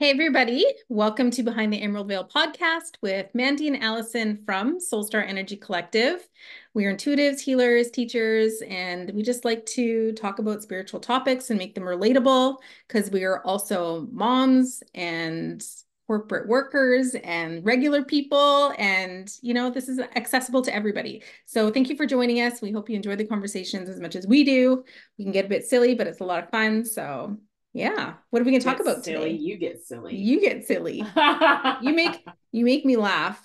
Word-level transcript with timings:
Hey, 0.00 0.08
everybody. 0.08 0.64
Welcome 0.88 1.30
to 1.32 1.42
Behind 1.42 1.70
the 1.70 1.82
Emerald 1.82 2.08
Veil 2.08 2.24
podcast 2.24 2.92
with 3.02 3.26
Mandy 3.34 3.68
and 3.68 3.82
Allison 3.82 4.42
from 4.46 4.78
Soulstar 4.78 5.22
Energy 5.28 5.58
Collective. 5.58 6.26
We 6.72 6.86
are 6.86 6.94
intuitives, 6.94 7.40
healers, 7.40 7.90
teachers, 7.90 8.62
and 8.66 9.10
we 9.10 9.22
just 9.22 9.44
like 9.44 9.66
to 9.66 10.12
talk 10.12 10.38
about 10.38 10.62
spiritual 10.62 11.00
topics 11.00 11.50
and 11.50 11.58
make 11.58 11.74
them 11.74 11.84
relatable 11.84 12.56
because 12.88 13.10
we 13.10 13.24
are 13.24 13.44
also 13.44 14.08
moms 14.10 14.82
and 14.94 15.62
corporate 16.06 16.48
workers 16.48 17.14
and 17.22 17.62
regular 17.62 18.02
people. 18.02 18.72
And, 18.78 19.30
you 19.42 19.52
know, 19.52 19.68
this 19.68 19.86
is 19.86 19.98
accessible 20.16 20.62
to 20.62 20.74
everybody. 20.74 21.22
So 21.44 21.70
thank 21.70 21.90
you 21.90 21.96
for 21.96 22.06
joining 22.06 22.40
us. 22.40 22.62
We 22.62 22.72
hope 22.72 22.88
you 22.88 22.96
enjoy 22.96 23.16
the 23.16 23.26
conversations 23.26 23.90
as 23.90 24.00
much 24.00 24.16
as 24.16 24.26
we 24.26 24.44
do. 24.44 24.82
We 25.18 25.24
can 25.24 25.32
get 25.32 25.44
a 25.44 25.48
bit 25.50 25.66
silly, 25.66 25.94
but 25.94 26.06
it's 26.06 26.20
a 26.20 26.24
lot 26.24 26.42
of 26.42 26.48
fun. 26.48 26.86
So 26.86 27.36
yeah. 27.72 28.14
What 28.30 28.42
are 28.42 28.44
we 28.44 28.50
gonna 28.50 28.62
talk 28.62 28.80
about 28.80 29.04
silly, 29.04 29.32
today? 29.32 29.42
You 29.42 29.56
get 29.56 29.82
silly. 29.84 30.16
You 30.16 30.40
get 30.40 30.66
silly. 30.66 31.04
you 31.82 31.94
make 31.94 32.24
you 32.52 32.64
make 32.64 32.84
me 32.84 32.96
laugh. 32.96 33.40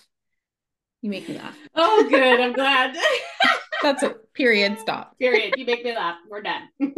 You 1.02 1.12
make 1.12 1.30
me 1.30 1.38
laugh. 1.38 1.56
Oh, 1.76 2.08
good. 2.10 2.40
I'm 2.40 2.54
glad. 2.54 2.98
That's 3.84 4.02
it. 4.02 4.34
Period. 4.34 4.80
Stop. 4.80 5.18
Period. 5.20 5.54
You 5.58 5.66
make 5.66 5.84
me 5.84 5.96
laugh. 5.96 6.18
We're 6.28 6.42
done. 6.42 6.70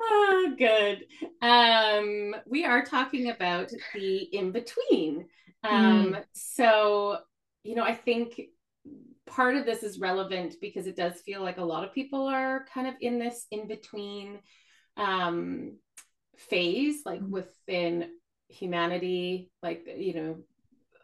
oh, 0.00 0.54
good. 0.56 1.04
Um, 1.42 2.34
we 2.46 2.64
are 2.64 2.82
talking 2.82 3.28
about 3.30 3.70
the 3.94 4.16
in 4.16 4.52
between. 4.52 5.26
Um, 5.62 6.14
mm. 6.14 6.24
so 6.32 7.18
you 7.64 7.74
know, 7.74 7.84
I 7.84 7.94
think 7.94 8.40
part 9.26 9.56
of 9.56 9.66
this 9.66 9.82
is 9.82 9.98
relevant 9.98 10.54
because 10.60 10.86
it 10.86 10.96
does 10.96 11.20
feel 11.20 11.42
like 11.42 11.58
a 11.58 11.64
lot 11.64 11.84
of 11.84 11.92
people 11.92 12.26
are 12.26 12.66
kind 12.72 12.86
of 12.86 12.94
in 13.00 13.18
this 13.18 13.46
in 13.50 13.66
between 13.66 14.38
um 14.96 15.72
phase 16.36 17.02
like 17.04 17.20
mm-hmm. 17.20 17.32
within 17.32 18.10
humanity 18.48 19.50
like 19.62 19.86
you 19.96 20.14
know 20.14 20.36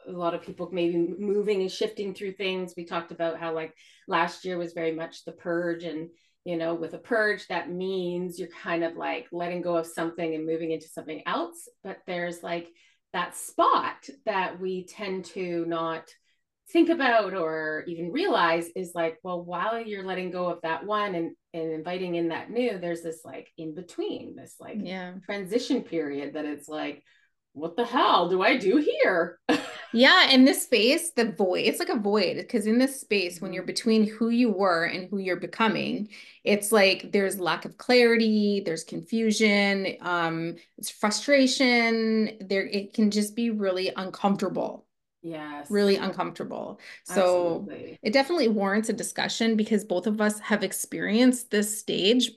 a 0.08 0.12
lot 0.12 0.34
of 0.34 0.42
people 0.42 0.68
maybe 0.72 0.96
moving 1.18 1.60
and 1.60 1.70
shifting 1.70 2.14
through 2.14 2.32
things 2.32 2.74
we 2.76 2.84
talked 2.84 3.12
about 3.12 3.38
how 3.38 3.54
like 3.54 3.74
last 4.08 4.44
year 4.44 4.58
was 4.58 4.72
very 4.72 4.92
much 4.92 5.24
the 5.24 5.32
purge 5.32 5.84
and 5.84 6.08
you 6.44 6.56
know 6.56 6.74
with 6.74 6.94
a 6.94 6.98
purge 6.98 7.46
that 7.48 7.70
means 7.70 8.38
you're 8.38 8.48
kind 8.48 8.82
of 8.82 8.96
like 8.96 9.26
letting 9.30 9.62
go 9.62 9.76
of 9.76 9.86
something 9.86 10.34
and 10.34 10.46
moving 10.46 10.70
into 10.70 10.88
something 10.88 11.22
else 11.26 11.68
but 11.84 11.98
there's 12.06 12.42
like 12.42 12.68
that 13.12 13.36
spot 13.36 14.08
that 14.24 14.60
we 14.60 14.86
tend 14.86 15.24
to 15.24 15.64
not 15.66 16.04
think 16.72 16.88
about 16.88 17.34
or 17.34 17.84
even 17.86 18.12
realize 18.12 18.68
is 18.76 18.92
like 18.94 19.18
well 19.22 19.42
while 19.42 19.80
you're 19.80 20.04
letting 20.04 20.30
go 20.30 20.46
of 20.46 20.60
that 20.62 20.84
one 20.84 21.14
and 21.14 21.34
and 21.52 21.72
inviting 21.72 22.14
in 22.14 22.28
that 22.28 22.50
new 22.50 22.78
there's 22.78 23.02
this 23.02 23.20
like 23.24 23.48
in 23.58 23.74
between 23.74 24.36
this 24.36 24.56
like 24.60 24.76
yeah. 24.80 25.14
transition 25.24 25.82
period 25.82 26.34
that 26.34 26.44
it's 26.44 26.68
like 26.68 27.02
what 27.52 27.76
the 27.76 27.84
hell 27.84 28.28
do 28.28 28.42
i 28.42 28.56
do 28.56 28.76
here? 28.76 29.38
Yeah 29.92 30.30
in 30.30 30.44
this 30.44 30.62
space 30.62 31.10
the 31.16 31.32
void 31.32 31.64
it's 31.64 31.80
like 31.80 31.88
a 31.88 31.98
void 31.98 32.36
because 32.36 32.66
in 32.66 32.78
this 32.78 33.00
space 33.00 33.40
when 33.40 33.52
you're 33.52 33.64
mm-hmm. 33.64 33.66
between 33.66 34.06
who 34.06 34.28
you 34.28 34.48
were 34.48 34.84
and 34.84 35.08
who 35.10 35.18
you're 35.18 35.34
becoming 35.34 36.10
it's 36.44 36.70
like 36.70 37.10
there's 37.10 37.40
lack 37.40 37.64
of 37.64 37.76
clarity 37.76 38.62
there's 38.64 38.84
confusion 38.84 39.96
um 40.00 40.54
it's 40.78 40.90
frustration 40.90 42.36
there 42.40 42.64
it 42.66 42.94
can 42.94 43.10
just 43.10 43.34
be 43.34 43.50
really 43.50 43.90
uncomfortable 43.96 44.86
yes 45.22 45.70
really 45.70 45.96
uncomfortable 45.96 46.80
so 47.04 47.60
Absolutely. 47.62 47.98
it 48.02 48.12
definitely 48.12 48.48
warrants 48.48 48.88
a 48.88 48.92
discussion 48.92 49.56
because 49.56 49.84
both 49.84 50.06
of 50.06 50.20
us 50.20 50.40
have 50.40 50.62
experienced 50.62 51.50
this 51.50 51.78
stage 51.78 52.30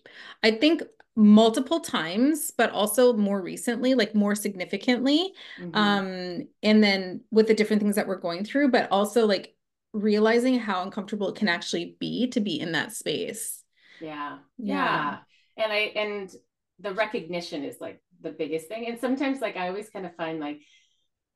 i 0.44 0.52
think 0.52 0.84
multiple 1.16 1.80
times 1.80 2.52
but 2.58 2.72
also 2.72 3.14
more 3.14 3.42
recently 3.42 3.94
like 3.94 4.16
more 4.16 4.36
significantly 4.36 5.32
mm-hmm. 5.62 5.76
um 5.76 6.48
and 6.64 6.84
then 6.84 7.22
with 7.32 7.48
the 7.48 7.54
different 7.54 7.82
things 7.82 7.96
that 7.96 8.08
we're 8.08 8.18
going 8.18 8.44
through 8.44 8.70
but 8.70 8.92
also 8.92 9.26
like 9.26 9.56
realizing 9.94 10.58
how 10.58 10.82
uncomfortable 10.82 11.30
it 11.30 11.36
can 11.36 11.48
actually 11.48 11.96
be 12.00 12.28
to 12.28 12.42
be 12.42 12.60
in 12.60 12.72
that 12.72 12.92
space 12.92 13.64
yeah 14.02 14.40
yeah, 14.58 15.18
yeah. 15.58 15.64
and 15.64 15.72
i 15.72 15.78
and 15.96 16.36
the 16.80 16.94
recognition 16.94 17.64
is 17.64 17.80
like 17.80 18.02
the 18.22 18.32
biggest 18.32 18.68
thing 18.68 18.88
and 18.88 19.00
sometimes 19.00 19.40
like 19.40 19.56
i 19.56 19.68
always 19.68 19.90
kind 19.90 20.06
of 20.06 20.16
find 20.16 20.40
like 20.40 20.62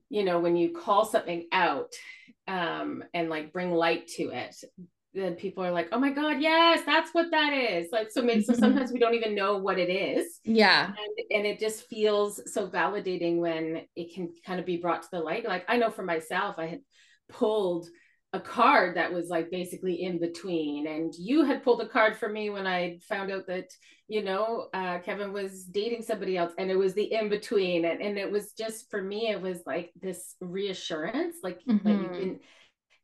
you 0.10 0.24
know 0.24 0.40
when 0.40 0.56
you 0.56 0.72
call 0.74 1.06
something 1.06 1.48
out 1.52 1.94
um 2.48 3.04
and 3.14 3.30
like 3.30 3.52
bring 3.52 3.72
light 3.72 4.08
to 4.08 4.30
it 4.30 4.56
then 5.14 5.36
people 5.36 5.64
are 5.64 5.72
like 5.72 5.90
oh 5.92 6.00
my 6.00 6.12
god 6.12 6.40
yes 6.42 6.82
that's 6.86 7.12
what 7.14 7.32
that 7.32 7.52
is. 7.54 7.88
Like 7.92 8.12
so 8.12 8.22
maybe 8.22 8.44
so 8.44 8.54
mm-hmm. 8.54 8.62
sometimes 8.62 8.92
we 8.92 9.00
don't 9.00 9.16
even 9.16 9.36
know 9.36 9.58
what 9.58 9.80
it 9.80 9.90
is. 9.90 10.40
Yeah. 10.44 10.88
And, 10.88 11.38
and 11.38 11.46
it 11.46 11.60
just 11.60 11.88
feels 11.88 12.54
so 12.54 12.68
validating 12.68 13.38
when 13.38 13.82
it 13.96 14.14
can 14.14 14.32
kind 14.46 14.60
of 14.60 14.66
be 14.66 14.78
brought 14.78 15.04
to 15.04 15.10
the 15.12 15.20
light. 15.20 15.46
Like 15.46 15.66
i 15.68 15.78
know 15.78 15.90
for 15.90 16.04
myself 16.04 16.56
i 16.58 16.68
had 16.68 16.82
pulled 17.30 17.88
a 18.34 18.40
card 18.40 18.98
that 18.98 19.12
was 19.12 19.30
like 19.30 19.50
basically 19.50 20.04
in 20.04 20.20
between 20.20 20.86
and 20.88 21.14
you 21.18 21.46
had 21.46 21.64
pulled 21.64 21.82
a 21.82 21.88
card 21.88 22.16
for 22.16 22.28
me 22.28 22.50
when 22.50 22.68
i 22.68 22.98
found 23.08 23.32
out 23.32 23.48
that 23.48 23.70
you 24.10 24.22
know 24.22 24.68
uh, 24.74 25.00
kevin 25.00 25.32
was 25.32 25.64
dating 25.64 26.02
somebody 26.02 26.36
else 26.36 26.54
and 26.58 26.70
it 26.70 26.76
was 26.76 26.94
the 26.94 27.14
in 27.14 27.30
between 27.30 27.86
and, 27.86 28.02
and 28.02 28.18
it 28.18 28.30
was 28.30 28.52
just 28.52 28.90
for 28.92 29.02
me 29.02 29.30
it 29.30 29.42
was 29.42 29.62
like 29.66 29.92
this 30.02 30.36
reassurance 30.42 31.38
like 31.42 31.60
mm-hmm. 31.68 31.88
like 31.88 32.02
you 32.02 32.20
can 32.20 32.40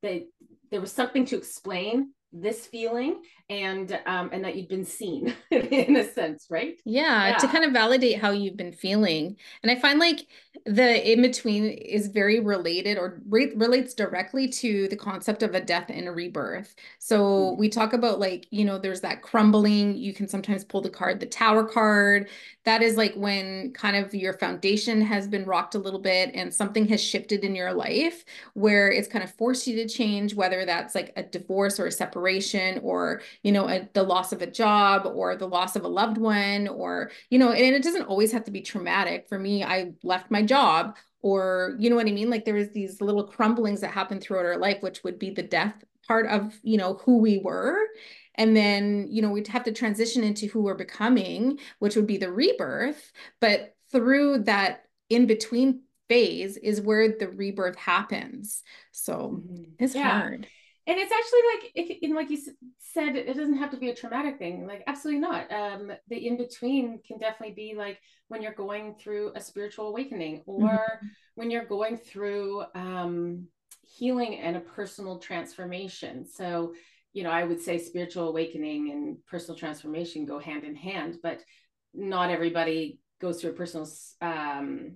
that 0.01 0.23
there 0.71 0.81
was 0.81 0.91
something 0.91 1.23
to 1.25 1.37
explain 1.37 2.11
this 2.33 2.65
feeling 2.65 3.21
and 3.61 3.99
um 4.05 4.29
and 4.31 4.43
that 4.43 4.55
you've 4.55 4.69
been 4.69 4.85
seen 4.85 5.33
in 5.51 5.95
a 5.95 6.11
sense 6.11 6.47
right? 6.49 6.77
Yeah, 6.85 7.29
yeah, 7.29 7.37
to 7.37 7.47
kind 7.47 7.63
of 7.63 7.71
validate 7.71 8.19
how 8.19 8.31
you've 8.31 8.57
been 8.57 8.73
feeling. 8.73 9.37
And 9.61 9.71
i 9.71 9.75
find 9.75 9.99
like 9.99 10.27
the 10.65 11.11
in 11.11 11.21
between 11.21 11.65
is 11.65 12.07
very 12.07 12.39
related 12.39 12.97
or 12.97 13.21
re- 13.27 13.53
relates 13.55 13.93
directly 13.93 14.47
to 14.47 14.87
the 14.87 14.95
concept 14.95 15.43
of 15.43 15.55
a 15.55 15.61
death 15.61 15.89
and 15.89 16.07
a 16.07 16.11
rebirth. 16.11 16.75
So 16.99 17.19
mm-hmm. 17.23 17.59
we 17.59 17.69
talk 17.69 17.93
about 17.93 18.19
like 18.19 18.47
you 18.49 18.65
know 18.65 18.77
there's 18.77 19.01
that 19.01 19.21
crumbling 19.21 19.95
you 19.95 20.13
can 20.13 20.27
sometimes 20.27 20.63
pull 20.63 20.81
the 20.81 20.89
card 20.89 21.19
the 21.19 21.25
tower 21.25 21.63
card. 21.63 22.29
That 22.65 22.81
is 22.81 22.95
like 22.95 23.13
when 23.15 23.73
kind 23.73 23.97
of 23.97 24.13
your 24.13 24.33
foundation 24.33 25.01
has 25.01 25.27
been 25.27 25.45
rocked 25.45 25.75
a 25.75 25.79
little 25.79 25.99
bit 25.99 26.31
and 26.33 26.53
something 26.53 26.87
has 26.87 27.03
shifted 27.03 27.43
in 27.43 27.55
your 27.55 27.73
life 27.73 28.23
where 28.53 28.89
it's 28.89 29.07
kind 29.07 29.23
of 29.23 29.31
forced 29.31 29.67
you 29.67 29.75
to 29.77 29.87
change 29.87 30.33
whether 30.33 30.65
that's 30.65 30.95
like 30.95 31.11
a 31.17 31.23
divorce 31.23 31.79
or 31.79 31.87
a 31.87 31.91
separation 31.91 32.79
or 32.83 33.21
you 33.43 33.51
know 33.51 33.67
a, 33.69 33.87
the 33.93 34.03
loss 34.03 34.31
of 34.31 34.41
a 34.41 34.49
job 34.49 35.05
or 35.05 35.35
the 35.35 35.47
loss 35.47 35.75
of 35.75 35.83
a 35.83 35.87
loved 35.87 36.17
one 36.17 36.67
or 36.67 37.11
you 37.29 37.37
know 37.37 37.51
and 37.51 37.75
it 37.75 37.83
doesn't 37.83 38.03
always 38.03 38.31
have 38.31 38.45
to 38.45 38.51
be 38.51 38.61
traumatic. 38.61 39.27
For 39.29 39.37
me 39.37 39.63
i 39.63 39.91
left 40.01 40.31
my 40.31 40.41
job 40.41 40.95
or 41.21 41.75
you 41.77 41.89
know 41.89 41.95
what 41.95 42.07
i 42.07 42.11
mean? 42.11 42.29
Like 42.29 42.45
there 42.45 42.55
was 42.55 42.69
these 42.69 43.01
little 43.01 43.25
crumblings 43.25 43.81
that 43.81 43.91
happen 43.91 44.19
throughout 44.19 44.45
our 44.45 44.57
life 44.57 44.81
which 44.81 45.03
would 45.03 45.19
be 45.19 45.29
the 45.29 45.43
death 45.43 45.75
part 46.07 46.25
of 46.27 46.57
you 46.63 46.77
know 46.77 46.95
who 47.05 47.19
we 47.19 47.37
were. 47.37 47.77
And 48.35 48.57
then 48.57 49.07
you 49.09 49.21
know 49.21 49.29
we'd 49.29 49.47
have 49.49 49.65
to 49.65 49.71
transition 49.71 50.23
into 50.23 50.47
who 50.47 50.63
we're 50.63 50.73
becoming 50.73 51.59
which 51.79 51.95
would 51.95 52.07
be 52.07 52.17
the 52.17 52.31
rebirth. 52.31 53.11
But 53.41 53.75
through 53.91 54.45
that 54.45 54.85
in 55.09 55.27
between 55.27 55.81
phase 56.09 56.57
is 56.57 56.81
where 56.81 57.09
the 57.09 57.29
rebirth 57.29 57.75
happens. 57.75 58.63
So 58.91 59.41
mm-hmm. 59.43 59.63
it's 59.79 59.95
yeah. 59.95 60.21
hard 60.21 60.47
and 60.85 60.97
it's 60.99 61.11
actually 61.11 61.39
like 61.53 61.71
if 61.75 61.97
in 62.01 62.13
like 62.13 62.29
you 62.29 62.37
said 62.77 63.15
it 63.15 63.35
doesn't 63.35 63.57
have 63.57 63.71
to 63.71 63.77
be 63.77 63.89
a 63.89 63.95
traumatic 63.95 64.37
thing 64.37 64.67
like 64.67 64.83
absolutely 64.87 65.21
not 65.21 65.51
um 65.51 65.91
the 66.09 66.27
in 66.27 66.37
between 66.37 66.99
can 67.07 67.17
definitely 67.17 67.55
be 67.55 67.73
like 67.75 67.99
when 68.27 68.41
you're 68.41 68.53
going 68.53 68.95
through 68.95 69.31
a 69.35 69.41
spiritual 69.41 69.87
awakening 69.87 70.41
or 70.45 70.69
mm-hmm. 70.69 71.07
when 71.35 71.49
you're 71.49 71.65
going 71.65 71.97
through 71.97 72.63
um 72.75 73.47
healing 73.81 74.39
and 74.39 74.55
a 74.55 74.61
personal 74.61 75.19
transformation 75.19 76.25
so 76.25 76.73
you 77.13 77.23
know 77.23 77.31
i 77.31 77.43
would 77.43 77.61
say 77.61 77.77
spiritual 77.77 78.29
awakening 78.29 78.91
and 78.91 79.17
personal 79.25 79.57
transformation 79.57 80.25
go 80.25 80.39
hand 80.39 80.63
in 80.63 80.75
hand 80.75 81.17
but 81.21 81.39
not 81.93 82.29
everybody 82.29 82.99
goes 83.21 83.39
through 83.39 83.51
a 83.51 83.53
personal 83.53 83.87
um, 84.21 84.95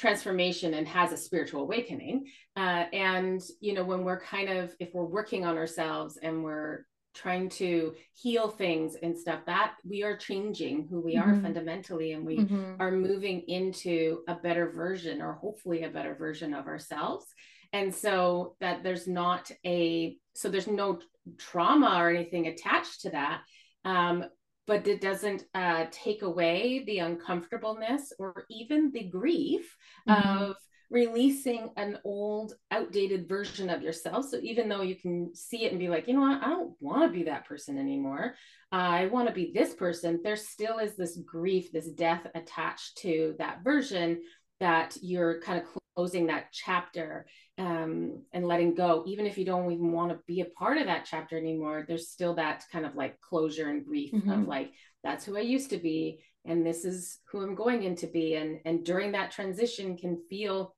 transformation 0.00 0.72
and 0.74 0.88
has 0.88 1.12
a 1.12 1.16
spiritual 1.16 1.60
awakening 1.60 2.24
uh, 2.56 2.84
and 2.94 3.42
you 3.60 3.74
know 3.74 3.84
when 3.84 4.02
we're 4.02 4.20
kind 4.20 4.48
of 4.48 4.74
if 4.80 4.94
we're 4.94 5.04
working 5.04 5.44
on 5.44 5.58
ourselves 5.58 6.18
and 6.22 6.42
we're 6.42 6.86
trying 7.12 7.50
to 7.50 7.92
heal 8.14 8.48
things 8.48 8.96
and 9.02 9.14
stuff 9.14 9.40
that 9.44 9.74
we 9.84 10.02
are 10.02 10.16
changing 10.16 10.86
who 10.88 11.02
we 11.02 11.16
mm-hmm. 11.16 11.28
are 11.28 11.42
fundamentally 11.42 12.12
and 12.12 12.24
we 12.24 12.38
mm-hmm. 12.38 12.80
are 12.80 12.90
moving 12.90 13.42
into 13.48 14.20
a 14.26 14.34
better 14.36 14.70
version 14.70 15.20
or 15.20 15.34
hopefully 15.34 15.82
a 15.82 15.90
better 15.90 16.14
version 16.14 16.54
of 16.54 16.66
ourselves 16.66 17.26
and 17.74 17.94
so 17.94 18.56
that 18.58 18.82
there's 18.82 19.06
not 19.06 19.50
a 19.66 20.16
so 20.34 20.48
there's 20.48 20.66
no 20.66 20.98
trauma 21.36 21.96
or 21.98 22.08
anything 22.08 22.46
attached 22.46 23.02
to 23.02 23.10
that 23.10 23.42
um, 23.84 24.24
but 24.70 24.86
it 24.86 25.00
doesn't 25.00 25.46
uh, 25.52 25.86
take 25.90 26.22
away 26.22 26.84
the 26.86 27.00
uncomfortableness 27.00 28.12
or 28.20 28.44
even 28.48 28.92
the 28.92 29.02
grief 29.02 29.76
mm-hmm. 30.08 30.44
of 30.44 30.56
releasing 30.90 31.70
an 31.76 31.98
old 32.04 32.54
outdated 32.70 33.28
version 33.28 33.68
of 33.68 33.82
yourself. 33.82 34.26
So 34.26 34.38
even 34.40 34.68
though 34.68 34.82
you 34.82 34.94
can 34.94 35.34
see 35.34 35.64
it 35.64 35.72
and 35.72 35.80
be 35.80 35.88
like 35.88 36.06
you 36.06 36.14
know 36.14 36.20
what? 36.20 36.44
I 36.44 36.50
don't 36.50 36.76
want 36.78 37.02
to 37.02 37.18
be 37.18 37.24
that 37.24 37.48
person 37.48 37.78
anymore. 37.78 38.36
I 38.70 39.06
want 39.06 39.26
to 39.26 39.34
be 39.34 39.50
this 39.52 39.74
person 39.74 40.20
there 40.22 40.36
still 40.36 40.78
is 40.78 40.94
this 40.94 41.18
grief 41.26 41.72
this 41.72 41.88
death 41.88 42.24
attached 42.36 42.98
to 42.98 43.34
that 43.40 43.64
version 43.64 44.20
that 44.60 44.96
you're 45.02 45.40
kind 45.40 45.58
of 45.58 45.79
closing 46.00 46.28
that 46.28 46.46
chapter 46.50 47.26
um, 47.58 48.22
and 48.32 48.48
letting 48.48 48.74
go, 48.74 49.04
even 49.06 49.26
if 49.26 49.36
you 49.36 49.44
don't 49.44 49.70
even 49.70 49.92
want 49.92 50.10
to 50.10 50.18
be 50.26 50.40
a 50.40 50.46
part 50.46 50.78
of 50.78 50.86
that 50.86 51.04
chapter 51.04 51.36
anymore, 51.36 51.84
there's 51.86 52.08
still 52.08 52.34
that 52.36 52.64
kind 52.72 52.86
of 52.86 52.94
like 52.94 53.20
closure 53.20 53.68
and 53.68 53.84
grief 53.84 54.10
mm-hmm. 54.10 54.30
of 54.30 54.48
like, 54.48 54.72
that's 55.04 55.26
who 55.26 55.36
I 55.36 55.40
used 55.40 55.68
to 55.70 55.76
be. 55.76 56.20
And 56.46 56.64
this 56.64 56.86
is 56.86 57.18
who 57.30 57.42
I'm 57.42 57.54
going 57.54 57.82
into 57.82 58.06
be. 58.06 58.36
And, 58.36 58.60
and 58.64 58.82
during 58.82 59.12
that 59.12 59.30
transition 59.30 59.98
can 59.98 60.22
feel 60.30 60.74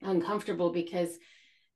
uncomfortable 0.00 0.72
because 0.72 1.10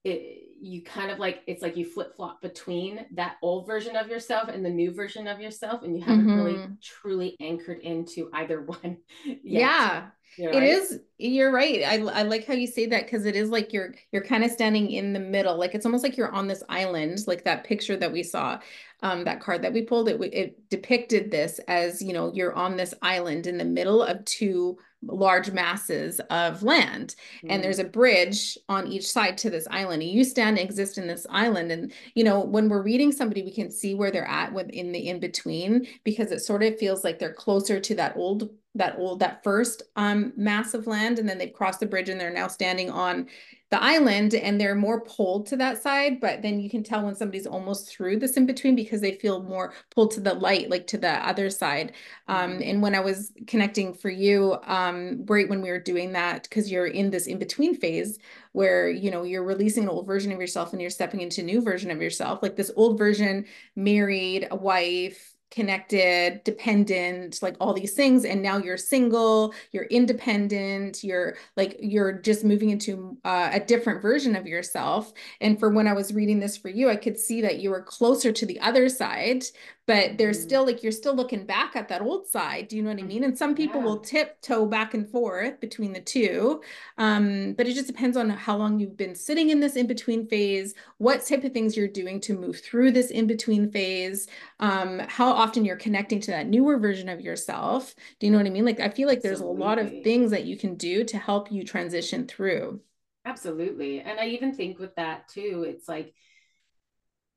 it, 0.05 0.49
you 0.61 0.83
kind 0.83 1.11
of 1.11 1.19
like 1.19 1.43
it's 1.47 1.63
like 1.63 1.77
you 1.77 1.85
flip 1.85 2.17
flop 2.17 2.43
between 2.43 3.07
that 3.15 3.37
old 3.43 3.67
version 3.67 3.97
of 3.97 4.09
yourself 4.09 4.49
and 4.49 4.65
the 4.65 4.71
new 4.71 4.93
version 4.93 5.27
of 5.27 5.41
yourself 5.41 5.83
and 5.83 5.97
you 5.97 6.03
haven't 6.03 6.27
mm-hmm. 6.27 6.43
really 6.43 6.67
truly 6.83 7.37
anchored 7.41 7.81
into 7.81 8.29
either 8.33 8.63
one 8.83 8.99
yet. 9.25 9.39
yeah 9.43 10.07
you're 10.37 10.53
it 10.53 10.59
right. 10.59 10.69
is. 10.69 11.01
you're 11.19 11.53
right 11.53 11.83
I, 11.85 11.97
I 11.97 12.23
like 12.23 12.47
how 12.47 12.55
you 12.55 12.67
say 12.67 12.87
that 12.87 13.05
because 13.05 13.25
it 13.25 13.35
is 13.35 13.51
like 13.51 13.73
you're 13.73 13.95
you're 14.13 14.25
kind 14.25 14.45
of 14.45 14.51
standing 14.51 14.91
in 14.91 15.13
the 15.13 15.21
middle 15.21 15.57
like 15.57 15.75
it's 15.75 15.87
almost 15.87 16.05
like 16.05 16.17
you're 16.17 16.33
on 16.33 16.47
this 16.47 16.63
island 16.69 17.19
like 17.27 17.45
that 17.45 17.65
picture 17.65 17.97
that 17.97 18.13
we 18.13 18.23
saw 18.23 18.59
um 19.03 19.25
that 19.25 19.41
card 19.41 19.63
that 19.63 19.73
we 19.73 19.83
pulled 19.83 20.09
it 20.09 20.21
it 20.33 20.69
depicted 20.71 21.31
this 21.31 21.61
as 21.67 22.03
you 22.03 22.13
know 22.13 22.33
you're 22.35 22.55
on 22.55 22.77
this 22.77 22.95
island 23.03 23.47
in 23.47 23.59
the 23.59 23.65
middle 23.65 24.03
of 24.03 24.25
two 24.25 24.79
large 25.03 25.51
masses 25.53 26.21
of 26.31 26.63
land. 26.63 27.15
Mm. 27.43 27.51
and 27.51 27.65
there's 27.65 27.79
a 27.79 27.85
bridge 27.85 28.59
on 28.69 28.87
each 28.87 29.11
side 29.11 29.39
to 29.39 29.51
this 29.51 29.69
island. 29.71 30.03
You 30.03 30.25
stand 30.25 30.59
and 30.59 30.69
exist 30.69 30.99
in 30.99 31.07
this 31.07 31.27
island. 31.31 31.71
And 31.71 31.93
you 32.15 32.25
know 32.25 32.41
when 32.41 32.69
we're 32.69 32.83
reading 32.83 33.13
somebody 33.13 33.43
we 33.43 33.53
can 33.53 33.71
see 33.71 33.95
where 33.95 34.11
they're 34.11 34.29
at 34.29 34.53
within 34.53 34.93
the 34.93 35.09
in 35.09 35.21
between 35.21 35.87
because 36.05 36.33
it 36.33 36.41
sort 36.41 36.63
of 36.63 36.79
feels 36.79 37.05
like 37.05 37.19
they're 37.19 37.33
closer 37.33 37.79
to 37.81 37.95
that 37.95 38.17
old 38.17 38.51
that 38.75 38.97
old 38.99 39.21
that 39.21 39.43
first 39.45 39.83
um 39.97 40.33
mass 40.37 40.75
of 40.75 40.87
land. 40.87 41.19
And 41.19 41.29
then 41.29 41.39
they've 41.39 41.53
crossed 41.53 41.81
the 41.81 41.87
bridge 41.87 42.09
and 42.09 42.21
they're 42.21 42.31
now 42.31 42.49
standing 42.49 42.91
on 42.91 43.27
the 43.71 43.83
island 43.83 44.35
and 44.35 44.61
they're 44.61 44.75
more 44.75 45.01
pulled 45.03 45.47
to 45.47 45.57
that 45.57 45.83
side 45.83 46.21
but 46.21 46.43
then 46.43 46.59
you 46.61 46.71
can 46.71 46.83
tell 46.83 47.05
when 47.05 47.15
somebody's 47.15 47.47
almost 47.47 47.89
through 47.89 48.19
this 48.19 48.37
in 48.37 48.47
between 48.47 48.75
because 48.75 49.01
they 49.01 49.13
feel 49.13 49.43
more 49.43 49.75
pulled 49.91 50.11
to 50.11 50.21
the 50.21 50.35
light 50.35 50.71
like 50.71 50.87
to 50.87 50.97
the 50.97 51.27
other 51.27 51.51
side 51.51 51.93
um, 52.29 52.53
mm-hmm. 52.53 52.63
and 52.63 52.83
when 52.83 52.95
i 52.95 53.01
was 53.01 53.33
connecting 53.47 53.93
for 53.93 54.11
you 54.11 54.57
um, 54.65 55.25
right 55.27 55.49
when 55.49 55.61
we 55.61 55.71
were 55.71 55.81
doing 55.81 56.13
that 56.13 56.45
because 56.45 56.71
you're 56.71 56.87
in 56.87 57.11
this 57.11 57.27
in 57.27 57.39
between 57.39 57.75
phase 57.75 58.19
where 58.53 58.89
you 58.89 59.11
know 59.11 59.23
you're 59.23 59.45
releasing 59.45 59.85
an 59.85 59.89
old 59.89 60.07
version 60.07 60.33
of 60.33 60.41
yourself 60.41 60.73
and 60.73 60.81
you're 60.81 60.91
stepping 60.91 61.21
into 61.21 61.43
a 61.43 61.45
new 61.45 61.61
version 61.61 61.91
of 61.91 62.01
yourself 62.01 62.43
like 62.43 62.57
this 62.57 62.71
old 62.77 62.99
version 62.99 63.45
married 63.77 64.49
a 64.51 64.57
wife 64.57 65.35
connected, 65.51 66.43
dependent, 66.45 67.43
like 67.43 67.57
all 67.61 67.73
these 67.73 67.95
things. 67.95 68.25
And 68.25 68.43
now 68.43 68.59
you're 68.59 68.77
single, 68.77 69.55
you're 69.73 69.85
independent, 69.85 71.03
you're 71.03 71.37
like, 71.57 71.77
you're 71.81 72.13
just 72.13 72.45
moving 72.45 72.71
into 72.71 73.17
uh, 73.25 73.51
a 73.53 73.61
different 73.61 74.03
version 74.03 74.37
of 74.37 74.47
yourself. 74.47 75.13
And 75.41 75.59
for 75.59 75.71
when 75.71 75.89
I 75.89 75.95
was 75.95 76.13
reading 76.13 76.41
this 76.41 76.57
for 76.57 76.69
you, 76.69 76.91
I 76.91 76.97
could 76.97 77.19
see 77.19 77.41
that 77.43 77.59
you 77.59 77.71
were 77.71 77.83
closer 77.83 78.33
to 78.33 78.47
the 78.47 78.61
other 78.61 78.89
side, 78.89 79.45
but 79.89 80.19
there's 80.19 80.37
mm-hmm. 80.37 80.47
still 80.47 80.67
like 80.67 80.83
you're 80.83 80.93
still 80.93 81.17
looking 81.17 81.45
back 81.45 81.75
at 81.75 81.89
that 81.89 82.03
old 82.03 82.29
side 82.29 82.69
do 82.69 82.77
you 82.77 82.83
know 82.83 82.91
what 82.91 83.01
i 83.01 83.03
mean 83.03 83.25
and 83.25 83.37
some 83.37 83.55
people 83.55 83.81
yeah. 83.81 83.87
will 83.87 83.99
tiptoe 83.99 84.67
back 84.67 84.95
and 84.95 85.11
forth 85.11 85.59
between 85.59 85.93
the 85.93 86.01
two 86.01 86.63
um, 86.99 87.55
but 87.55 87.67
it 87.67 87.75
just 87.75 87.89
depends 87.89 88.17
on 88.17 88.31
how 88.31 88.57
long 88.57 88.79
you've 88.79 88.97
been 88.97 89.15
sitting 89.15 89.51
in 89.51 89.59
this 89.59 89.75
in 89.75 89.89
between 89.89 90.29
phase 90.29 90.75
what 90.99 91.27
type 91.27 91.43
of 91.43 91.53
things 91.53 91.77
you're 91.77 91.89
doing 91.89 92.21
to 92.21 92.39
move 92.39 92.61
through 92.61 92.93
this 92.93 93.11
in 93.11 93.27
between 93.27 93.71
phase 93.73 94.29
um, 94.61 95.01
how 95.09 95.33
often 95.33 95.65
you're 95.65 95.77
connecting 95.77 96.21
to 96.21 96.31
that 96.31 96.47
newer 96.47 96.79
version 96.79 97.09
of 97.09 97.21
yourself 97.21 97.95
do 98.21 98.27
you 98.27 98.31
know 98.31 98.39
what 98.39 98.47
i 98.47 98.51
mean 98.51 98.65
like 98.65 98.79
i 98.79 98.89
feel 98.89 99.09
like 99.09 99.23
there's 99.23 99.41
Absolutely. 99.41 99.63
a 99.63 99.65
lot 99.65 99.79
of 99.79 99.91
things 100.05 100.31
that 100.31 100.45
you 100.45 100.57
can 100.57 100.77
do 100.77 101.03
to 101.03 101.19
help 101.19 101.51
you 101.51 101.65
transition 101.65 102.27
through 102.27 102.81
Absolutely. 103.25 104.01
And 104.01 104.19
I 104.19 104.29
even 104.29 104.55
think 104.55 104.79
with 104.79 104.95
that 104.97 105.29
too, 105.29 105.67
it's 105.69 105.87
like 105.87 106.15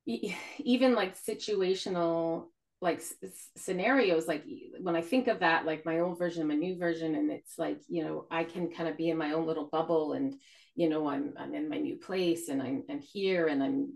even 0.58 0.94
like 0.94 1.16
situational 1.16 2.46
like 2.82 3.00
scenarios 3.56 4.26
like 4.26 4.44
when 4.80 4.96
i 4.96 5.00
think 5.00 5.28
of 5.28 5.38
that 5.38 5.64
like 5.64 5.86
my 5.86 6.00
old 6.00 6.18
version 6.18 6.48
my 6.48 6.54
new 6.54 6.76
version 6.76 7.14
and 7.14 7.30
it's 7.30 7.56
like 7.56 7.78
you 7.88 8.04
know 8.04 8.26
i 8.30 8.42
can 8.42 8.70
kind 8.70 8.88
of 8.88 8.96
be 8.96 9.08
in 9.08 9.16
my 9.16 9.32
own 9.32 9.46
little 9.46 9.68
bubble 9.70 10.14
and 10.14 10.34
you 10.74 10.88
know 10.88 11.08
i'm 11.08 11.32
i'm 11.38 11.54
in 11.54 11.68
my 11.68 11.78
new 11.78 11.96
place 11.96 12.48
and 12.48 12.60
i'm, 12.60 12.82
I'm 12.90 13.00
here 13.00 13.46
and 13.46 13.62
i'm 13.62 13.92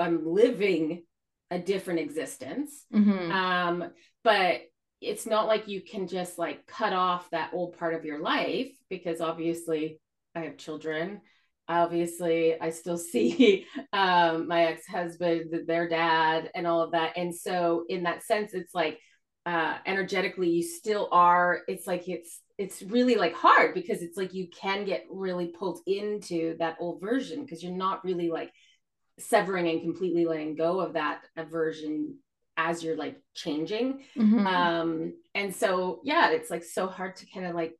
i'm 0.00 0.26
living 0.26 1.04
a 1.52 1.58
different 1.58 2.00
existence 2.00 2.84
mm-hmm. 2.92 3.30
um 3.30 3.90
but 4.24 4.62
it's 5.00 5.26
not 5.26 5.46
like 5.46 5.68
you 5.68 5.80
can 5.80 6.08
just 6.08 6.36
like 6.36 6.66
cut 6.66 6.92
off 6.92 7.30
that 7.30 7.52
old 7.54 7.78
part 7.78 7.94
of 7.94 8.04
your 8.04 8.20
life 8.20 8.72
because 8.88 9.20
obviously 9.20 10.00
i 10.34 10.40
have 10.40 10.56
children 10.56 11.20
obviously 11.70 12.60
i 12.60 12.68
still 12.70 12.98
see 13.12 13.66
um, 13.92 14.48
my 14.48 14.64
ex-husband 14.64 15.66
their 15.66 15.88
dad 15.88 16.50
and 16.54 16.66
all 16.66 16.82
of 16.82 16.92
that 16.92 17.16
and 17.16 17.34
so 17.34 17.84
in 17.88 18.02
that 18.02 18.22
sense 18.22 18.52
it's 18.52 18.74
like 18.74 18.98
uh, 19.46 19.78
energetically 19.86 20.50
you 20.50 20.62
still 20.62 21.08
are 21.12 21.60
it's 21.66 21.86
like 21.86 22.08
it's 22.08 22.40
it's 22.58 22.82
really 22.82 23.14
like 23.14 23.34
hard 23.34 23.72
because 23.72 24.02
it's 24.02 24.18
like 24.18 24.34
you 24.34 24.46
can 24.48 24.84
get 24.84 25.06
really 25.10 25.46
pulled 25.46 25.80
into 25.86 26.56
that 26.58 26.76
old 26.78 27.00
version 27.00 27.42
because 27.42 27.62
you're 27.62 27.72
not 27.72 28.04
really 28.04 28.28
like 28.28 28.52
severing 29.18 29.66
and 29.68 29.80
completely 29.80 30.26
letting 30.26 30.54
go 30.54 30.80
of 30.80 30.92
that 30.92 31.22
aversion 31.36 32.16
as 32.58 32.84
you're 32.84 32.96
like 32.96 33.16
changing 33.34 34.02
mm-hmm. 34.16 34.46
um 34.46 35.14
and 35.34 35.54
so 35.54 36.00
yeah 36.04 36.30
it's 36.30 36.50
like 36.50 36.62
so 36.62 36.86
hard 36.86 37.16
to 37.16 37.26
kind 37.32 37.46
of 37.46 37.54
like 37.54 37.74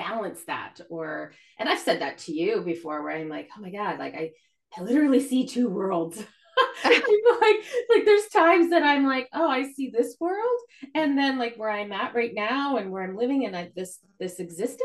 balance 0.00 0.42
that 0.44 0.80
or 0.88 1.32
and 1.58 1.68
i've 1.68 1.78
said 1.78 2.00
that 2.00 2.18
to 2.18 2.32
you 2.32 2.62
before 2.62 3.02
where 3.02 3.16
i'm 3.16 3.28
like 3.28 3.48
oh 3.56 3.60
my 3.60 3.70
god 3.70 3.98
like 3.98 4.14
i, 4.14 4.30
I 4.76 4.82
literally 4.82 5.20
see 5.20 5.46
two 5.46 5.68
worlds 5.68 6.16
like 6.84 7.56
like 7.88 8.04
there's 8.04 8.26
times 8.28 8.70
that 8.70 8.82
i'm 8.82 9.06
like 9.06 9.28
oh 9.34 9.48
i 9.48 9.62
see 9.72 9.90
this 9.90 10.16
world 10.20 10.60
and 10.94 11.16
then 11.16 11.38
like 11.38 11.56
where 11.56 11.70
i'm 11.70 11.92
at 11.92 12.14
right 12.14 12.34
now 12.34 12.76
and 12.76 12.90
where 12.90 13.02
i'm 13.02 13.16
living 13.16 13.42
in 13.42 13.54
a, 13.54 13.70
this 13.74 13.98
this 14.18 14.40
existence 14.40 14.80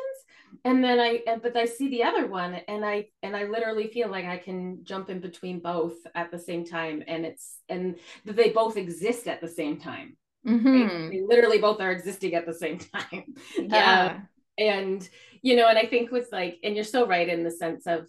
and 0.63 0.83
then 0.83 0.99
i 0.99 1.21
and 1.27 1.41
but 1.41 1.55
i 1.55 1.65
see 1.65 1.89
the 1.89 2.03
other 2.03 2.27
one 2.27 2.55
and 2.67 2.85
i 2.85 3.05
and 3.23 3.35
i 3.35 3.45
literally 3.45 3.87
feel 3.87 4.09
like 4.09 4.25
i 4.25 4.37
can 4.37 4.79
jump 4.83 5.09
in 5.09 5.19
between 5.19 5.59
both 5.59 5.95
at 6.13 6.31
the 6.31 6.39
same 6.39 6.65
time 6.65 7.03
and 7.07 7.25
it's 7.25 7.57
and 7.69 7.95
they 8.25 8.49
both 8.49 8.77
exist 8.77 9.27
at 9.27 9.41
the 9.41 9.47
same 9.47 9.77
time 9.77 10.15
mm-hmm. 10.47 10.67
right? 10.67 11.11
they 11.11 11.21
literally 11.21 11.59
both 11.59 11.81
are 11.81 11.91
existing 11.91 12.33
at 12.35 12.45
the 12.45 12.53
same 12.53 12.77
time 12.95 13.23
yeah 13.57 14.15
um, 14.15 14.27
and 14.57 15.07
you 15.41 15.55
know 15.55 15.67
and 15.67 15.77
i 15.77 15.85
think 15.85 16.11
with 16.11 16.29
like 16.31 16.57
and 16.63 16.75
you're 16.75 16.83
so 16.83 17.05
right 17.07 17.29
in 17.29 17.43
the 17.43 17.51
sense 17.51 17.87
of 17.87 18.07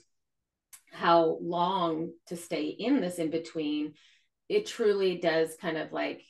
how 0.92 1.38
long 1.42 2.10
to 2.26 2.36
stay 2.36 2.66
in 2.66 3.00
this 3.00 3.18
in 3.18 3.30
between 3.30 3.92
it 4.48 4.66
truly 4.66 5.18
does 5.18 5.56
kind 5.60 5.76
of 5.76 5.92
like 5.92 6.22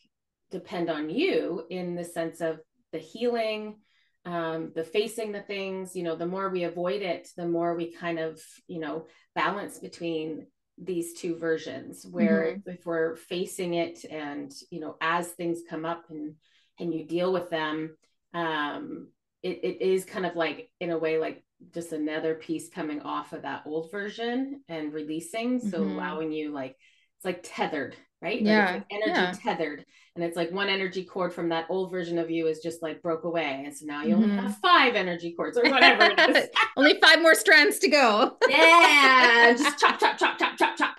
depend 0.50 0.88
on 0.88 1.10
you 1.10 1.64
in 1.70 1.94
the 1.94 2.04
sense 2.04 2.40
of 2.40 2.58
the 2.92 2.98
healing 2.98 3.76
um, 4.24 4.72
the 4.74 4.82
facing 4.82 5.30
the 5.30 5.42
things 5.42 5.94
you 5.94 6.02
know 6.02 6.16
the 6.16 6.26
more 6.26 6.48
we 6.48 6.64
avoid 6.64 7.02
it 7.02 7.28
the 7.36 7.46
more 7.46 7.74
we 7.74 7.92
kind 7.92 8.18
of 8.18 8.40
you 8.66 8.80
know 8.80 9.06
balance 9.34 9.78
between 9.78 10.46
these 10.78 11.14
two 11.14 11.36
versions 11.36 12.04
where 12.10 12.56
mm-hmm. 12.56 12.70
if 12.70 12.84
we're 12.84 13.16
facing 13.16 13.74
it 13.74 14.04
and 14.10 14.52
you 14.70 14.80
know 14.80 14.96
as 15.00 15.28
things 15.28 15.60
come 15.68 15.84
up 15.84 16.04
and 16.10 16.34
and 16.78 16.92
you 16.92 17.04
deal 17.04 17.32
with 17.32 17.48
them 17.50 17.96
um 18.34 19.08
it, 19.42 19.60
it 19.62 19.82
is 19.82 20.04
kind 20.04 20.26
of 20.26 20.36
like 20.36 20.70
in 20.80 20.90
a 20.90 20.98
way 20.98 21.18
like 21.18 21.42
just 21.72 21.92
another 21.92 22.34
piece 22.34 22.68
coming 22.68 23.00
off 23.02 23.32
of 23.32 23.42
that 23.42 23.62
old 23.66 23.90
version 23.90 24.62
and 24.68 24.92
releasing. 24.92 25.58
So 25.58 25.80
mm-hmm. 25.80 25.92
allowing 25.92 26.32
you 26.32 26.52
like 26.52 26.76
it's 27.16 27.24
like 27.24 27.40
tethered 27.42 27.96
right? 28.22 28.40
Yeah 28.40 28.72
like 28.72 28.86
energy 28.90 29.20
yeah. 29.20 29.32
tethered. 29.32 29.84
And 30.14 30.24
it's 30.24 30.36
like 30.36 30.50
one 30.50 30.68
energy 30.68 31.04
cord 31.04 31.34
from 31.34 31.50
that 31.50 31.66
old 31.68 31.90
version 31.90 32.18
of 32.18 32.30
you 32.30 32.46
is 32.46 32.60
just 32.60 32.82
like 32.82 33.02
broke 33.02 33.24
away. 33.24 33.62
And 33.64 33.76
so 33.76 33.84
now 33.84 34.02
you 34.02 34.14
mm-hmm. 34.14 34.30
only 34.30 34.36
have 34.36 34.56
five 34.58 34.94
energy 34.94 35.34
cords 35.36 35.58
or 35.58 35.64
whatever 35.70 36.04
it 36.04 36.36
is. 36.36 36.48
Only 36.76 36.98
five 37.00 37.20
more 37.20 37.34
strands 37.34 37.78
to 37.80 37.88
go. 37.88 38.36
Yeah 38.48 39.54
just 39.56 39.78
chop 39.80 39.98
chop 39.98 40.18
chop 40.18 40.38
chop 40.38 40.56
chop 40.56 40.76
chop 40.76 40.95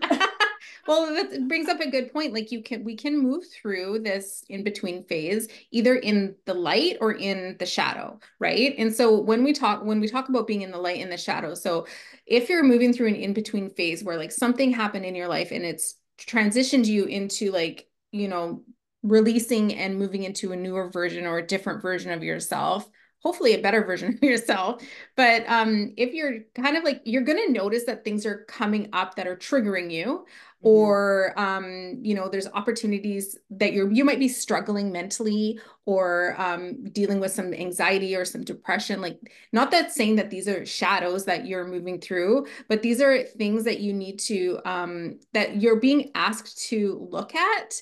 well 0.88 1.14
that 1.14 1.48
brings 1.48 1.68
up 1.68 1.80
a 1.80 1.90
good 1.90 2.12
point 2.12 2.34
like 2.34 2.52
you 2.52 2.62
can 2.62 2.84
we 2.84 2.96
can 2.96 3.18
move 3.18 3.44
through 3.48 4.00
this 4.00 4.44
in 4.50 4.64
between 4.64 5.04
phase 5.06 5.48
either 5.72 5.96
in 5.96 6.36
the 6.46 6.54
light 6.54 6.98
or 7.02 7.14
in 7.14 7.56
the 7.60 7.66
shadow 7.66 8.20
right 8.40 8.76
and 8.78 8.94
so 8.94 9.20
when 9.20 9.44
we 9.44 9.54
talk 9.54 9.84
when 9.84 10.00
we 10.00 10.08
talk 10.08 10.30
about 10.30 10.48
being 10.48 10.62
in 10.62 10.72
the 10.72 10.78
light 10.78 11.02
and 11.02 11.12
the 11.12 11.18
shadow 11.18 11.54
so 11.54 11.86
if 12.26 12.50
you're 12.50 12.64
moving 12.64 12.94
through 12.94 13.08
an 13.08 13.16
in 13.16 13.34
between 13.34 13.70
phase 13.70 14.04
where 14.04 14.18
like 14.18 14.32
something 14.32 14.72
happened 14.72 15.06
in 15.06 15.16
your 15.16 15.28
life 15.28 15.52
and 15.52 15.66
it's 15.66 15.96
transitioned 16.18 16.86
you 16.86 17.06
into 17.06 17.52
like 17.52 17.88
you 18.12 18.28
know 18.28 18.64
releasing 19.04 19.76
and 19.76 19.98
moving 19.98 20.24
into 20.24 20.52
a 20.52 20.56
newer 20.56 20.90
version 20.90 21.26
or 21.26 21.38
a 21.38 21.46
different 21.46 21.82
version 21.82 22.12
of 22.12 22.24
yourself 22.24 22.90
hopefully 23.20 23.54
a 23.54 23.62
better 23.62 23.84
version 23.84 24.14
of 24.22 24.24
yourself. 24.24 24.82
But 25.16 25.44
um, 25.48 25.94
if 25.98 26.14
you're 26.14 26.40
kind 26.56 26.78
of 26.78 26.84
like, 26.84 27.02
you're 27.06 27.24
going 27.24 27.46
to 27.46 27.52
notice 27.52 27.86
that 27.86 28.04
things 28.04 28.26
are 28.26 28.46
coming 28.46 28.90
up 28.94 29.16
that 29.16 29.28
are 29.28 29.36
triggering 29.36 29.92
you. 29.92 30.26
Mm-hmm. 30.64 30.68
Or, 30.70 31.40
um, 31.40 32.00
you 32.02 32.16
know, 32.16 32.30
there's 32.30 32.48
opportunities 32.48 33.38
that 33.52 33.74
you're, 33.74 33.92
you 33.92 34.04
might 34.04 34.18
be 34.18 34.28
struggling 34.28 34.92
mentally 34.92 35.60
or 35.86 36.34
um, 36.40 36.84
dealing 36.92 37.20
with 37.20 37.32
some 37.32 37.54
anxiety 37.54 38.16
or 38.16 38.26
some 38.26 38.44
depression. 38.44 39.00
Like, 39.00 39.20
not 39.54 39.70
that 39.70 39.92
saying 39.92 40.16
that 40.16 40.32
these 40.32 40.48
are 40.48 40.66
shadows 40.66 41.26
that 41.26 41.46
you're 41.46 41.68
moving 41.68 42.02
through, 42.02 42.48
but 42.70 42.82
these 42.82 43.02
are 43.02 43.22
things 43.22 43.66
that 43.66 43.82
you 43.82 43.94
need 43.94 44.18
to, 44.22 44.60
um, 44.66 45.20
that 45.34 45.62
you're 45.62 45.80
being 45.80 46.10
asked 46.16 46.68
to 46.70 47.08
look 47.12 47.36
at 47.36 47.80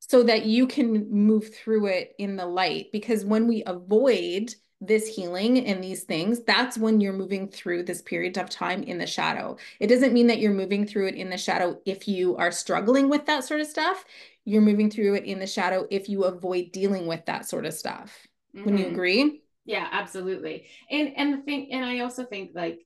so 0.00 0.24
that 0.24 0.44
you 0.46 0.66
can 0.66 1.08
move 1.12 1.54
through 1.54 1.86
it 1.86 2.14
in 2.18 2.34
the 2.34 2.46
light. 2.46 2.86
Because 2.90 3.24
when 3.24 3.46
we 3.46 3.62
avoid 3.66 4.52
this 4.80 5.06
healing 5.06 5.66
and 5.66 5.84
these 5.84 6.04
things, 6.04 6.40
that's 6.44 6.78
when 6.78 7.00
you're 7.00 7.12
moving 7.12 7.48
through 7.48 7.82
this 7.82 8.00
period 8.00 8.38
of 8.38 8.48
time 8.48 8.82
in 8.82 8.98
the 8.98 9.06
shadow. 9.06 9.56
It 9.78 9.88
doesn't 9.88 10.14
mean 10.14 10.26
that 10.28 10.38
you're 10.38 10.52
moving 10.52 10.86
through 10.86 11.08
it 11.08 11.14
in 11.14 11.28
the 11.28 11.36
shadow 11.36 11.78
if 11.84 12.08
you 12.08 12.36
are 12.36 12.50
struggling 12.50 13.08
with 13.10 13.26
that 13.26 13.44
sort 13.44 13.60
of 13.60 13.66
stuff. 13.66 14.04
You're 14.44 14.62
moving 14.62 14.90
through 14.90 15.14
it 15.14 15.24
in 15.24 15.38
the 15.38 15.46
shadow 15.46 15.86
if 15.90 16.08
you 16.08 16.24
avoid 16.24 16.72
dealing 16.72 17.06
with 17.06 17.26
that 17.26 17.46
sort 17.46 17.66
of 17.66 17.74
stuff. 17.74 18.26
Mm-hmm. 18.56 18.64
When 18.64 18.78
you 18.78 18.86
agree? 18.86 19.42
Yeah, 19.66 19.86
absolutely. 19.92 20.66
And 20.90 21.12
and 21.16 21.34
the 21.34 21.42
thing, 21.42 21.68
and 21.72 21.84
I 21.84 22.00
also 22.00 22.24
think 22.24 22.52
like 22.54 22.80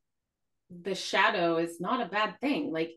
the 0.83 0.95
shadow 0.95 1.59
is 1.59 1.81
not 1.81 2.05
a 2.05 2.11
bad 2.11 2.41
thing. 2.41 2.73
Like 2.73 2.91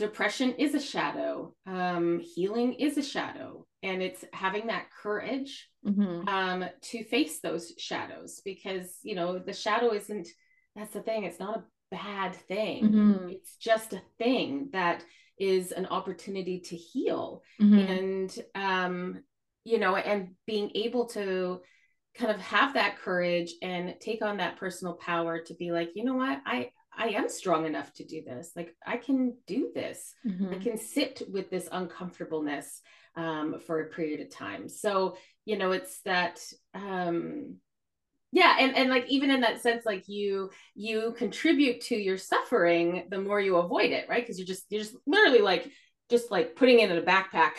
depression 0.00 0.54
is 0.54 0.74
a 0.74 0.80
shadow 0.80 1.54
um, 1.66 2.20
healing 2.20 2.72
is 2.72 2.96
a 2.96 3.02
shadow 3.02 3.66
and 3.82 4.02
it's 4.02 4.24
having 4.32 4.68
that 4.68 4.86
courage 5.02 5.69
mm-hmm. 5.86 6.28
um, 6.28 6.64
to 6.82 7.04
face 7.04 7.40
those 7.40 7.72
shadows 7.78 8.40
because 8.44 8.96
you 9.02 9.14
know 9.14 9.38
the 9.38 9.52
shadow 9.52 9.92
isn't 9.92 10.28
that's 10.76 10.92
the 10.92 11.02
thing 11.02 11.24
it's 11.24 11.40
not 11.40 11.58
a 11.58 11.64
bad 11.90 12.34
thing 12.34 12.84
mm-hmm. 12.84 13.28
it's 13.28 13.56
just 13.56 13.92
a 13.92 14.02
thing 14.18 14.68
that 14.72 15.04
is 15.38 15.72
an 15.72 15.86
opportunity 15.86 16.60
to 16.60 16.76
heal 16.76 17.42
mm-hmm. 17.60 17.78
and 17.78 18.38
um, 18.54 19.22
you 19.64 19.78
know 19.78 19.96
and 19.96 20.30
being 20.46 20.70
able 20.74 21.06
to 21.06 21.60
kind 22.16 22.30
of 22.30 22.40
have 22.40 22.74
that 22.74 22.98
courage 22.98 23.54
and 23.62 23.94
take 24.00 24.22
on 24.22 24.38
that 24.38 24.56
personal 24.56 24.94
power 24.94 25.40
to 25.40 25.54
be 25.54 25.70
like 25.70 25.90
you 25.94 26.04
know 26.04 26.14
what 26.14 26.40
i 26.46 26.70
I 26.92 27.10
am 27.10 27.28
strong 27.28 27.66
enough 27.66 27.92
to 27.94 28.04
do 28.04 28.22
this. 28.22 28.52
Like 28.56 28.74
I 28.86 28.96
can 28.96 29.36
do 29.46 29.70
this. 29.74 30.12
Mm-hmm. 30.26 30.52
I 30.52 30.58
can 30.58 30.76
sit 30.76 31.22
with 31.30 31.48
this 31.50 31.68
uncomfortableness 31.70 32.82
um, 33.16 33.60
for 33.66 33.80
a 33.80 33.90
period 33.90 34.20
of 34.20 34.30
time. 34.30 34.68
So 34.68 35.16
you 35.44 35.58
know, 35.58 35.72
it's 35.72 36.00
that. 36.02 36.40
Um, 36.74 37.56
yeah, 38.32 38.56
and 38.60 38.76
and 38.76 38.90
like 38.90 39.06
even 39.08 39.30
in 39.30 39.40
that 39.40 39.60
sense, 39.60 39.84
like 39.84 40.08
you 40.08 40.50
you 40.76 41.14
contribute 41.18 41.80
to 41.82 41.96
your 41.96 42.16
suffering 42.16 43.06
the 43.10 43.20
more 43.20 43.40
you 43.40 43.56
avoid 43.56 43.90
it, 43.90 44.08
right? 44.08 44.22
Because 44.22 44.38
you're 44.38 44.46
just 44.46 44.66
you're 44.70 44.82
just 44.82 44.94
literally 45.06 45.40
like 45.40 45.68
just 46.10 46.30
like 46.30 46.54
putting 46.54 46.80
it 46.80 46.90
in 46.90 46.98
a 46.98 47.02
backpack 47.02 47.52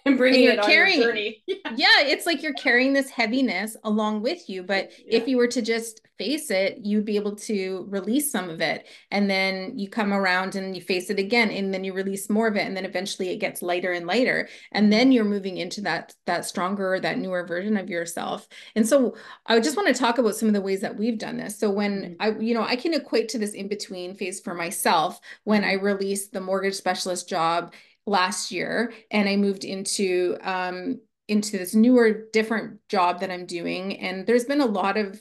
and 0.04 0.18
bringing 0.18 0.48
and 0.48 0.58
it 0.58 0.64
carrying, 0.64 0.98
on 0.98 1.02
your 1.02 1.12
journey. 1.12 1.42
yeah. 1.46 1.56
yeah, 1.76 2.00
it's 2.00 2.26
like 2.26 2.42
you're 2.42 2.52
carrying 2.54 2.92
this 2.92 3.10
heaviness 3.10 3.76
along 3.84 4.22
with 4.22 4.48
you. 4.48 4.62
But 4.62 4.90
yeah. 4.98 5.18
if 5.18 5.28
you 5.28 5.36
were 5.36 5.48
to 5.48 5.62
just 5.62 6.00
face 6.18 6.50
it, 6.50 6.78
you'd 6.82 7.04
be 7.04 7.16
able 7.16 7.36
to 7.36 7.86
release 7.88 8.30
some 8.30 8.50
of 8.50 8.60
it. 8.60 8.86
And 9.10 9.30
then 9.30 9.78
you 9.78 9.88
come 9.88 10.12
around 10.12 10.56
and 10.56 10.74
you 10.74 10.82
face 10.82 11.10
it 11.10 11.18
again, 11.18 11.50
and 11.50 11.72
then 11.72 11.84
you 11.84 11.92
release 11.92 12.28
more 12.28 12.48
of 12.48 12.56
it. 12.56 12.66
And 12.66 12.76
then 12.76 12.84
eventually 12.84 13.30
it 13.30 13.36
gets 13.36 13.62
lighter 13.62 13.92
and 13.92 14.06
lighter. 14.06 14.48
And 14.72 14.92
then 14.92 15.12
you're 15.12 15.24
moving 15.24 15.58
into 15.58 15.80
that 15.82 16.14
that 16.26 16.44
stronger, 16.44 16.98
that 17.00 17.18
newer 17.18 17.46
version 17.46 17.76
of 17.76 17.88
yourself. 17.88 18.48
And 18.74 18.86
so 18.86 19.16
I 19.46 19.60
just 19.60 19.76
want 19.76 19.88
to 19.88 19.94
talk 19.94 20.18
about 20.18 20.36
some 20.36 20.48
of 20.48 20.54
the 20.54 20.60
ways 20.60 20.80
that 20.80 20.96
we've 20.96 21.18
done 21.18 21.36
this. 21.36 21.58
So 21.58 21.70
when 21.70 22.16
mm-hmm. 22.18 22.22
I, 22.22 22.38
you 22.40 22.54
know, 22.54 22.62
I 22.62 22.76
can 22.76 22.94
equate 22.94 23.28
to 23.30 23.38
this 23.38 23.52
in-between 23.52 24.14
phase 24.14 24.40
for 24.40 24.54
myself 24.54 25.20
when 25.44 25.64
I 25.64 25.74
released 25.74 26.32
the 26.32 26.40
mortgage 26.40 26.74
specialist 26.74 27.28
job 27.28 27.72
last 28.08 28.50
year 28.50 28.92
and 29.10 29.28
I 29.28 29.36
moved 29.36 29.64
into 29.64 30.36
um, 30.42 31.00
into 31.28 31.58
this 31.58 31.74
newer, 31.74 32.26
different 32.32 32.80
job 32.88 33.20
that 33.20 33.30
I'm 33.30 33.46
doing. 33.46 33.98
And 33.98 34.26
there's 34.26 34.46
been 34.46 34.62
a 34.62 34.66
lot 34.66 34.96
of 34.96 35.20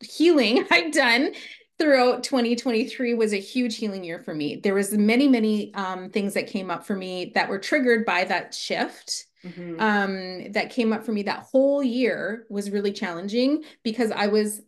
healing 0.00 0.66
I've 0.70 0.92
done 0.92 1.32
throughout 1.78 2.24
2023 2.24 3.14
was 3.14 3.32
a 3.32 3.40
huge 3.40 3.76
healing 3.76 4.02
year 4.02 4.18
for 4.18 4.34
me. 4.34 4.56
There 4.56 4.74
was 4.74 4.92
many, 4.92 5.28
many 5.28 5.72
um, 5.74 6.10
things 6.10 6.34
that 6.34 6.46
came 6.46 6.70
up 6.70 6.86
for 6.86 6.96
me 6.96 7.32
that 7.34 7.48
were 7.48 7.58
triggered 7.58 8.04
by 8.04 8.24
that 8.24 8.54
shift. 8.54 9.26
Mm-hmm. 9.44 9.80
Um, 9.80 10.52
that 10.52 10.70
came 10.70 10.92
up 10.92 11.04
for 11.04 11.12
me 11.12 11.22
that 11.24 11.46
whole 11.52 11.80
year 11.80 12.46
was 12.48 12.70
really 12.70 12.90
challenging 12.90 13.62
because 13.84 14.10
I 14.10 14.26
was 14.26 14.60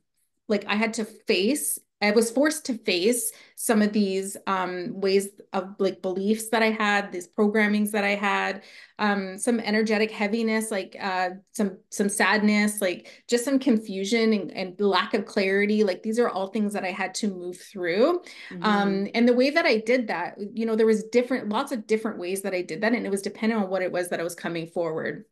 like 0.47 0.65
I 0.69 0.77
had 0.77 0.95
to 0.95 1.05
face 1.05 1.81
I 2.01 2.13
was 2.13 2.31
forced 2.31 2.67
to 2.67 2.75
face 2.75 3.33
some 3.69 3.83
of 3.83 3.93
these 3.93 4.35
um, 4.47 4.99
ways 4.99 5.29
of 5.53 5.75
like 5.79 6.01
beliefs 6.01 6.49
that 6.49 6.63
I 6.63 6.71
had, 6.71 7.13
these 7.13 7.29
programmings 7.29 7.91
that 7.91 8.03
I 8.03 8.15
had, 8.15 8.63
um, 8.99 9.37
some 9.37 9.61
energetic 9.61 10.11
heaviness, 10.11 10.71
like 10.71 10.97
uh, 10.99 11.31
some 11.53 11.77
some 11.91 12.09
sadness, 12.09 12.81
like 12.81 13.25
just 13.29 13.45
some 13.45 13.59
confusion 13.59 14.33
and, 14.33 14.51
and, 14.53 14.81
lack 14.81 15.13
of 15.13 15.27
clarity. 15.27 15.85
Like 15.85 16.03
these 16.03 16.19
are 16.19 16.31
all 16.31 16.47
things 16.47 16.73
that 16.73 16.83
I 16.83 16.93
had 16.93 17.15
to 17.17 17.29
move 17.29 17.61
through. 17.61 18.23
Mm-hmm. 18.51 18.65
Um, 18.65 19.09
and 19.15 19.29
the 19.29 19.35
way 19.35 19.51
that 19.51 19.67
I 19.67 19.77
did 19.77 20.09
that, 20.09 20.39
you 20.55 20.65
know, 20.65 20.75
there 20.75 20.87
was 20.87 21.05
different, 21.05 21.51
lots 21.51 21.71
of 21.71 21.87
different 21.87 22.19
ways 22.19 22.41
that 22.43 22.55
I 22.55 22.63
did 22.63 22.81
that, 22.81 22.95
and 22.95 23.05
it 23.05 23.11
was 23.11 23.21
dependent 23.21 23.63
on 23.63 23.69
what 23.69 23.83
it 23.83 23.93
was 23.93 24.09
that 24.09 24.19
I 24.19 24.25
was 24.25 24.35
coming 24.35 24.67
forward. 24.67 25.27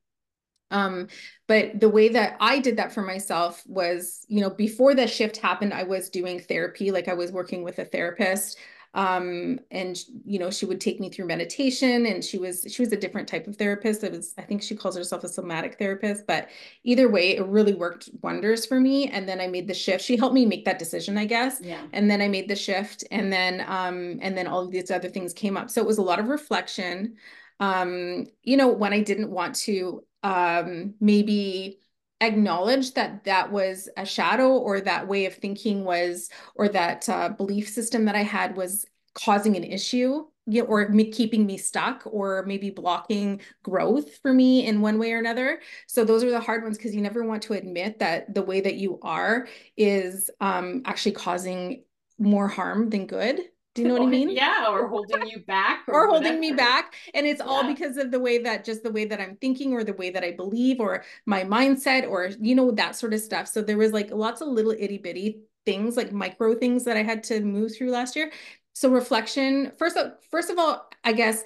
Um, 0.71 1.09
but 1.47 1.81
the 1.81 1.89
way 1.89 2.09
that 2.09 2.37
I 2.41 2.59
did 2.59 2.77
that 2.79 2.93
for 2.93 3.03
myself 3.03 3.63
was, 3.67 4.25
you 4.29 4.41
know, 4.41 4.51
before 4.51 4.95
the 4.95 5.07
shift 5.07 5.37
happened, 5.37 5.73
I 5.73 5.85
was 5.85 6.11
doing 6.11 6.41
therapy, 6.41 6.91
like 6.91 7.09
I 7.09 7.15
was 7.15 7.33
working 7.33 7.63
with 7.63 7.79
a 7.79 7.85
therapist. 7.85 8.59
Um, 8.95 9.61
and 9.71 9.99
you 10.25 10.39
know, 10.39 10.51
she 10.51 10.65
would 10.65 10.81
take 10.81 11.01
me 11.01 11.11
through 11.11 11.27
meditation 11.27 12.07
and 12.07 12.25
she 12.25 12.39
was 12.39 12.67
she 12.67 12.81
was 12.81 12.91
a 12.93 12.97
different 12.97 13.29
type 13.29 13.47
of 13.47 13.57
therapist. 13.57 14.03
It 14.03 14.13
was, 14.13 14.33
I 14.39 14.43
think 14.43 14.63
she 14.63 14.75
calls 14.75 14.97
herself 14.97 15.23
a 15.23 15.29
somatic 15.29 15.79
therapist, 15.79 16.27
but 16.27 16.49
either 16.83 17.07
way, 17.07 17.37
it 17.37 17.45
really 17.45 17.75
worked 17.75 18.09
wonders 18.23 18.65
for 18.65 18.81
me. 18.81 19.09
And 19.09 19.29
then 19.29 19.39
I 19.39 19.49
made 19.49 19.69
the 19.69 19.75
shift. 19.75 20.03
She 20.03 20.17
helped 20.17 20.35
me 20.35 20.47
make 20.47 20.65
that 20.65 20.79
decision, 20.79 21.19
I 21.19 21.27
guess. 21.27 21.61
Yeah. 21.63 21.83
And 21.93 22.11
then 22.11 22.23
I 22.23 22.29
made 22.29 22.49
the 22.49 22.57
shift 22.57 23.05
and 23.11 23.31
then 23.31 23.67
um, 23.69 24.19
and 24.23 24.35
then 24.35 24.47
all 24.47 24.63
of 24.63 24.71
these 24.71 24.91
other 24.91 25.11
things 25.11 25.35
came 25.35 25.59
up. 25.59 25.69
So 25.69 25.83
it 25.83 25.87
was 25.87 25.99
a 25.99 26.03
lot 26.03 26.19
of 26.19 26.29
reflection 26.29 27.17
um, 27.61 28.27
you 28.43 28.57
know, 28.57 28.69
when 28.69 28.93
I 28.93 29.01
didn't 29.01 29.31
want 29.31 29.55
to 29.57 30.05
um, 30.27 30.95
maybe 31.01 31.79
acknowledge 32.21 32.95
that 32.95 33.23
that 33.25 33.53
was 33.53 33.89
a 33.97 34.05
shadow 34.05 34.49
or 34.49 34.81
that 34.81 35.07
way 35.07 35.27
of 35.27 35.35
thinking 35.35 35.85
was 35.85 36.31
or 36.57 36.69
that 36.69 37.09
uh, 37.09 37.29
belief 37.29 37.69
system 37.69 38.07
that 38.07 38.17
i 38.17 38.23
had 38.23 38.57
was 38.57 38.87
causing 39.15 39.57
an 39.57 39.63
issue 39.63 40.25
or 40.67 40.89
me, 40.89 41.11
keeping 41.11 41.47
me 41.47 41.57
stuck 41.59 42.03
or 42.07 42.45
maybe 42.47 42.71
blocking 42.71 43.41
growth 43.63 44.17
for 44.19 44.33
me 44.33 44.67
in 44.67 44.81
one 44.81 44.99
way 44.99 45.13
or 45.13 45.19
another. 45.19 45.61
So 45.89 46.05
those 46.05 46.23
are 46.23 46.31
the 46.31 46.41
hard 46.41 46.63
ones 46.63 46.77
because 46.77 46.95
you 46.95 47.01
never 47.03 47.25
want 47.25 47.43
to 47.45 47.55
admit 47.55 47.99
that 47.99 48.33
the 48.33 48.43
way 48.43 48.61
that 48.61 48.77
you 48.77 49.01
are 49.03 49.49
is 49.77 50.31
um, 50.41 50.83
actually 50.85 51.13
causing 51.13 51.83
more 52.19 52.47
harm 52.47 52.91
than 52.91 53.07
good 53.07 53.41
do 53.77 53.83
you 53.83 53.89
know 53.89 53.95
what 53.95 54.05
I 54.05 54.07
mean? 54.07 54.31
Yeah, 54.31 54.71
or 54.71 54.89
holding 54.89 55.27
you 55.27 55.41
back 55.41 55.83
or, 55.89 56.07
or 56.07 56.09
holding 56.09 56.41
me 56.41 56.53
back. 56.53 56.95
And 57.13 57.27
it's 57.27 57.41
yeah. 57.41 57.47
all 57.47 57.67
because 57.67 57.99
of 57.99 58.11
the 58.11 58.19
way 58.19 58.39
that 58.39 58.65
just 58.65 58.83
the 58.83 58.91
way 58.91 59.05
that 59.05 59.21
I'm 59.21 59.37
thinking 59.37 59.75
or 59.75 59.85
the 59.85 59.93
way 59.93 60.09
that 60.09 60.25
I 60.25 60.33
believe 60.33 60.81
or 60.81 61.05
my 61.27 61.45
mindset 61.45 62.09
or 62.09 62.31
you 62.41 62.55
know 62.55 62.71
that 62.71 62.97
sort 62.97 63.13
of 63.13 63.21
stuff. 63.21 63.49
So 63.49 63.61
there 63.61 63.77
was 63.77 63.93
like 63.93 64.11
lots 64.11 64.41
of 64.41 64.49
little 64.49 64.73
itty 64.73 64.97
bitty 64.97 65.43
things 65.67 65.95
like 65.97 66.11
micro 66.11 66.55
things 66.55 66.85
that 66.85 66.97
I 66.97 67.03
had 67.03 67.23
to 67.25 67.41
move 67.43 67.77
through 67.77 67.91
last 67.91 68.17
year. 68.17 68.33
So 68.73 68.89
reflection, 68.89 69.73
first 69.79 69.99
of 69.99 70.13
first 70.31 70.49
of 70.49 70.59
all, 70.59 70.89
I 71.05 71.13
guess 71.13 71.45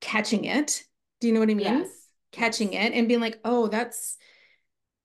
catching 0.00 0.46
it. 0.46 0.84
Do 1.20 1.26
you 1.26 1.34
know 1.34 1.40
what 1.40 1.50
I 1.50 1.54
mean? 1.54 1.80
Yes. 1.80 1.88
Catching 2.32 2.72
it 2.72 2.94
and 2.94 3.06
being 3.06 3.20
like, 3.20 3.38
"Oh, 3.44 3.66
that's 3.66 4.16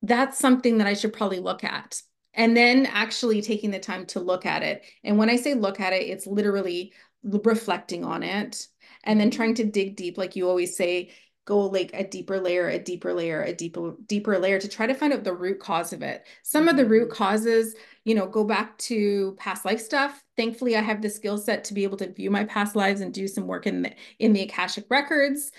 that's 0.02 0.40
something 0.40 0.78
that 0.78 0.88
I 0.88 0.94
should 0.94 1.12
probably 1.12 1.40
look 1.40 1.66
at." 1.66 2.02
And 2.36 2.56
then 2.56 2.86
actually 2.86 3.42
taking 3.42 3.72
the 3.72 3.80
time 3.80 4.06
to 4.08 4.20
look 4.20 4.46
at 4.46 4.62
it. 4.62 4.84
And 5.04 5.18
when 5.18 5.30
I 5.30 5.38
say 5.38 5.54
look 5.54 5.80
at 5.80 5.94
it, 5.94 6.04
it's 6.04 6.28
literally 6.28 6.94
reflecting 7.24 8.04
on 8.04 8.24
it 8.24 8.68
and 9.04 9.20
then 9.20 9.32
trying 9.32 9.56
to 9.56 9.64
dig 9.64 9.96
deep, 9.96 10.18
like 10.18 10.36
you 10.36 10.48
always 10.48 10.76
say, 10.76 11.12
go 11.46 11.60
like 11.60 11.92
a 11.94 12.04
deeper 12.04 12.40
layer, 12.40 12.68
a 12.68 12.80
deeper 12.80 13.14
layer, 13.14 13.44
a 13.44 13.54
deeper, 13.54 13.96
deeper 14.08 14.38
layer 14.38 14.60
to 14.60 14.68
try 14.68 14.88
to 14.88 14.96
find 14.96 15.14
out 15.14 15.24
the 15.24 15.34
root 15.34 15.60
cause 15.60 15.94
of 15.94 16.02
it. 16.02 16.26
Some 16.42 16.68
of 16.68 16.76
the 16.76 16.86
root 16.86 17.10
mm-hmm. 17.10 17.18
causes, 17.18 17.76
you 18.04 18.16
know, 18.16 18.28
go 18.28 18.44
back 18.44 18.78
to 18.80 19.36
past 19.38 19.64
life 19.64 19.80
stuff. 19.80 20.24
Thankfully, 20.36 20.76
I 20.76 20.82
have 20.82 21.02
the 21.02 21.10
skill 21.10 21.38
set 21.38 21.64
to 21.66 21.74
be 21.74 21.84
able 21.84 21.98
to 21.98 22.12
view 22.12 22.32
my 22.32 22.46
past 22.46 22.76
lives 22.76 23.02
and 23.02 23.14
do 23.14 23.28
some 23.28 23.48
work 23.48 23.68
in 23.68 23.84
the 23.84 23.94
in 24.20 24.34
the 24.34 24.42
Akashic 24.42 24.86
records 24.90 25.52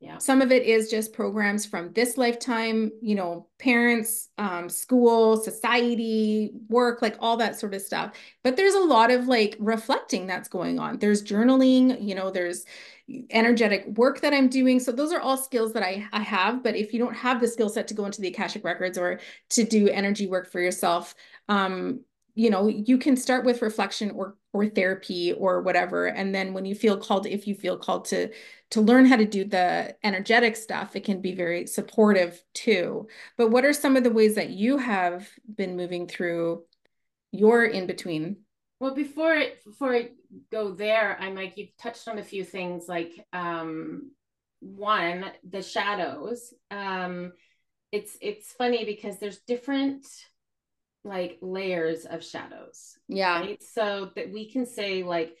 yeah. 0.00 0.18
Some 0.18 0.42
of 0.42 0.52
it 0.52 0.64
is 0.64 0.90
just 0.90 1.14
programs 1.14 1.64
from 1.64 1.92
this 1.94 2.18
lifetime 2.18 2.90
you 3.00 3.14
know 3.14 3.46
parents 3.58 4.28
um, 4.36 4.68
school 4.68 5.36
society 5.36 6.50
work 6.68 7.00
like 7.00 7.16
all 7.20 7.36
that 7.38 7.58
sort 7.58 7.74
of 7.74 7.80
stuff. 7.80 8.14
But 8.42 8.56
there's 8.56 8.74
a 8.74 8.80
lot 8.80 9.10
of 9.10 9.28
like 9.28 9.56
reflecting 9.58 10.26
that's 10.26 10.48
going 10.48 10.78
on. 10.78 10.98
There's 10.98 11.24
journaling 11.24 12.02
you 12.06 12.14
know 12.14 12.30
there's 12.30 12.64
energetic 13.30 13.86
work 13.98 14.20
that 14.20 14.32
i'm 14.32 14.48
doing. 14.48 14.80
So 14.80 14.90
those 14.90 15.12
are 15.12 15.20
all 15.20 15.36
skills 15.36 15.72
that 15.74 15.82
i, 15.82 16.06
I 16.12 16.20
have. 16.20 16.62
But 16.62 16.76
if 16.76 16.92
you 16.92 16.98
don't 16.98 17.14
have 17.14 17.40
the 17.40 17.48
skill 17.48 17.68
set 17.68 17.88
to 17.88 17.94
go 17.94 18.04
into 18.06 18.20
the 18.20 18.28
akashic 18.28 18.64
records 18.64 18.98
or 18.98 19.20
to 19.50 19.64
do 19.64 19.88
energy 19.88 20.26
work 20.26 20.50
for 20.50 20.60
yourself 20.60 21.14
um, 21.48 22.00
you 22.34 22.50
know 22.50 22.66
you 22.68 22.98
can 22.98 23.16
start 23.16 23.44
with 23.44 23.62
reflection 23.62 24.10
or 24.10 24.36
or 24.52 24.66
therapy 24.66 25.32
or 25.32 25.62
whatever. 25.62 26.06
And 26.06 26.34
then 26.34 26.52
when 26.52 26.64
you 26.64 26.74
feel 26.74 26.96
called 26.96 27.26
if 27.26 27.46
you 27.46 27.54
feel 27.54 27.76
called 27.76 28.06
to 28.06 28.30
to 28.70 28.80
learn 28.80 29.06
how 29.06 29.16
to 29.16 29.24
do 29.24 29.44
the 29.44 29.96
energetic 30.02 30.56
stuff 30.56 30.96
it 30.96 31.04
can 31.04 31.20
be 31.20 31.34
very 31.34 31.66
supportive 31.66 32.42
too. 32.54 33.08
But 33.36 33.50
what 33.50 33.64
are 33.64 33.72
some 33.72 33.96
of 33.96 34.04
the 34.04 34.10
ways 34.10 34.34
that 34.34 34.50
you 34.50 34.78
have 34.78 35.28
been 35.54 35.76
moving 35.76 36.06
through 36.06 36.64
your 37.32 37.64
in 37.64 37.86
between? 37.86 38.38
Well 38.80 38.94
before 38.94 39.34
it 39.34 39.64
before 39.64 39.94
i 39.94 40.10
go 40.50 40.72
there 40.72 41.16
i'm 41.20 41.36
like 41.36 41.56
you've 41.56 41.76
touched 41.78 42.08
on 42.08 42.18
a 42.18 42.24
few 42.24 42.44
things 42.44 42.88
like 42.88 43.12
um 43.32 44.10
one 44.64 45.26
the 45.48 45.62
shadows. 45.62 46.54
Um 46.70 47.32
it's 47.92 48.16
it's 48.20 48.52
funny 48.52 48.84
because 48.84 49.18
there's 49.18 49.40
different 49.46 50.06
like 51.04 51.38
layers 51.40 52.06
of 52.06 52.24
shadows. 52.24 52.98
Yeah. 53.08 53.40
Right? 53.40 53.62
So 53.62 54.10
that 54.16 54.32
we 54.32 54.50
can 54.50 54.66
say 54.66 55.02
like 55.02 55.36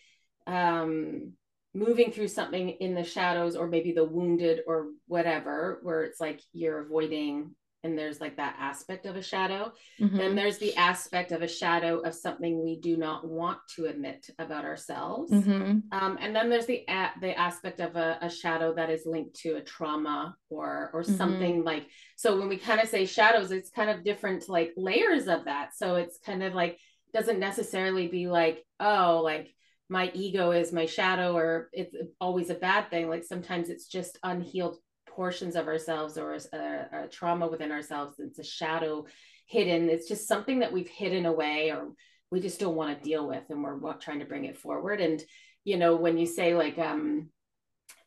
um 0.46 1.32
moving 1.74 2.12
through 2.12 2.28
something 2.28 2.68
in 2.68 2.94
the 2.94 3.02
shadows 3.02 3.56
or 3.56 3.66
maybe 3.66 3.92
the 3.92 4.04
wounded 4.04 4.60
or 4.66 4.88
whatever 5.06 5.80
where 5.82 6.04
it's 6.04 6.20
like 6.20 6.40
you're 6.52 6.80
avoiding 6.80 7.54
and 7.84 7.96
there's 7.96 8.20
like 8.20 8.36
that 8.36 8.56
aspect 8.58 9.06
of 9.06 9.14
a 9.14 9.22
shadow 9.22 9.70
mm-hmm. 10.00 10.16
then 10.16 10.34
there's 10.34 10.58
the 10.58 10.74
aspect 10.76 11.30
of 11.30 11.42
a 11.42 11.48
shadow 11.48 12.00
of 12.00 12.14
something 12.14 12.64
we 12.64 12.80
do 12.80 12.96
not 12.96 13.28
want 13.28 13.58
to 13.76 13.86
admit 13.86 14.26
about 14.38 14.64
ourselves 14.64 15.30
mm-hmm. 15.30 15.78
um, 15.92 16.18
and 16.20 16.34
then 16.34 16.50
there's 16.50 16.66
the 16.66 16.84
a- 16.88 17.12
the 17.20 17.38
aspect 17.38 17.80
of 17.80 17.94
a, 17.96 18.18
a, 18.22 18.30
shadow 18.30 18.74
that 18.74 18.90
is 18.90 19.06
linked 19.06 19.36
to 19.36 19.56
a 19.56 19.60
trauma 19.60 20.34
or 20.50 20.90
or 20.92 21.02
mm-hmm. 21.02 21.16
something 21.16 21.62
like 21.62 21.86
so 22.16 22.38
when 22.38 22.48
we 22.48 22.56
kind 22.56 22.80
of 22.80 22.88
say 22.88 23.06
shadows 23.06 23.52
it's 23.52 23.70
kind 23.70 23.90
of 23.90 24.02
different 24.02 24.48
like 24.48 24.72
layers 24.76 25.28
of 25.28 25.44
that 25.44 25.70
so 25.76 25.96
it's 25.96 26.18
kind 26.18 26.42
of 26.42 26.54
like 26.54 26.78
doesn't 27.12 27.38
necessarily 27.38 28.08
be 28.08 28.26
like 28.26 28.64
oh 28.80 29.20
like 29.22 29.54
my 29.88 30.10
ego 30.14 30.50
is 30.50 30.72
my 30.72 30.86
shadow 30.86 31.36
or 31.36 31.68
it's 31.72 31.94
always 32.20 32.50
a 32.50 32.54
bad 32.54 32.88
thing 32.90 33.08
like 33.08 33.22
sometimes 33.22 33.68
it's 33.68 33.86
just 33.86 34.18
unhealed 34.22 34.76
portions 35.14 35.56
of 35.56 35.66
ourselves 35.66 36.18
or 36.18 36.34
a, 36.34 37.04
a 37.04 37.08
trauma 37.08 37.46
within 37.46 37.72
ourselves 37.72 38.14
it's 38.18 38.38
a 38.38 38.44
shadow 38.44 39.04
hidden. 39.46 39.90
It's 39.90 40.08
just 40.08 40.26
something 40.26 40.60
that 40.60 40.72
we've 40.72 40.88
hidden 40.88 41.26
away 41.26 41.70
or 41.70 41.92
we 42.30 42.40
just 42.40 42.60
don't 42.60 42.76
want 42.76 42.96
to 42.96 43.04
deal 43.04 43.28
with 43.28 43.44
and 43.50 43.62
we're 43.62 43.94
trying 43.94 44.20
to 44.20 44.24
bring 44.24 44.46
it 44.46 44.56
forward. 44.56 45.00
And 45.00 45.22
you 45.64 45.78
know 45.78 45.96
when 45.96 46.18
you 46.18 46.26
say 46.26 46.54
like 46.54 46.78
um 46.78 47.30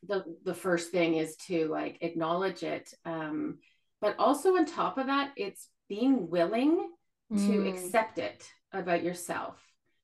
the 0.07 0.23
the 0.43 0.53
first 0.53 0.91
thing 0.91 1.15
is 1.15 1.35
to 1.35 1.67
like 1.67 1.97
acknowledge 2.01 2.63
it 2.63 2.93
um 3.03 3.57
but 3.99 4.15
also 4.19 4.55
on 4.55 4.65
top 4.65 4.97
of 4.97 5.07
that 5.07 5.31
it's 5.35 5.67
being 5.89 6.29
willing 6.29 6.89
mm. 7.33 7.47
to 7.47 7.67
accept 7.67 8.19
it 8.19 8.47
about 8.71 9.03
yourself 9.03 9.59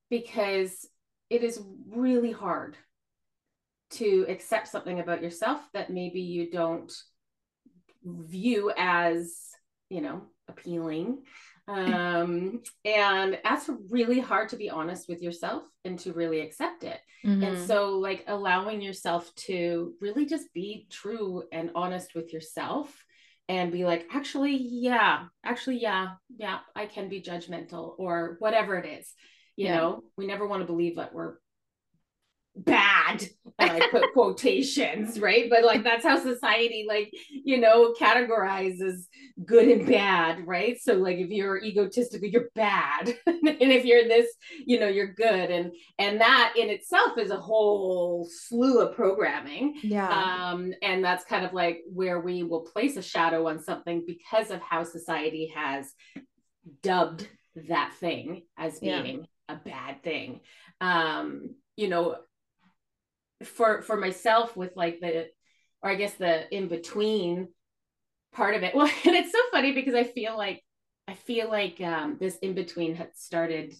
because 0.10 0.88
it 1.30 1.44
is 1.44 1.62
really 1.90 2.32
hard 2.32 2.76
to 3.94 4.26
accept 4.28 4.68
something 4.68 5.00
about 5.00 5.22
yourself 5.22 5.62
that 5.74 5.90
maybe 5.90 6.22
you 6.22 6.50
don't 6.52 6.94
view 8.04 8.72
as 8.78 9.38
you 9.90 10.02
know 10.02 10.24
appealing 10.50 11.20
um 11.68 12.62
and 12.84 13.40
that's 13.44 13.70
really 13.90 14.20
hard 14.20 14.50
to 14.50 14.58
be 14.58 14.70
honest 14.70 15.08
with 15.08 15.22
yourself 15.22 15.64
and 15.86 15.98
to 15.98 16.12
really 16.12 16.42
accept 16.42 16.84
it 16.84 17.00
mm-hmm. 17.26 17.42
and 17.42 17.68
so 17.68 17.98
like 18.00 18.26
allowing 18.28 18.82
yourself 18.82 19.34
to 19.36 19.94
really 20.02 20.26
just 20.26 20.52
be 20.54 20.86
true 20.90 21.44
and 21.54 21.72
honest 21.74 22.16
with 22.16 22.34
yourself 22.34 23.06
and 23.48 23.72
be 23.72 23.86
like 23.86 24.06
actually 24.14 24.58
yeah 24.58 25.24
actually 25.46 25.80
yeah 25.82 26.10
yeah 26.38 26.60
i 26.76 26.86
can 26.86 27.08
be 27.08 27.22
judgmental 27.22 27.96
or 27.98 28.36
whatever 28.40 28.76
it 28.76 28.86
is 28.86 29.14
you 29.56 29.68
yeah. 29.68 29.78
know 29.78 30.04
we 30.18 30.28
never 30.28 30.46
want 30.46 30.62
to 30.62 30.68
believe 30.68 30.98
that 30.98 31.14
we're 31.14 31.36
bad 32.56 32.93
and 33.60 33.72
I 33.72 33.88
put 33.90 34.14
quotations, 34.14 35.20
right? 35.22 35.50
But 35.50 35.64
like 35.64 35.84
that's 35.84 36.06
how 36.06 36.22
society 36.22 36.86
like, 36.88 37.12
you 37.32 37.60
know, 37.60 37.94
categorizes 37.94 39.06
good 39.46 39.68
and 39.68 39.88
bad, 39.88 40.46
right? 40.48 40.78
So 40.82 40.94
like 40.94 41.18
if 41.18 41.30
you're 41.30 41.62
egotistical, 41.64 42.28
you're 42.28 42.50
bad. 42.56 43.14
and 43.26 43.44
if 43.60 43.86
you're 43.86 44.08
this, 44.08 44.28
you 44.66 44.80
know, 44.80 44.88
you're 44.88 45.14
good. 45.14 45.52
And 45.52 45.72
and 46.00 46.22
that 46.22 46.54
in 46.58 46.70
itself 46.70 47.18
is 47.18 47.32
a 47.32 47.38
whole 47.38 48.30
slew 48.30 48.82
of 48.82 48.96
programming. 48.96 49.76
Yeah. 49.82 50.10
Um, 50.10 50.74
and 50.82 51.04
that's 51.04 51.26
kind 51.26 51.46
of 51.46 51.54
like 51.54 51.82
where 51.92 52.20
we 52.20 52.44
will 52.44 52.62
place 52.62 52.98
a 52.98 53.02
shadow 53.02 53.48
on 53.48 53.62
something 53.62 54.04
because 54.06 54.52
of 54.52 54.62
how 54.62 54.84
society 54.84 55.54
has 55.56 55.94
dubbed 56.82 57.28
that 57.68 57.94
thing 58.00 58.44
as 58.58 58.80
being 58.80 59.28
yeah. 59.50 59.56
a 59.56 59.56
bad 59.58 60.04
thing. 60.04 60.42
Um, 60.82 61.56
you 61.76 61.88
know, 61.88 62.18
for 63.44 63.82
for 63.82 63.98
myself 63.98 64.56
with 64.56 64.76
like 64.76 65.00
the 65.00 65.28
or 65.82 65.90
I 65.90 65.96
guess 65.96 66.14
the 66.14 66.54
in 66.56 66.68
between 66.68 67.50
part 68.34 68.56
of 68.56 68.64
it. 68.64 68.76
Well, 68.76 68.90
and 69.06 69.16
it's 69.16 69.32
so 69.32 69.40
funny 69.52 69.74
because 69.74 69.96
I 69.96 70.04
feel 70.04 70.38
like 70.38 70.64
I 71.08 71.14
feel 71.14 71.50
like 71.50 71.82
um, 71.82 72.18
this 72.20 72.38
in 72.38 72.54
between 72.54 72.96
had 72.96 73.16
started 73.16 73.74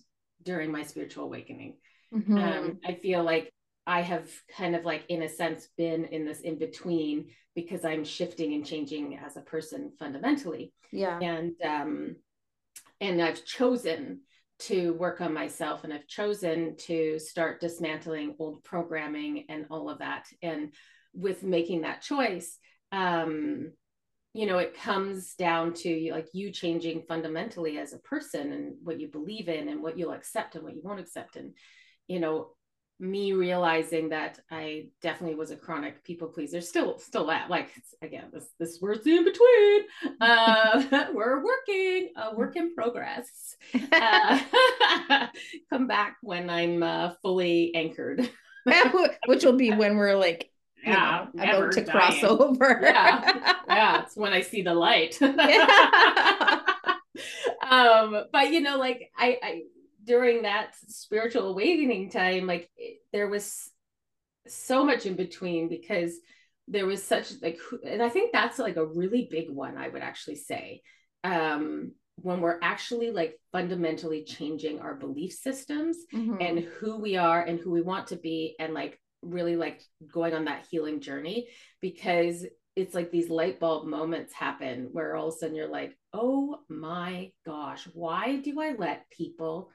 during 0.44 0.72
my 0.72 0.84
spiritual 0.84 1.26
awakening. 1.26 1.78
Mm-hmm. 2.14 2.38
Um, 2.38 2.80
I 2.86 2.96
feel 2.96 3.24
like 3.24 3.52
I 3.88 4.02
have 4.02 4.30
kind 4.58 4.76
of 4.76 4.86
like, 4.86 5.06
in 5.10 5.24
a 5.24 5.30
sense, 5.30 5.68
been 5.78 6.06
in 6.06 6.26
this 6.26 6.42
in 6.42 6.58
between 6.58 7.30
because 7.56 7.86
I'm 7.86 8.04
shifting 8.04 8.54
and 8.54 8.66
changing 8.66 9.18
as 9.18 9.38
a 9.38 9.42
person 9.42 9.92
fundamentally. 10.00 10.74
Yeah. 10.92 11.20
And 11.20 11.54
um, 11.64 12.16
and 13.00 13.22
I've 13.22 13.44
chosen 13.46 14.22
to 14.60 14.94
work 14.94 15.20
on 15.22 15.34
myself 15.34 15.84
and 15.84 15.92
I've 15.92 16.08
chosen 16.08 16.76
to 16.78 17.20
start 17.20 17.60
dismantling 17.60 18.36
old 18.40 18.64
programming 18.64 19.46
and 19.50 19.66
all 19.70 19.90
of 19.90 20.00
that. 20.00 20.28
And 20.42 20.74
with 21.14 21.44
making 21.44 21.82
that 21.82 22.02
choice, 22.02 22.58
um, 22.92 23.72
you 24.34 24.48
know, 24.48 24.58
it 24.58 24.76
comes 24.76 25.36
down 25.36 25.74
to 25.74 26.10
like 26.12 26.28
you 26.34 26.52
changing 26.52 27.04
fundamentally 27.08 27.78
as 27.78 27.94
a 27.94 28.00
person 28.00 28.52
and 28.52 28.76
what 28.84 29.00
you 29.00 29.08
believe 29.08 29.48
in 29.48 29.70
and 29.70 29.82
what 29.82 29.98
you'll 29.98 30.12
accept 30.12 30.56
and 30.56 30.64
what 30.64 30.76
you 30.76 30.82
won't 30.84 31.00
accept. 31.00 31.36
And, 31.36 31.54
you 32.08 32.20
know, 32.20 32.52
me 33.00 33.34
realizing 33.34 34.10
that 34.10 34.40
I 34.50 34.88
definitely 35.02 35.36
was 35.36 35.52
a 35.52 35.56
chronic 35.56 36.04
people 36.04 36.28
pleaser. 36.28 36.62
Still, 36.62 36.98
still 37.00 37.28
that 37.28 37.50
like 37.50 37.70
again, 38.02 38.26
this 38.32 38.48
this 38.60 38.80
word's 38.82 39.08
in 39.08 39.24
between. 39.24 39.82
Uh, 40.22 41.06
we're 41.14 41.44
working, 41.44 42.10
a 42.16 42.36
work 42.36 42.56
in 42.56 42.74
progress. 42.74 43.56
Uh, 43.92 44.40
come 45.70 45.88
back 45.88 46.18
when 46.22 46.50
I'm 46.50 46.84
uh, 46.84 47.12
fully 47.22 47.74
anchored, 47.76 48.30
which 49.26 49.44
will 49.44 49.58
be 49.58 49.72
when 49.72 49.98
we're 49.98 50.16
like. 50.16 50.50
Yeah, 50.86 51.28
know, 51.34 51.44
about 51.44 51.72
to 51.72 51.86
dying. 51.86 51.98
cross 51.98 52.22
over. 52.26 52.82
yeah, 52.84 53.54
yeah, 53.70 54.04
it's 54.04 54.18
when 54.18 54.34
I 54.34 54.42
see 54.42 54.64
the 54.64 54.74
light. 54.74 55.18
um, 55.22 55.38
but 58.34 58.52
you 58.52 58.60
know, 58.60 58.78
like 58.78 59.10
I, 59.18 59.38
I 59.42 59.62
during 60.04 60.44
that 60.44 60.74
spiritual 60.88 61.50
awakening 61.50 62.10
time 62.10 62.46
like 62.48 62.70
there 63.12 63.28
was 63.28 63.70
so 64.48 64.84
much 64.84 65.06
in 65.06 65.16
between 65.16 65.70
because 65.70 66.14
there 66.68 66.86
was 66.86 67.04
such 67.04 67.34
like 67.42 67.60
and 67.86 68.02
i 68.02 68.10
think 68.10 68.32
that's 68.32 68.60
like 68.60 68.78
a 68.78 68.86
really 68.86 69.28
big 69.30 69.50
one 69.50 69.78
i 69.78 69.88
would 69.88 70.02
actually 70.02 70.36
say 70.36 70.82
um 71.24 71.92
when 72.16 72.42
we're 72.42 72.60
actually 72.62 73.12
like 73.12 73.40
fundamentally 73.52 74.24
changing 74.24 74.80
our 74.80 74.94
belief 74.94 75.34
systems 75.34 75.98
mm-hmm. 76.14 76.38
and 76.40 76.60
who 76.60 76.98
we 76.98 77.18
are 77.18 77.42
and 77.42 77.60
who 77.60 77.72
we 77.72 77.82
want 77.82 78.08
to 78.08 78.16
be 78.16 78.56
and 78.60 78.74
like 78.74 79.00
really 79.22 79.56
like 79.56 79.82
going 80.12 80.34
on 80.34 80.46
that 80.46 80.66
healing 80.70 81.00
journey 81.00 81.48
because 81.82 82.46
it's 82.76 82.96
like 82.96 83.12
these 83.12 83.30
light 83.30 83.60
bulb 83.60 83.88
moments 83.88 84.34
happen 84.34 84.90
where 84.92 85.16
all 85.16 85.30
of 85.30 85.34
a 85.34 85.38
sudden 85.38 85.56
you're 85.56 85.68
like 85.68 85.98
oh 86.14 86.60
my 86.70 87.32
gosh 87.46 87.88
why 87.94 88.38
do 88.38 88.60
i 88.62 88.74
let 88.78 89.10
people 89.10 89.70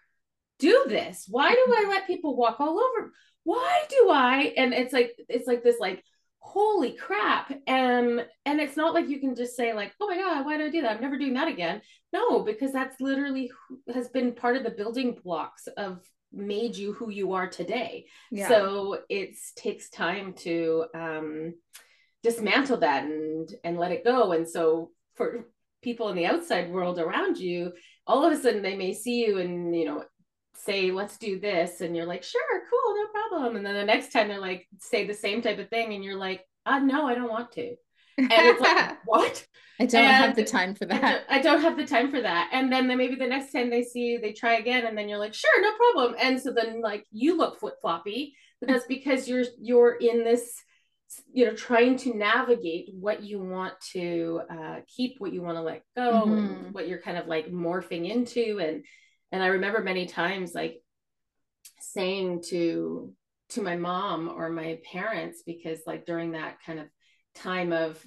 do 0.59 0.87
this? 0.89 1.27
Why 1.29 1.51
do 1.51 1.65
I 1.69 1.89
let 1.89 2.07
people 2.07 2.37
walk 2.37 2.61
all 2.61 2.79
over? 2.81 3.13
Why 3.45 3.85
do 3.89 4.11
I? 4.11 4.53
And 4.57 4.75
it's 4.75 4.93
like 4.93 5.13
it's 5.29 5.47
like 5.47 5.63
this 5.63 5.77
like 5.81 6.03
holy 6.41 6.93
crap 6.93 7.53
and 7.67 8.25
and 8.47 8.61
it's 8.61 8.77
not 8.77 8.95
like 8.95 9.09
you 9.09 9.21
can 9.21 9.35
just 9.35 9.57
say 9.57 9.75
like 9.75 9.93
oh 10.01 10.07
my 10.07 10.17
god 10.17 10.47
why 10.47 10.57
did 10.57 10.67
i 10.67 10.71
do 10.71 10.81
that 10.81 10.93
i'm 10.93 11.01
never 11.01 11.19
doing 11.19 11.35
that 11.35 11.49
again 11.49 11.83
no 12.13 12.41
because 12.41 12.73
that's 12.73 13.01
literally 13.01 13.51
has 13.93 14.09
been 14.09 14.33
part 14.33 14.57
of 14.57 14.63
the 14.63 14.71
building 14.71 15.19
blocks 15.23 15.67
of 15.77 16.01
made 16.33 16.77
you 16.77 16.93
who 16.93 17.11
you 17.11 17.33
are 17.33 17.49
today 17.49 18.07
yeah. 18.31 18.49
so 18.49 18.99
it 19.09 19.35
takes 19.57 19.91
time 19.91 20.33
to 20.33 20.87
um 20.95 21.53
dismantle 22.23 22.79
that 22.79 23.05
and 23.05 23.51
and 23.65 23.77
let 23.77 23.93
it 23.93 24.05
go 24.05 24.33
and 24.33 24.49
so 24.49 24.91
for 25.17 25.47
people 25.83 26.09
in 26.09 26.17
the 26.17 26.27
outside 26.27 26.71
world 26.71 26.99
around 26.99 27.37
you 27.37 27.73
all 28.07 28.25
of 28.25 28.33
a 28.33 28.41
sudden 28.41 28.63
they 28.63 28.77
may 28.77 28.95
see 28.95 29.25
you 29.27 29.39
and 29.39 29.75
you 29.77 29.85
know 29.85 30.05
say 30.59 30.91
let's 30.91 31.17
do 31.19 31.39
this 31.39 31.81
and 31.81 31.97
you're 31.97 32.07
like 32.07 32.23
sure 32.23 32.63
cool 32.71 32.95
no 32.95 33.07
problem 33.13 33.57
and 33.57 33.65
then 33.65 33.75
the 33.75 33.85
next 33.85 34.13
time 34.13 34.29
they're 34.29 34.41
like 34.41 34.67
say 34.79 35.07
the 35.07 35.15
same 35.15 35.43
type 35.43 35.59
of 35.59 35.69
thing 35.69 35.95
and 35.95 36.05
you're 36.05 36.17
like 36.17 36.45
uh 36.67 36.79
no 36.79 37.07
i 37.07 37.15
don't 37.15 37.31
want 37.31 37.51
to 37.53 37.75
and 38.19 38.33
it's 38.33 38.61
like 38.61 38.99
what 39.05 39.47
i 39.81 39.87
don't 39.87 40.05
and 40.05 40.25
have 40.25 40.37
the 40.37 40.45
time 40.45 40.75
for 40.75 40.87
that 40.87 41.03
I 41.03 41.11
don't, 41.11 41.25
I 41.31 41.43
don't, 41.43 41.63
have 41.63 41.77
the 41.77 41.87
time 41.87 42.11
for 42.11 42.21
that 42.21 42.51
and 42.53 42.73
then, 42.73 42.89
then 42.89 42.99
maybe 42.99 43.15
the 43.15 43.27
next 43.27 43.53
time 43.53 43.71
they 43.71 43.83
see 43.83 44.01
you 44.01 44.21
they 44.21 44.33
try 44.33 44.55
again 44.55 44.87
and 44.87 44.99
then 44.99 45.09
you're 45.09 45.19
like 45.19 45.35
sure 45.35 45.63
no 45.63 45.73
problem 45.77 46.17
and 46.21 46.41
so 46.41 46.53
then 46.53 46.81
like 46.81 47.05
you 47.11 47.37
look 47.37 47.61
flip 47.61 47.75
floppy 47.81 48.35
but 48.61 48.69
that's 48.69 48.87
because 48.87 49.29
you're 49.29 49.45
you're 49.61 49.95
in 49.95 50.25
this 50.25 50.63
you 51.33 51.47
know 51.47 51.55
trying 51.55 51.97
to 51.97 52.15
navigate 52.15 52.91
what 52.93 53.23
you 53.23 53.41
want 53.41 53.75
to 53.93 54.43
uh, 54.51 54.77
keep 54.87 55.15
what 55.19 55.33
you 55.33 55.43
want 55.43 55.57
to 55.57 55.63
let 55.63 55.83
go 55.97 56.25
mm-hmm. 56.27 56.33
and 56.33 56.75
what 56.75 56.89
you're 56.89 57.01
kind 57.01 57.17
of 57.17 57.27
like 57.27 57.51
morphing 57.51 58.09
into 58.11 58.59
and 58.61 58.85
and 59.33 59.43
i 59.43 59.47
remember 59.47 59.83
many 59.83 60.07
times 60.07 60.55
like 60.55 60.81
saying 61.81 62.43
to 62.43 63.13
to 63.51 63.63
my 63.63 63.77
mom 63.77 64.29
or 64.29 64.51
my 64.51 64.79
parents 64.91 65.43
because 65.45 65.81
like 65.87 66.05
during 66.05 66.33
that 66.33 66.59
kind 66.65 66.79
of 66.79 66.87
time 67.35 67.73
of 67.73 68.05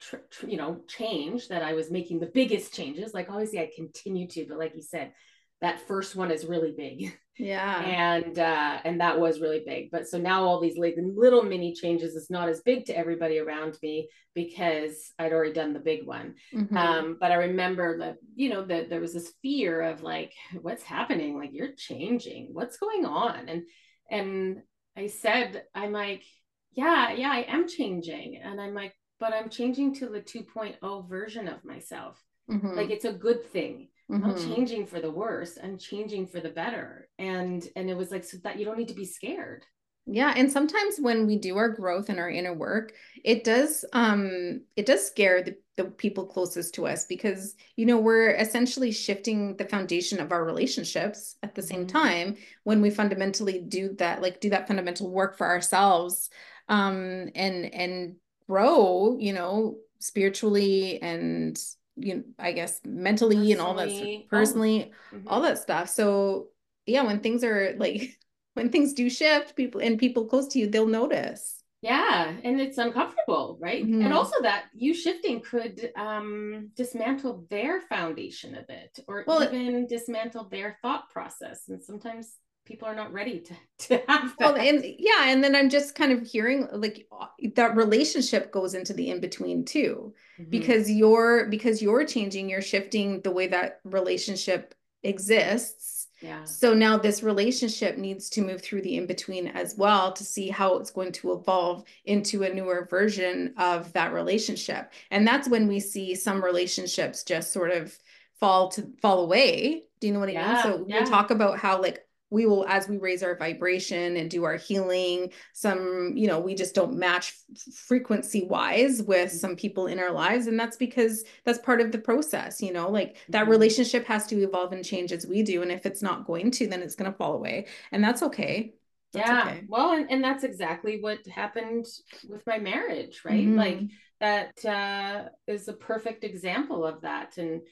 tr- 0.00 0.16
tr- 0.30 0.46
you 0.46 0.56
know 0.56 0.80
change 0.88 1.48
that 1.48 1.62
i 1.62 1.72
was 1.72 1.90
making 1.90 2.20
the 2.20 2.26
biggest 2.26 2.74
changes 2.74 3.14
like 3.14 3.30
obviously 3.30 3.60
i 3.60 3.70
continue 3.74 4.26
to 4.26 4.46
but 4.48 4.58
like 4.58 4.74
you 4.74 4.82
said 4.82 5.12
that 5.60 5.86
first 5.86 6.16
one 6.16 6.30
is 6.30 6.46
really 6.46 6.72
big. 6.76 7.16
Yeah. 7.38 7.80
And 8.20 8.38
uh 8.38 8.80
and 8.84 9.00
that 9.00 9.18
was 9.18 9.40
really 9.40 9.62
big. 9.64 9.90
But 9.90 10.08
so 10.08 10.18
now 10.18 10.44
all 10.44 10.60
these 10.60 10.78
little 10.78 11.42
mini 11.42 11.74
changes 11.74 12.14
is 12.14 12.28
not 12.30 12.48
as 12.48 12.60
big 12.60 12.84
to 12.86 12.96
everybody 12.96 13.38
around 13.38 13.78
me 13.82 14.08
because 14.34 15.12
i'd 15.18 15.32
already 15.32 15.52
done 15.52 15.72
the 15.72 15.80
big 15.80 16.06
one. 16.06 16.34
Mm-hmm. 16.54 16.76
um 16.76 17.16
but 17.20 17.32
i 17.32 17.36
remember 17.36 17.98
that 17.98 18.16
you 18.34 18.50
know 18.50 18.64
that 18.66 18.90
there 18.90 19.00
was 19.00 19.14
this 19.14 19.32
fear 19.42 19.80
of 19.80 20.02
like 20.02 20.32
what's 20.60 20.82
happening? 20.82 21.38
Like 21.38 21.50
you're 21.52 21.74
changing. 21.76 22.50
What's 22.52 22.76
going 22.76 23.04
on? 23.06 23.48
And 23.48 23.62
and 24.10 24.62
i 24.96 25.06
said 25.06 25.62
i'm 25.74 25.92
like 25.92 26.24
yeah 26.72 27.12
yeah 27.12 27.30
i 27.32 27.44
am 27.48 27.68
changing. 27.68 28.40
And 28.42 28.60
i'm 28.60 28.74
like 28.74 28.94
but 29.18 29.32
i'm 29.32 29.48
changing 29.48 29.94
to 29.96 30.08
the 30.08 30.20
2.0 30.20 31.08
version 31.08 31.48
of 31.48 31.64
myself. 31.64 32.22
Mm-hmm. 32.50 32.74
like 32.76 32.90
it's 32.90 33.04
a 33.04 33.12
good 33.12 33.46
thing 33.52 33.88
mm-hmm. 34.10 34.24
I'm 34.24 34.36
changing 34.36 34.86
for 34.86 35.00
the 35.00 35.10
worse. 35.10 35.58
I'm 35.62 35.78
changing 35.78 36.26
for 36.26 36.40
the 36.40 36.50
better. 36.50 37.08
And 37.18 37.66
and 37.76 37.90
it 37.90 37.96
was 37.96 38.10
like 38.10 38.24
so 38.24 38.38
that 38.44 38.58
you 38.58 38.64
don't 38.64 38.78
need 38.78 38.88
to 38.88 38.94
be 38.94 39.04
scared. 39.04 39.64
Yeah, 40.06 40.32
and 40.36 40.50
sometimes 40.50 40.96
when 40.98 41.26
we 41.26 41.36
do 41.36 41.56
our 41.56 41.68
growth 41.68 42.08
and 42.08 42.18
our 42.18 42.30
inner 42.30 42.54
work, 42.54 42.92
it 43.24 43.44
does 43.44 43.84
um 43.92 44.62
it 44.76 44.86
does 44.86 45.06
scare 45.06 45.42
the, 45.42 45.56
the 45.76 45.84
people 45.84 46.26
closest 46.26 46.74
to 46.74 46.86
us 46.86 47.04
because 47.06 47.54
you 47.76 47.86
know 47.86 47.98
we're 47.98 48.30
essentially 48.30 48.92
shifting 48.92 49.56
the 49.56 49.66
foundation 49.66 50.20
of 50.20 50.32
our 50.32 50.44
relationships 50.44 51.36
at 51.42 51.54
the 51.54 51.62
same 51.62 51.86
mm-hmm. 51.86 51.98
time 51.98 52.36
when 52.64 52.80
we 52.82 52.90
fundamentally 52.90 53.60
do 53.60 53.94
that 53.98 54.20
like 54.20 54.40
do 54.40 54.50
that 54.50 54.66
fundamental 54.66 55.10
work 55.10 55.36
for 55.36 55.46
ourselves 55.46 56.30
um 56.68 57.28
and 57.34 57.72
and 57.72 58.16
grow, 58.50 59.16
you 59.20 59.32
know, 59.32 59.76
spiritually 60.00 61.00
and 61.00 61.56
you 62.00 62.16
know, 62.16 62.22
I 62.38 62.52
guess 62.52 62.80
mentally 62.84 63.36
personally, 63.36 63.52
and 63.52 63.60
all 63.60 63.74
that 63.74 64.28
personally, 64.28 64.92
oh. 65.12 65.16
mm-hmm. 65.16 65.28
all 65.28 65.40
that 65.42 65.58
stuff. 65.58 65.88
So 65.88 66.48
yeah, 66.86 67.02
when 67.02 67.20
things 67.20 67.44
are 67.44 67.74
like 67.78 68.18
when 68.54 68.70
things 68.70 68.92
do 68.92 69.08
shift, 69.08 69.56
people 69.56 69.80
and 69.80 69.98
people 69.98 70.26
close 70.26 70.48
to 70.48 70.58
you, 70.58 70.66
they'll 70.68 70.86
notice. 70.86 71.56
Yeah, 71.82 72.34
and 72.44 72.60
it's 72.60 72.76
uncomfortable, 72.76 73.58
right? 73.58 73.82
Mm-hmm. 73.82 74.02
And 74.02 74.12
also 74.12 74.42
that 74.42 74.64
you 74.74 74.92
shifting 74.92 75.40
could 75.40 75.90
um, 75.96 76.70
dismantle 76.76 77.46
their 77.48 77.80
foundation 77.80 78.54
a 78.54 78.62
bit, 78.62 78.98
or 79.08 79.24
well, 79.26 79.42
even 79.42 79.86
dismantle 79.86 80.50
their 80.50 80.76
thought 80.82 81.08
process. 81.08 81.62
And 81.68 81.82
sometimes 81.82 82.36
people 82.70 82.86
are 82.86 82.94
not 82.94 83.12
ready 83.12 83.40
to, 83.40 83.54
to 83.78 84.02
have 84.08 84.34
that. 84.38 84.54
Well, 84.54 84.56
and 84.56 84.84
yeah, 84.98 85.24
and 85.24 85.42
then 85.42 85.56
I'm 85.56 85.68
just 85.68 85.94
kind 85.96 86.12
of 86.12 86.26
hearing 86.26 86.68
like 86.72 87.08
that 87.56 87.76
relationship 87.76 88.52
goes 88.52 88.74
into 88.74 88.92
the 88.92 89.10
in 89.10 89.20
between 89.20 89.64
too, 89.64 90.14
mm-hmm. 90.38 90.50
because 90.50 90.90
you're 90.90 91.46
because 91.46 91.82
you're 91.82 92.04
changing, 92.04 92.48
you're 92.48 92.62
shifting 92.62 93.20
the 93.22 93.32
way 93.32 93.48
that 93.48 93.80
relationship 93.84 94.74
exists. 95.02 96.06
Yeah. 96.20 96.44
So 96.44 96.74
now 96.74 96.98
this 96.98 97.22
relationship 97.22 97.96
needs 97.96 98.28
to 98.30 98.42
move 98.42 98.60
through 98.60 98.82
the 98.82 98.96
in 98.96 99.06
between 99.06 99.48
as 99.48 99.74
well 99.76 100.12
to 100.12 100.22
see 100.22 100.48
how 100.50 100.76
it's 100.76 100.90
going 100.90 101.12
to 101.12 101.32
evolve 101.32 101.84
into 102.04 102.42
a 102.42 102.52
newer 102.52 102.86
version 102.88 103.54
of 103.56 103.90
that 103.94 104.12
relationship. 104.12 104.92
And 105.10 105.26
that's 105.26 105.48
when 105.48 105.66
we 105.66 105.80
see 105.80 106.14
some 106.14 106.44
relationships 106.44 107.24
just 107.24 107.54
sort 107.54 107.70
of 107.70 107.98
fall 108.38 108.68
to 108.72 108.90
fall 109.00 109.22
away. 109.22 109.84
Do 110.00 110.06
you 110.06 110.12
know 110.12 110.20
what 110.20 110.28
I 110.28 110.32
yeah, 110.32 110.52
mean? 110.52 110.62
So 110.62 110.84
yeah. 110.86 111.00
we 111.00 111.10
talk 111.10 111.30
about 111.30 111.58
how 111.58 111.80
like 111.80 112.04
we 112.30 112.46
will 112.46 112.64
as 112.66 112.88
we 112.88 112.96
raise 112.96 113.22
our 113.22 113.36
vibration 113.36 114.16
and 114.16 114.30
do 114.30 114.44
our 114.44 114.56
healing 114.56 115.30
some 115.52 116.12
you 116.16 116.26
know 116.26 116.38
we 116.40 116.54
just 116.54 116.74
don't 116.74 116.96
match 116.96 117.34
frequency 117.74 118.44
wise 118.44 119.02
with 119.02 119.28
mm-hmm. 119.28 119.36
some 119.36 119.56
people 119.56 119.86
in 119.86 119.98
our 119.98 120.12
lives 120.12 120.46
and 120.46 120.58
that's 120.58 120.76
because 120.76 121.24
that's 121.44 121.58
part 121.58 121.80
of 121.80 121.92
the 121.92 121.98
process 121.98 122.62
you 122.62 122.72
know 122.72 122.88
like 122.88 123.16
that 123.28 123.42
mm-hmm. 123.42 123.50
relationship 123.50 124.06
has 124.06 124.26
to 124.26 124.40
evolve 124.42 124.72
and 124.72 124.84
change 124.84 125.12
as 125.12 125.26
we 125.26 125.42
do 125.42 125.62
and 125.62 125.72
if 125.72 125.84
it's 125.84 126.02
not 126.02 126.26
going 126.26 126.50
to 126.50 126.66
then 126.66 126.82
it's 126.82 126.94
going 126.94 127.10
to 127.10 127.16
fall 127.16 127.34
away 127.34 127.66
and 127.92 128.02
that's 128.02 128.22
okay 128.22 128.72
that's 129.12 129.28
yeah 129.28 129.48
okay. 129.48 129.64
well 129.68 129.92
and, 129.92 130.10
and 130.10 130.22
that's 130.22 130.44
exactly 130.44 131.00
what 131.00 131.26
happened 131.26 131.86
with 132.28 132.46
my 132.46 132.58
marriage 132.58 133.22
right 133.24 133.46
mm-hmm. 133.46 133.58
like 133.58 133.80
that 134.20 134.64
uh, 134.66 135.30
is 135.46 135.66
a 135.68 135.72
perfect 135.72 136.24
example 136.24 136.84
of 136.84 137.00
that 137.00 137.38
and 137.38 137.62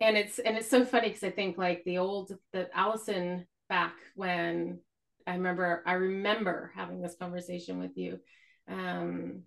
and 0.00 0.16
it's 0.16 0.38
and 0.38 0.56
it's 0.56 0.68
so 0.68 0.84
funny 0.84 1.08
because 1.08 1.22
i 1.22 1.30
think 1.30 1.56
like 1.56 1.82
the 1.84 1.98
old 1.98 2.32
that 2.52 2.70
allison 2.74 3.46
back 3.72 3.94
when 4.16 4.78
I 5.26 5.32
remember 5.32 5.82
I 5.86 5.94
remember 5.94 6.72
having 6.76 7.00
this 7.00 7.16
conversation 7.18 7.78
with 7.78 7.96
you. 7.96 8.18
Um, 8.68 9.44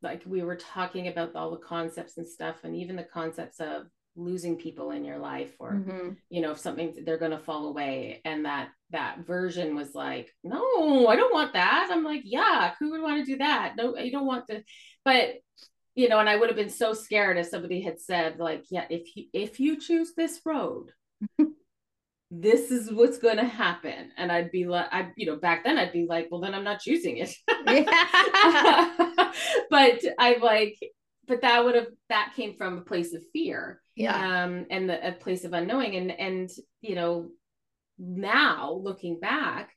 like 0.00 0.22
we 0.24 0.44
were 0.44 0.54
talking 0.54 1.08
about 1.08 1.34
all 1.34 1.50
the 1.50 1.56
concepts 1.56 2.16
and 2.16 2.26
stuff, 2.26 2.62
and 2.62 2.76
even 2.76 2.94
the 2.94 3.02
concepts 3.02 3.58
of 3.58 3.86
losing 4.14 4.56
people 4.56 4.92
in 4.92 5.04
your 5.04 5.18
life, 5.18 5.52
or 5.58 5.72
mm-hmm. 5.72 6.10
you 6.30 6.40
know, 6.40 6.52
if 6.52 6.58
something 6.58 6.94
they're 7.04 7.18
going 7.18 7.32
to 7.32 7.38
fall 7.38 7.66
away, 7.66 8.20
and 8.24 8.44
that 8.44 8.68
that 8.90 9.26
version 9.26 9.74
was 9.74 9.92
like, 9.92 10.30
no, 10.44 11.08
I 11.08 11.16
don't 11.16 11.34
want 11.34 11.54
that. 11.54 11.88
I'm 11.90 12.04
like, 12.04 12.22
yeah, 12.24 12.74
who 12.78 12.92
would 12.92 13.02
want 13.02 13.24
to 13.24 13.32
do 13.32 13.38
that? 13.38 13.74
No, 13.76 13.98
you 13.98 14.12
don't 14.12 14.26
want 14.26 14.46
to. 14.50 14.62
But 15.04 15.34
you 15.96 16.08
know, 16.08 16.20
and 16.20 16.28
I 16.28 16.36
would 16.36 16.48
have 16.48 16.56
been 16.56 16.70
so 16.70 16.92
scared 16.92 17.38
if 17.38 17.48
somebody 17.48 17.80
had 17.80 18.00
said, 18.00 18.38
like, 18.38 18.66
yeah, 18.70 18.84
if 18.88 19.16
you 19.16 19.24
if 19.32 19.58
you 19.58 19.80
choose 19.80 20.12
this 20.14 20.40
road. 20.44 20.92
this 22.40 22.70
is 22.70 22.92
what's 22.92 23.18
going 23.18 23.36
to 23.36 23.44
happen. 23.44 24.10
And 24.16 24.32
i'd 24.32 24.50
be 24.50 24.66
like 24.66 24.86
i 24.90 25.10
you 25.16 25.26
know 25.26 25.36
back 25.36 25.64
then 25.64 25.78
i'd 25.78 25.92
be 25.92 26.06
like 26.08 26.28
well 26.30 26.40
then 26.40 26.54
i'm 26.54 26.64
not 26.64 26.80
choosing 26.80 27.18
it. 27.18 27.34
But 29.70 30.00
i 30.18 30.36
like 30.40 30.78
but 31.26 31.40
that 31.40 31.64
would 31.64 31.74
have 31.74 31.88
that 32.08 32.32
came 32.36 32.54
from 32.56 32.78
a 32.78 32.82
place 32.82 33.14
of 33.14 33.22
fear 33.32 33.80
yeah. 33.96 34.44
um 34.44 34.66
and 34.70 34.88
the, 34.88 35.08
a 35.08 35.12
place 35.12 35.44
of 35.44 35.52
unknowing. 35.52 35.96
And 35.96 36.10
and 36.12 36.50
you 36.80 36.94
know 36.94 37.30
now 37.98 38.72
looking 38.82 39.20
back 39.20 39.72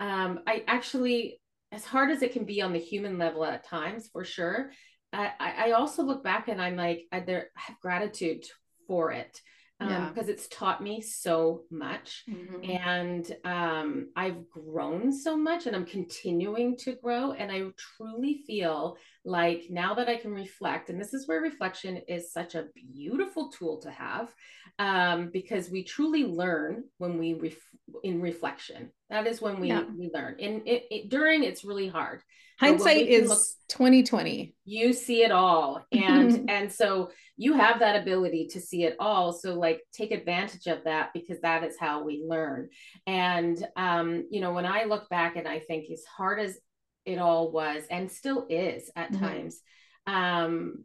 um 0.00 0.40
i 0.46 0.62
actually 0.66 1.40
as 1.72 1.84
hard 1.84 2.10
as 2.10 2.22
it 2.22 2.32
can 2.32 2.44
be 2.44 2.62
on 2.62 2.72
the 2.72 2.78
human 2.78 3.18
level 3.18 3.44
at 3.44 3.66
times 3.66 4.08
for 4.12 4.24
sure 4.24 4.70
i 5.12 5.32
i 5.38 5.70
also 5.72 6.04
look 6.04 6.22
back 6.22 6.48
and 6.48 6.62
i'm 6.62 6.76
like 6.76 7.02
I, 7.10 7.20
there 7.20 7.48
I 7.56 7.60
have 7.62 7.80
gratitude 7.80 8.44
for 8.86 9.10
it 9.10 9.40
um, 9.80 9.90
yeah. 9.90 10.08
because 10.08 10.28
it's 10.28 10.48
taught 10.48 10.82
me 10.82 11.00
so 11.00 11.62
much 11.70 12.24
mm-hmm. 12.28 12.70
and 12.70 13.36
um, 13.44 14.08
i've 14.16 14.48
grown 14.50 15.12
so 15.12 15.36
much 15.36 15.66
and 15.66 15.76
i'm 15.76 15.84
continuing 15.84 16.76
to 16.76 16.94
grow 17.02 17.32
and 17.32 17.50
i 17.52 17.62
truly 17.76 18.42
feel 18.46 18.96
like 19.24 19.64
now 19.68 19.94
that 19.94 20.08
i 20.08 20.16
can 20.16 20.32
reflect 20.32 20.88
and 20.88 21.00
this 21.00 21.12
is 21.12 21.28
where 21.28 21.40
reflection 21.40 21.98
is 22.08 22.32
such 22.32 22.54
a 22.54 22.66
beautiful 22.74 23.50
tool 23.50 23.78
to 23.78 23.90
have 23.90 24.34
um, 24.78 25.30
because 25.32 25.70
we 25.70 25.82
truly 25.82 26.24
learn 26.24 26.84
when 26.98 27.18
we 27.18 27.34
ref- 27.34 27.54
in 28.02 28.20
reflection 28.20 28.90
that 29.10 29.26
is 29.26 29.40
when 29.40 29.60
we, 29.60 29.68
yeah. 29.68 29.84
we 29.96 30.10
learn 30.12 30.36
And 30.40 30.66
it, 30.66 30.84
it, 30.90 31.08
during 31.08 31.44
it's 31.44 31.64
really 31.64 31.88
hard 31.88 32.22
hindsight 32.58 33.06
is 33.08 33.56
2020 33.68 34.54
you 34.66 34.92
see 34.92 35.22
it 35.22 35.30
all. 35.30 35.86
And 35.92 36.50
and 36.50 36.70
so 36.70 37.10
you 37.38 37.54
have 37.54 37.80
that 37.80 38.00
ability 38.02 38.48
to 38.48 38.60
see 38.60 38.84
it 38.84 38.96
all. 38.98 39.32
So 39.32 39.54
like 39.54 39.80
take 39.92 40.10
advantage 40.10 40.66
of 40.66 40.84
that 40.84 41.10
because 41.14 41.40
that 41.40 41.64
is 41.64 41.76
how 41.78 42.02
we 42.02 42.24
learn. 42.26 42.68
And 43.06 43.64
um 43.76 44.26
you 44.30 44.40
know 44.40 44.52
when 44.52 44.66
i 44.66 44.84
look 44.84 45.08
back 45.08 45.36
and 45.36 45.46
i 45.48 45.60
think 45.60 45.90
as 45.90 46.04
hard 46.04 46.40
as 46.40 46.58
it 47.04 47.18
all 47.18 47.52
was 47.52 47.84
and 47.90 48.10
still 48.10 48.46
is 48.50 48.90
at 48.96 49.12
mm-hmm. 49.12 49.24
times 49.24 49.60
um 50.08 50.84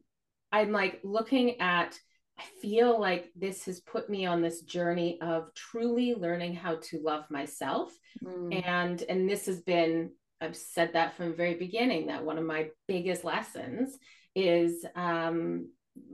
i'm 0.52 0.72
like 0.72 1.00
looking 1.04 1.60
at 1.60 1.98
i 2.40 2.44
feel 2.62 3.00
like 3.00 3.32
this 3.36 3.66
has 3.66 3.80
put 3.80 4.08
me 4.08 4.28
on 4.28 4.42
this 4.42 4.62
journey 4.62 5.20
of 5.22 5.52
truly 5.56 6.14
learning 6.14 6.54
how 6.54 6.76
to 6.76 7.00
love 7.04 7.24
myself. 7.32 7.92
Mm. 8.24 8.64
and 8.68 9.04
and 9.10 9.30
this 9.30 9.48
has 9.48 9.62
been 9.62 10.12
I've 10.42 10.58
said 10.58 10.94
that 10.94 11.16
from 11.16 11.30
the 11.30 11.36
very 11.36 11.56
beginning 11.56 12.08
that 12.08 12.26
one 12.26 12.38
of 12.38 12.46
my 12.46 12.70
biggest 12.88 13.24
lessons 13.24 13.98
is 14.36 14.86
um, 14.96 15.70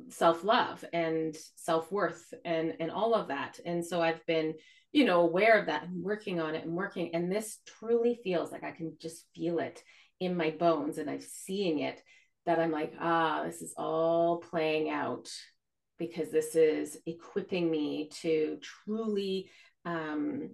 self-love 0.09 0.83
and 0.91 1.35
self-worth 1.55 2.33
and 2.43 2.73
and 2.79 2.91
all 2.91 3.13
of 3.13 3.27
that. 3.29 3.59
And 3.65 3.85
so 3.85 4.01
i've 4.01 4.25
been 4.25 4.55
you 4.91 5.05
know 5.05 5.21
aware 5.21 5.59
of 5.59 5.67
that 5.67 5.83
and 5.83 6.03
working 6.03 6.39
on 6.39 6.55
it 6.55 6.65
and 6.65 6.73
working 6.73 7.13
and 7.13 7.31
this 7.31 7.59
truly 7.65 8.19
feels 8.23 8.51
like 8.51 8.63
i 8.63 8.71
can 8.71 8.95
just 8.99 9.25
feel 9.35 9.59
it 9.59 9.83
in 10.19 10.35
my 10.35 10.49
bones 10.49 10.97
and 10.97 11.09
i'm 11.09 11.21
seeing 11.21 11.79
it 11.79 12.01
that 12.45 12.59
i'm 12.59 12.71
like 12.71 12.93
ah 12.99 13.43
this 13.45 13.61
is 13.61 13.73
all 13.77 14.37
playing 14.37 14.89
out 14.89 15.29
because 15.99 16.31
this 16.31 16.55
is 16.55 16.97
equipping 17.05 17.69
me 17.69 18.09
to 18.21 18.57
truly 18.61 19.49
um, 19.85 20.49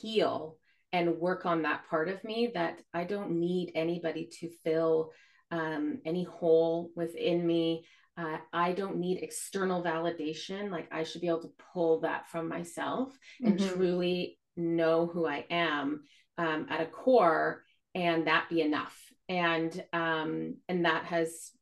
heal 0.00 0.56
and 0.92 1.18
work 1.18 1.46
on 1.46 1.62
that 1.62 1.88
part 1.88 2.08
of 2.08 2.22
me 2.24 2.50
that 2.54 2.80
i 2.92 3.04
don't 3.04 3.30
need 3.30 3.72
anybody 3.74 4.28
to 4.40 4.48
fill 4.64 5.10
um, 5.50 6.00
any 6.06 6.24
hole 6.24 6.90
within 6.96 7.46
me 7.46 7.84
uh, 8.16 8.36
I 8.52 8.72
don't 8.72 8.98
need 8.98 9.22
external 9.22 9.82
validation. 9.82 10.70
Like 10.70 10.88
I 10.92 11.02
should 11.02 11.22
be 11.22 11.28
able 11.28 11.42
to 11.42 11.52
pull 11.72 12.00
that 12.00 12.28
from 12.28 12.48
myself 12.48 13.16
and 13.42 13.58
mm-hmm. 13.58 13.74
truly 13.74 14.38
know 14.56 15.06
who 15.06 15.26
I 15.26 15.46
am 15.50 16.02
um, 16.38 16.66
at 16.68 16.80
a 16.80 16.86
core, 16.86 17.64
and 17.94 18.26
that 18.26 18.48
be 18.50 18.60
enough. 18.60 18.98
And 19.28 19.82
um, 19.92 20.56
and 20.68 20.84
that 20.84 21.04
has, 21.06 21.52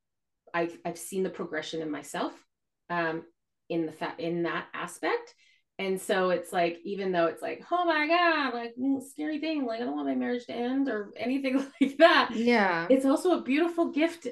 I've 0.52 0.76
I've 0.84 0.98
seen 0.98 1.22
the 1.22 1.30
progression 1.30 1.82
in 1.82 1.90
myself, 1.90 2.32
um, 2.88 3.24
in 3.68 3.86
the 3.86 3.92
fact 3.92 4.20
in 4.20 4.42
that 4.42 4.66
aspect. 4.74 5.34
And 5.80 5.98
so 5.98 6.28
it's 6.28 6.52
like, 6.52 6.78
even 6.84 7.10
though 7.10 7.24
it's 7.24 7.40
like, 7.40 7.64
oh 7.72 7.86
my 7.86 8.06
God, 8.06 8.52
like 8.52 8.74
mm, 8.78 9.02
scary 9.02 9.38
thing, 9.38 9.64
like 9.64 9.80
I 9.80 9.84
don't 9.84 9.96
want 9.96 10.08
my 10.08 10.14
marriage 10.14 10.44
to 10.46 10.52
end 10.52 10.88
or 10.88 11.10
anything 11.16 11.56
like 11.80 11.96
that. 11.96 12.32
Yeah. 12.34 12.86
It's 12.90 13.06
also 13.06 13.38
a 13.38 13.42
beautiful 13.42 13.90
gift 13.90 14.28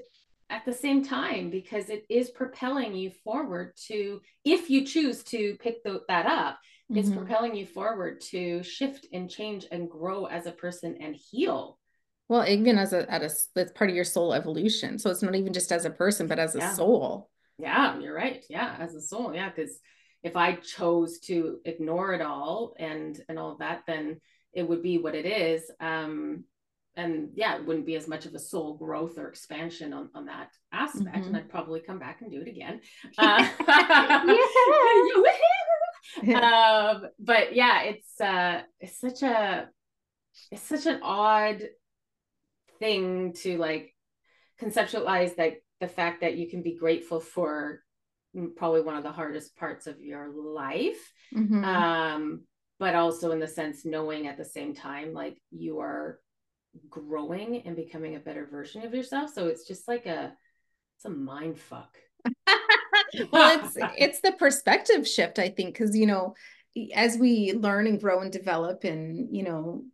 at 0.50 0.66
the 0.66 0.72
same 0.74 1.02
time 1.02 1.48
because 1.48 1.88
it 1.88 2.04
is 2.10 2.30
propelling 2.30 2.94
you 2.94 3.10
forward 3.24 3.72
to 3.86 4.20
if 4.44 4.68
you 4.68 4.84
choose 4.84 5.22
to 5.22 5.56
pick 5.60 5.82
the, 5.84 6.02
that 6.08 6.26
up 6.26 6.58
it's 6.90 7.10
mm-hmm. 7.10 7.18
propelling 7.18 7.54
you 7.54 7.66
forward 7.66 8.18
to 8.18 8.62
shift 8.62 9.06
and 9.12 9.28
change 9.28 9.66
and 9.70 9.90
grow 9.90 10.24
as 10.24 10.46
a 10.46 10.52
person 10.52 10.96
and 11.02 11.14
heal 11.14 11.78
well 12.30 12.48
even 12.48 12.78
as 12.78 12.94
a 12.94 13.10
at 13.12 13.22
a 13.22 13.30
that's 13.54 13.72
part 13.72 13.90
of 13.90 13.96
your 13.96 14.06
soul 14.06 14.32
evolution 14.32 14.98
so 14.98 15.10
it's 15.10 15.22
not 15.22 15.34
even 15.34 15.52
just 15.52 15.70
as 15.70 15.84
a 15.84 15.90
person 15.90 16.26
but 16.26 16.38
as 16.38 16.54
a 16.54 16.60
yeah. 16.60 16.72
soul 16.72 17.28
yeah 17.58 17.98
you're 17.98 18.14
right 18.14 18.42
yeah 18.48 18.74
as 18.78 18.94
a 18.94 19.02
soul 19.02 19.34
yeah 19.34 19.50
because 19.54 19.78
if 20.22 20.36
i 20.36 20.54
chose 20.54 21.18
to 21.20 21.58
ignore 21.64 22.12
it 22.12 22.22
all 22.22 22.74
and 22.78 23.20
and 23.28 23.38
all 23.38 23.52
of 23.52 23.58
that 23.58 23.82
then 23.86 24.20
it 24.52 24.68
would 24.68 24.82
be 24.82 24.98
what 24.98 25.14
it 25.14 25.26
is 25.26 25.70
um 25.80 26.44
and 26.98 27.30
yeah, 27.34 27.56
it 27.56 27.64
wouldn't 27.64 27.86
be 27.86 27.94
as 27.94 28.08
much 28.08 28.26
of 28.26 28.34
a 28.34 28.40
soul 28.40 28.76
growth 28.76 29.18
or 29.18 29.28
expansion 29.28 29.92
on, 29.92 30.10
on 30.16 30.26
that 30.26 30.50
aspect. 30.72 31.16
Mm-hmm. 31.16 31.28
And 31.28 31.36
I'd 31.36 31.48
probably 31.48 31.80
come 31.80 32.00
back 32.00 32.20
and 32.20 32.30
do 32.30 32.42
it 32.42 32.48
again. 32.48 32.80
Uh, 33.18 33.48
um, 36.34 37.06
but 37.20 37.54
yeah, 37.54 37.82
it's 37.82 38.20
uh, 38.20 38.62
it's 38.80 38.98
such 38.98 39.22
a 39.22 39.68
it's 40.50 40.62
such 40.62 40.86
an 40.86 41.00
odd 41.02 41.62
thing 42.78 43.32
to 43.34 43.58
like 43.58 43.94
conceptualize 44.60 45.36
that 45.36 45.54
the 45.80 45.88
fact 45.88 46.22
that 46.22 46.36
you 46.36 46.48
can 46.48 46.62
be 46.62 46.76
grateful 46.76 47.20
for 47.20 47.82
probably 48.56 48.80
one 48.80 48.96
of 48.96 49.02
the 49.02 49.12
hardest 49.12 49.56
parts 49.56 49.86
of 49.86 50.00
your 50.00 50.30
life 50.30 51.12
mm-hmm. 51.34 51.64
um 51.64 52.42
but 52.78 52.94
also 52.94 53.32
in 53.32 53.40
the 53.40 53.48
sense 53.48 53.84
knowing 53.84 54.26
at 54.26 54.36
the 54.36 54.44
same 54.44 54.74
time 54.74 55.12
like 55.12 55.36
you 55.50 55.78
are 55.80 56.18
growing 56.88 57.62
and 57.66 57.76
becoming 57.76 58.16
a 58.16 58.20
better 58.20 58.46
version 58.46 58.84
of 58.84 58.94
yourself. 58.94 59.30
So 59.32 59.46
it's 59.46 59.66
just 59.66 59.88
like 59.88 60.06
a 60.06 60.32
it's 60.96 61.04
a 61.04 61.10
mind 61.10 61.58
fuck. 61.58 61.96
well, 63.32 63.60
it's 63.60 63.76
it's 63.96 64.20
the 64.20 64.32
perspective 64.32 65.06
shift, 65.06 65.38
I 65.38 65.48
think, 65.48 65.74
because 65.74 65.96
you 65.96 66.06
know, 66.06 66.34
as 66.94 67.16
we 67.16 67.52
learn 67.52 67.86
and 67.86 68.00
grow 68.00 68.20
and 68.20 68.32
develop, 68.32 68.84
and 68.84 69.34
you 69.34 69.44
know, 69.44 69.84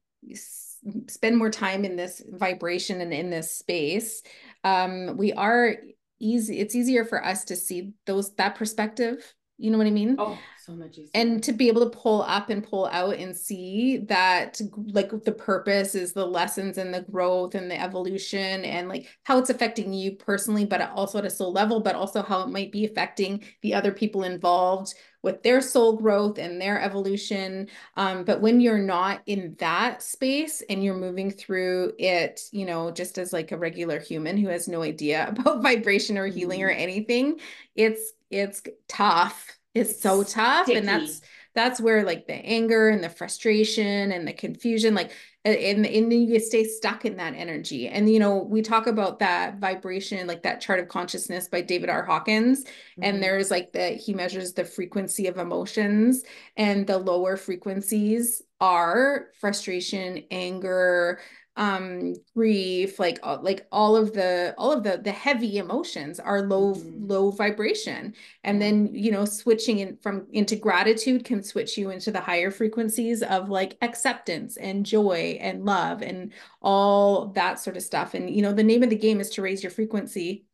spend 1.08 1.36
more 1.36 1.50
time 1.50 1.84
in 1.84 1.96
this 1.96 2.22
vibration 2.26 3.00
and 3.00 3.12
in 3.12 3.30
this 3.30 3.56
space, 3.56 4.22
um, 4.64 5.16
we 5.16 5.32
are 5.32 5.76
easy. 6.24 6.58
It's 6.60 6.74
easier 6.74 7.04
for 7.04 7.24
us 7.24 7.44
to 7.46 7.56
see 7.56 7.92
those 8.06 8.34
that 8.36 8.54
perspective. 8.56 9.34
You 9.56 9.70
know 9.70 9.78
what 9.78 9.86
I 9.86 9.90
mean? 9.90 10.16
Oh, 10.18 10.36
so 10.64 10.72
much 10.72 10.98
easier. 10.98 11.10
And 11.14 11.42
to 11.44 11.52
be 11.52 11.68
able 11.68 11.88
to 11.88 11.96
pull 11.96 12.22
up 12.22 12.50
and 12.50 12.64
pull 12.64 12.86
out 12.86 13.16
and 13.16 13.36
see 13.36 13.98
that 14.08 14.60
like 14.88 15.10
the 15.24 15.32
purpose 15.32 15.94
is 15.94 16.12
the 16.12 16.26
lessons 16.26 16.76
and 16.76 16.92
the 16.92 17.02
growth 17.02 17.54
and 17.54 17.70
the 17.70 17.80
evolution 17.80 18.64
and 18.64 18.88
like 18.88 19.06
how 19.22 19.38
it's 19.38 19.50
affecting 19.50 19.92
you 19.92 20.12
personally, 20.12 20.64
but 20.64 20.90
also 20.90 21.18
at 21.18 21.24
a 21.24 21.30
soul 21.30 21.52
level, 21.52 21.80
but 21.80 21.94
also 21.94 22.22
how 22.22 22.42
it 22.42 22.48
might 22.48 22.72
be 22.72 22.84
affecting 22.84 23.44
the 23.62 23.74
other 23.74 23.92
people 23.92 24.24
involved 24.24 24.94
with 25.22 25.42
their 25.42 25.60
soul 25.60 25.96
growth 25.96 26.38
and 26.38 26.60
their 26.60 26.80
evolution. 26.80 27.68
Um, 27.96 28.24
but 28.24 28.42
when 28.42 28.60
you're 28.60 28.76
not 28.76 29.22
in 29.24 29.56
that 29.58 30.02
space 30.02 30.62
and 30.68 30.84
you're 30.84 30.94
moving 30.94 31.30
through 31.30 31.92
it, 31.98 32.42
you 32.52 32.66
know, 32.66 32.90
just 32.90 33.16
as 33.18 33.32
like 33.32 33.50
a 33.50 33.56
regular 33.56 33.98
human 33.98 34.36
who 34.36 34.48
has 34.48 34.68
no 34.68 34.82
idea 34.82 35.28
about 35.36 35.62
vibration 35.62 36.18
or 36.18 36.26
healing 36.26 36.60
mm-hmm. 36.60 36.68
or 36.68 36.72
anything, 36.72 37.40
it's 37.74 38.12
it's 38.34 38.62
tough 38.88 39.58
It's 39.74 40.00
so 40.00 40.22
tough 40.22 40.66
sticky. 40.66 40.78
and 40.78 40.88
that's 40.88 41.20
that's 41.54 41.80
where 41.80 42.04
like 42.04 42.26
the 42.26 42.34
anger 42.34 42.88
and 42.88 43.02
the 43.02 43.08
frustration 43.08 44.12
and 44.12 44.26
the 44.26 44.32
confusion 44.32 44.94
like 44.94 45.12
and, 45.46 45.84
and 45.84 46.12
you 46.12 46.40
stay 46.40 46.64
stuck 46.64 47.04
in 47.04 47.16
that 47.18 47.34
energy 47.34 47.86
and 47.86 48.10
you 48.10 48.18
know 48.18 48.38
we 48.38 48.62
talk 48.62 48.86
about 48.86 49.18
that 49.18 49.58
vibration 49.58 50.26
like 50.26 50.42
that 50.42 50.60
chart 50.60 50.80
of 50.80 50.88
consciousness 50.88 51.48
by 51.48 51.60
david 51.60 51.90
r 51.90 52.04
hawkins 52.04 52.64
mm-hmm. 52.64 53.04
and 53.04 53.22
there's 53.22 53.50
like 53.50 53.72
that 53.72 53.96
he 53.96 54.14
measures 54.14 54.52
the 54.54 54.64
frequency 54.64 55.26
of 55.26 55.38
emotions 55.38 56.24
and 56.56 56.86
the 56.86 56.98
lower 56.98 57.36
frequencies 57.36 58.42
are 58.60 59.26
frustration 59.38 60.24
anger 60.30 61.20
um 61.56 62.14
grief 62.34 62.98
like 62.98 63.20
uh, 63.22 63.38
like 63.40 63.64
all 63.70 63.94
of 63.94 64.12
the 64.12 64.52
all 64.58 64.72
of 64.72 64.82
the 64.82 65.00
the 65.04 65.12
heavy 65.12 65.58
emotions 65.58 66.18
are 66.18 66.42
low 66.42 66.74
mm-hmm. 66.74 67.06
low 67.06 67.30
vibration 67.30 68.12
and 68.42 68.60
then 68.60 68.90
you 68.92 69.12
know 69.12 69.24
switching 69.24 69.78
in 69.78 69.96
from 69.98 70.26
into 70.32 70.56
gratitude 70.56 71.24
can 71.24 71.44
switch 71.44 71.78
you 71.78 71.90
into 71.90 72.10
the 72.10 72.20
higher 72.20 72.50
frequencies 72.50 73.22
of 73.22 73.50
like 73.50 73.76
acceptance 73.82 74.56
and 74.56 74.84
joy 74.84 75.38
and 75.40 75.64
love 75.64 76.02
and 76.02 76.32
all 76.60 77.26
that 77.28 77.60
sort 77.60 77.76
of 77.76 77.84
stuff 77.84 78.14
and 78.14 78.34
you 78.34 78.42
know 78.42 78.52
the 78.52 78.64
name 78.64 78.82
of 78.82 78.90
the 78.90 78.96
game 78.96 79.20
is 79.20 79.30
to 79.30 79.40
raise 79.40 79.62
your 79.62 79.70
frequency 79.70 80.46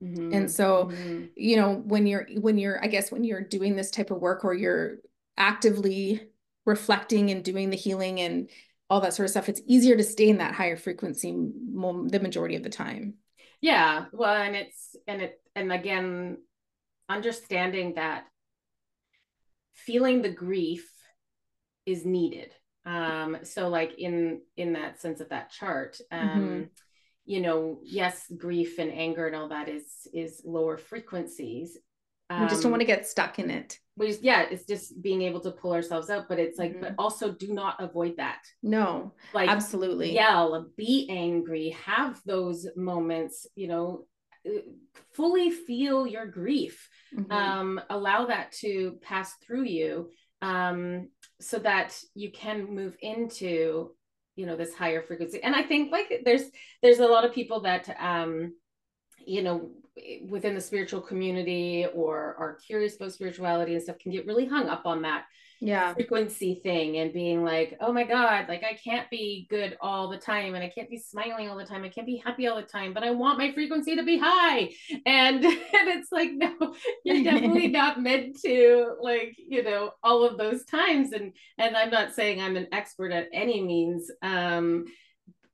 mm-hmm. 0.00 0.32
and 0.32 0.48
so 0.48 0.84
mm-hmm. 0.84 1.24
you 1.34 1.56
know 1.56 1.74
when 1.74 2.06
you're 2.06 2.28
when 2.40 2.58
you're 2.58 2.82
i 2.84 2.86
guess 2.86 3.10
when 3.10 3.24
you're 3.24 3.42
doing 3.42 3.74
this 3.74 3.90
type 3.90 4.12
of 4.12 4.20
work 4.20 4.44
or 4.44 4.54
you're 4.54 4.98
actively 5.36 6.28
reflecting 6.64 7.30
and 7.30 7.42
doing 7.42 7.70
the 7.70 7.76
healing 7.76 8.20
and 8.20 8.50
all 8.90 9.00
that 9.00 9.14
sort 9.14 9.24
of 9.24 9.30
stuff, 9.30 9.48
it's 9.48 9.60
easier 9.66 9.96
to 9.96 10.04
stay 10.04 10.28
in 10.28 10.38
that 10.38 10.54
higher 10.54 10.76
frequency 10.76 11.30
the 11.32 12.20
majority 12.22 12.56
of 12.56 12.62
the 12.62 12.70
time. 12.70 13.14
Yeah. 13.60 14.06
Well, 14.12 14.34
and 14.34 14.56
it's, 14.56 14.96
and 15.06 15.22
it, 15.22 15.40
and 15.54 15.72
again, 15.72 16.38
understanding 17.08 17.94
that 17.94 18.24
feeling 19.74 20.22
the 20.22 20.30
grief 20.30 20.90
is 21.86 22.04
needed. 22.04 22.52
Um, 22.86 23.38
so 23.42 23.68
like 23.68 23.98
in, 23.98 24.40
in 24.56 24.72
that 24.72 25.00
sense 25.00 25.20
of 25.20 25.28
that 25.28 25.50
chart, 25.50 25.98
um, 26.10 26.28
mm-hmm. 26.28 26.62
you 27.26 27.40
know, 27.40 27.80
yes, 27.84 28.24
grief 28.36 28.78
and 28.78 28.90
anger 28.90 29.26
and 29.26 29.36
all 29.36 29.48
that 29.48 29.68
is, 29.68 29.84
is 30.14 30.40
lower 30.44 30.78
frequencies. 30.78 31.76
Um, 32.30 32.42
we 32.42 32.48
just 32.48 32.62
don't 32.62 32.66
um, 32.66 32.72
want 32.72 32.82
to 32.82 32.86
get 32.86 33.06
stuck 33.06 33.38
in 33.38 33.50
it. 33.50 33.78
we 33.96 34.08
just 34.08 34.22
yeah 34.22 34.42
it's 34.42 34.66
just 34.66 35.00
being 35.00 35.22
able 35.22 35.40
to 35.40 35.50
pull 35.50 35.72
ourselves 35.72 36.10
up 36.10 36.26
but 36.28 36.38
it's 36.38 36.58
like 36.58 36.72
mm-hmm. 36.72 36.80
but 36.82 36.94
also 36.98 37.32
do 37.32 37.52
not 37.52 37.76
avoid 37.80 38.16
that. 38.18 38.42
No 38.62 39.14
like 39.32 39.48
absolutely. 39.48 40.12
yell 40.12 40.68
be 40.76 41.08
angry 41.10 41.70
have 41.84 42.20
those 42.26 42.66
moments 42.76 43.46
you 43.54 43.68
know 43.68 44.06
uh, 44.46 44.60
fully 45.14 45.50
feel 45.50 46.06
your 46.06 46.26
grief. 46.26 46.88
Mm-hmm. 47.16 47.32
um 47.32 47.80
allow 47.88 48.26
that 48.26 48.52
to 48.60 48.98
pass 49.00 49.32
through 49.42 49.64
you 49.64 50.10
um 50.42 51.08
so 51.40 51.58
that 51.58 51.98
you 52.14 52.30
can 52.30 52.74
move 52.74 52.94
into 53.00 53.92
you 54.36 54.46
know 54.46 54.56
this 54.56 54.74
higher 54.74 55.02
frequency. 55.02 55.42
And 55.42 55.56
i 55.56 55.62
think 55.62 55.90
like 55.90 56.20
there's 56.24 56.44
there's 56.82 56.98
a 56.98 57.06
lot 57.06 57.24
of 57.24 57.32
people 57.32 57.62
that 57.62 57.88
um 57.98 58.52
you 59.26 59.42
know 59.42 59.70
within 60.28 60.54
the 60.54 60.60
spiritual 60.60 61.00
community 61.00 61.86
or 61.94 62.36
are 62.38 62.58
curious 62.66 62.96
about 62.96 63.12
spirituality 63.12 63.74
and 63.74 63.82
stuff 63.82 63.98
can 63.98 64.12
get 64.12 64.26
really 64.26 64.46
hung 64.46 64.68
up 64.68 64.86
on 64.86 65.02
that 65.02 65.24
yeah. 65.60 65.92
frequency 65.94 66.60
thing 66.62 66.98
and 66.98 67.12
being 67.12 67.42
like 67.42 67.76
oh 67.80 67.92
my 67.92 68.04
god 68.04 68.48
like 68.48 68.62
i 68.62 68.74
can't 68.74 69.10
be 69.10 69.46
good 69.50 69.76
all 69.80 70.08
the 70.08 70.16
time 70.16 70.54
and 70.54 70.62
i 70.62 70.68
can't 70.68 70.88
be 70.88 70.98
smiling 70.98 71.48
all 71.48 71.56
the 71.56 71.64
time. 71.64 71.84
I 71.84 71.88
can't 71.88 72.06
be 72.06 72.22
happy 72.24 72.46
all 72.46 72.56
the 72.56 72.62
time 72.62 72.94
but 72.94 73.02
i 73.02 73.10
want 73.10 73.38
my 73.38 73.52
frequency 73.52 73.96
to 73.96 74.02
be 74.02 74.18
high. 74.18 74.70
And 75.06 75.44
and 75.44 75.88
it's 75.88 76.12
like 76.12 76.30
no 76.32 76.74
you're 77.04 77.24
definitely 77.24 77.68
not 77.80 78.00
meant 78.00 78.40
to 78.42 78.94
like 79.00 79.36
you 79.36 79.62
know 79.62 79.92
all 80.02 80.24
of 80.24 80.38
those 80.38 80.64
times. 80.64 81.12
And 81.12 81.32
and 81.58 81.76
i'm 81.76 81.90
not 81.90 82.14
saying 82.14 82.40
i'm 82.40 82.56
an 82.56 82.68
expert 82.72 83.12
at 83.12 83.28
any 83.32 83.62
means 83.62 84.10
um 84.22 84.84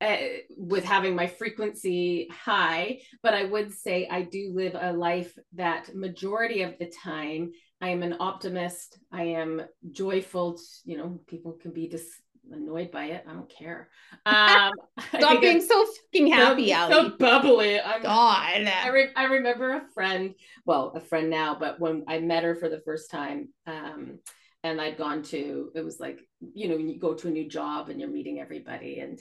uh, 0.01 0.17
with 0.57 0.85
having 0.85 1.15
my 1.15 1.27
frequency 1.27 2.29
high, 2.31 3.01
but 3.23 3.35
I 3.35 3.45
would 3.45 3.73
say 3.73 4.09
I 4.11 4.23
do 4.23 4.53
live 4.55 4.77
a 4.79 4.93
life 4.93 5.37
that 5.55 5.95
majority 5.95 6.63
of 6.63 6.79
the 6.79 6.93
time 7.03 7.53
I 7.81 7.89
am 7.89 8.03
an 8.03 8.17
optimist. 8.21 8.99
I 9.13 9.25
am 9.25 9.63
joyful. 9.91 10.59
You 10.85 10.97
know, 10.97 11.21
people 11.27 11.53
can 11.53 11.73
be 11.73 11.89
dis- 11.89 12.21
annoyed 12.51 12.91
by 12.91 13.07
it. 13.07 13.25
I 13.29 13.33
don't 13.33 13.51
care. 13.51 13.89
Um, 14.27 14.73
Stop 15.19 15.41
being 15.43 15.57
I'm, 15.57 15.63
so 15.63 15.87
fucking 15.87 16.33
happy, 16.33 16.69
so, 16.69 16.75
Alli. 16.75 16.93
So 16.93 17.17
bubbly. 17.19 17.81
I'm, 17.81 18.03
God. 18.03 18.67
I, 18.67 18.89
re- 18.89 19.13
I 19.15 19.25
remember 19.25 19.73
a 19.73 19.83
friend, 19.93 20.35
well, 20.65 20.93
a 20.95 21.01
friend 21.01 21.29
now, 21.29 21.57
but 21.59 21.79
when 21.79 22.05
I 22.09 22.21
met 22.21 22.43
her 22.43 22.55
for 22.55 22.71
the 22.71 22.81
first 22.87 23.11
time, 23.11 23.49
um, 23.67 24.19
and 24.63 24.81
I'd 24.81 24.97
gone 24.97 25.23
to, 25.25 25.71
it 25.75 25.85
was 25.85 26.01
like, 26.01 26.21
you 26.55 26.69
know, 26.69 26.79
you 26.79 26.99
go 26.99 27.13
to 27.13 27.29
a 27.29 27.31
new 27.31 27.47
job 27.47 27.91
and 27.91 28.01
you're 28.01 28.09
meeting 28.09 28.41
everybody. 28.41 29.01
And 29.01 29.21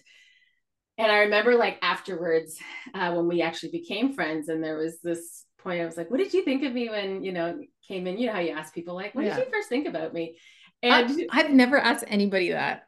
and 0.98 1.12
I 1.12 1.20
remember 1.20 1.56
like 1.56 1.80
afterwards, 1.82 2.58
uh, 2.94 3.14
when 3.14 3.28
we 3.28 3.42
actually 3.42 3.72
became 3.72 4.14
friends, 4.14 4.50
and 4.50 4.64
there 4.64 4.78
was 4.78 5.00
this 5.02 5.46
point, 5.60 5.82
I 5.82 5.86
was 5.86 5.98
like, 5.98 6.12
"What 6.12 6.18
did 6.18 6.34
you 6.34 6.44
think 6.44 6.64
of 6.64 6.74
me 6.74 6.90
when 6.90 7.24
you 7.24 7.32
know 7.32 7.60
came 7.88 8.08
in?" 8.08 8.18
You 8.18 8.28
know 8.28 8.34
how 8.34 8.40
you 8.40 8.52
ask 8.52 8.74
people 8.74 8.96
like, 8.96 9.16
"What 9.16 9.26
yeah. 9.26 9.36
did 9.36 9.46
you 9.46 9.52
first 9.52 9.70
think 9.70 9.88
about 9.88 10.14
me?" 10.14 10.38
And 10.82 11.28
I've 11.32 11.52
never 11.52 11.78
asked 11.78 12.04
anybody 12.08 12.52
that. 12.52 12.88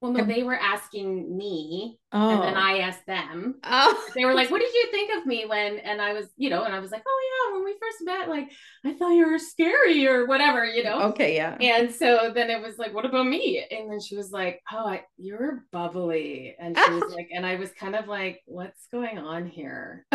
Well, 0.00 0.12
no, 0.12 0.24
they 0.24 0.44
were 0.44 0.54
asking 0.54 1.36
me, 1.36 1.98
oh. 2.12 2.30
and 2.30 2.42
then 2.42 2.56
oh. 2.56 2.60
I 2.60 2.78
asked 2.78 3.04
them. 3.06 3.56
Oh, 3.64 4.08
they 4.14 4.24
were 4.24 4.34
like, 4.34 4.48
"What 4.48 4.60
did 4.60 4.72
you 4.72 4.88
think 4.92 5.18
of 5.18 5.26
me 5.26 5.44
when?" 5.44 5.78
And 5.80 6.00
I 6.00 6.12
was, 6.12 6.26
you 6.36 6.50
know, 6.50 6.62
and 6.62 6.72
I 6.72 6.78
was 6.78 6.92
like, 6.92 7.02
"Oh 7.04 7.50
yeah, 7.50 7.56
when 7.56 7.64
we 7.64 7.74
first 7.80 7.96
met, 8.02 8.28
like 8.28 8.48
I 8.84 8.94
thought 8.94 9.10
you 9.10 9.26
were 9.26 9.40
scary 9.40 10.06
or 10.06 10.26
whatever, 10.26 10.64
you 10.64 10.84
know." 10.84 11.02
Okay, 11.08 11.34
yeah. 11.34 11.56
And 11.60 11.92
so 11.92 12.30
then 12.32 12.48
it 12.48 12.62
was 12.62 12.78
like, 12.78 12.94
"What 12.94 13.06
about 13.06 13.26
me?" 13.26 13.64
And 13.68 13.90
then 13.90 13.98
she 14.00 14.16
was 14.16 14.30
like, 14.30 14.62
"Oh, 14.70 14.86
I, 14.86 15.02
you're 15.16 15.64
bubbly," 15.72 16.54
and 16.60 16.78
she 16.78 16.90
was 16.92 17.12
like, 17.16 17.30
and 17.34 17.44
I 17.44 17.56
was 17.56 17.72
kind 17.72 17.96
of 17.96 18.06
like, 18.06 18.40
"What's 18.46 18.86
going 18.92 19.18
on 19.18 19.46
here?" 19.46 20.06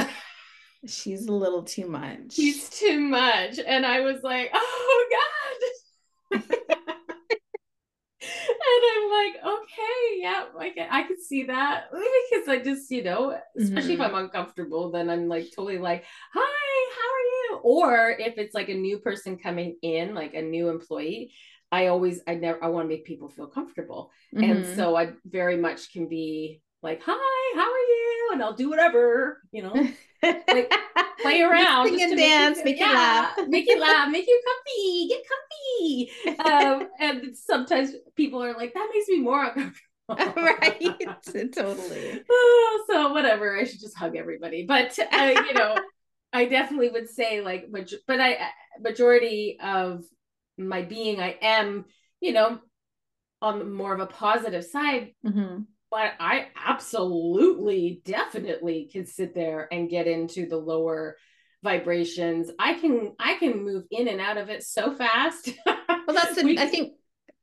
She's 0.87 1.27
a 1.27 1.33
little 1.33 1.63
too 1.63 1.87
much. 1.89 2.31
She's 2.31 2.69
too 2.69 3.01
much, 3.01 3.59
and 3.59 3.85
I 3.85 3.99
was 3.99 4.23
like, 4.23 4.49
"Oh 4.53 5.07
God." 6.31 6.41
and 8.23 8.62
I'm 8.95 9.09
like, 9.11 9.35
okay, 9.43 10.19
yeah, 10.19 10.45
like 10.55 10.77
I 10.89 11.03
can 11.03 11.21
see 11.21 11.43
that 11.43 11.85
because 12.31 12.47
I 12.47 12.59
just, 12.59 12.89
you 12.91 13.03
know, 13.03 13.37
especially 13.57 13.93
mm-hmm. 13.93 14.01
if 14.01 14.11
I'm 14.11 14.15
uncomfortable, 14.15 14.91
then 14.91 15.09
I'm 15.09 15.27
like 15.27 15.49
totally 15.55 15.77
like, 15.77 16.03
hi, 16.33 16.91
how 16.95 17.09
are 17.09 17.27
you? 17.29 17.59
Or 17.63 18.09
if 18.19 18.37
it's 18.37 18.55
like 18.55 18.69
a 18.69 18.75
new 18.75 18.99
person 18.99 19.37
coming 19.37 19.77
in, 19.81 20.13
like 20.13 20.33
a 20.33 20.41
new 20.41 20.69
employee, 20.69 21.33
I 21.71 21.87
always, 21.87 22.21
I 22.27 22.35
never, 22.35 22.63
I 22.63 22.67
want 22.67 22.85
to 22.85 22.89
make 22.89 23.05
people 23.05 23.29
feel 23.29 23.47
comfortable, 23.47 24.11
mm-hmm. 24.33 24.43
and 24.43 24.75
so 24.75 24.95
I 24.95 25.13
very 25.25 25.57
much 25.57 25.91
can 25.91 26.07
be 26.07 26.61
like, 26.83 27.01
hi, 27.03 27.55
how 27.55 27.71
are 27.71 27.77
you? 27.77 28.29
And 28.33 28.43
I'll 28.43 28.53
do 28.53 28.69
whatever, 28.69 29.41
you 29.51 29.63
know, 29.63 29.73
like 30.23 30.73
play 31.21 31.41
around, 31.43 31.87
sing 31.87 32.01
and 32.01 32.17
dance, 32.17 32.57
make, 32.63 32.65
you, 32.65 32.71
make 32.71 32.79
yeah, 32.79 32.87
you 32.87 32.93
laugh, 32.95 33.47
make 33.47 33.67
you 33.67 33.79
laugh, 33.79 34.09
make 34.09 34.27
you 34.27 34.41
comfy, 34.45 35.07
get 35.07 36.39
comfy. 36.39 36.83
Um, 36.83 36.89
and 36.99 37.37
sometimes 37.37 37.91
people 38.15 38.43
are 38.43 38.53
like, 38.53 38.73
that 38.73 38.89
makes 38.93 39.07
me 39.07 39.19
more 39.19 39.43
uncomfortable. 39.43 39.79
right, 40.09 41.53
totally. 41.53 42.21
So 42.87 43.13
whatever, 43.13 43.57
I 43.57 43.63
should 43.63 43.79
just 43.79 43.97
hug 43.97 44.15
everybody. 44.15 44.65
But 44.65 44.97
uh, 44.99 45.43
you 45.47 45.53
know, 45.53 45.77
I 46.33 46.45
definitely 46.45 46.89
would 46.89 47.09
say 47.09 47.41
like, 47.41 47.67
but 47.71 48.19
I 48.21 48.49
majority 48.81 49.57
of 49.63 50.03
my 50.57 50.81
being, 50.81 51.21
I 51.21 51.37
am, 51.41 51.85
you 52.19 52.33
know, 52.33 52.59
on 53.41 53.71
more 53.73 53.93
of 53.93 54.01
a 54.01 54.07
positive 54.07 54.65
side. 54.65 55.13
Mm-hmm 55.25 55.61
but 55.93 56.13
I 56.19 56.47
absolutely, 56.65 58.01
definitely 58.03 58.89
can 58.91 59.05
sit 59.05 59.35
there 59.35 59.67
and 59.71 59.87
get 59.87 60.07
into 60.07 60.47
the 60.47 60.57
lower 60.57 61.17
vibrations. 61.61 62.49
I 62.57 62.73
can 62.73 63.13
I 63.19 63.35
can 63.35 63.63
move 63.63 63.83
in 63.91 64.07
and 64.07 64.19
out 64.19 64.37
of 64.37 64.49
it 64.49 64.63
so 64.63 64.95
fast. 64.95 65.51
well, 65.67 65.77
that's 66.07 66.35
the 66.35 66.43
we, 66.45 66.57
I 66.57 66.65
think 66.65 66.93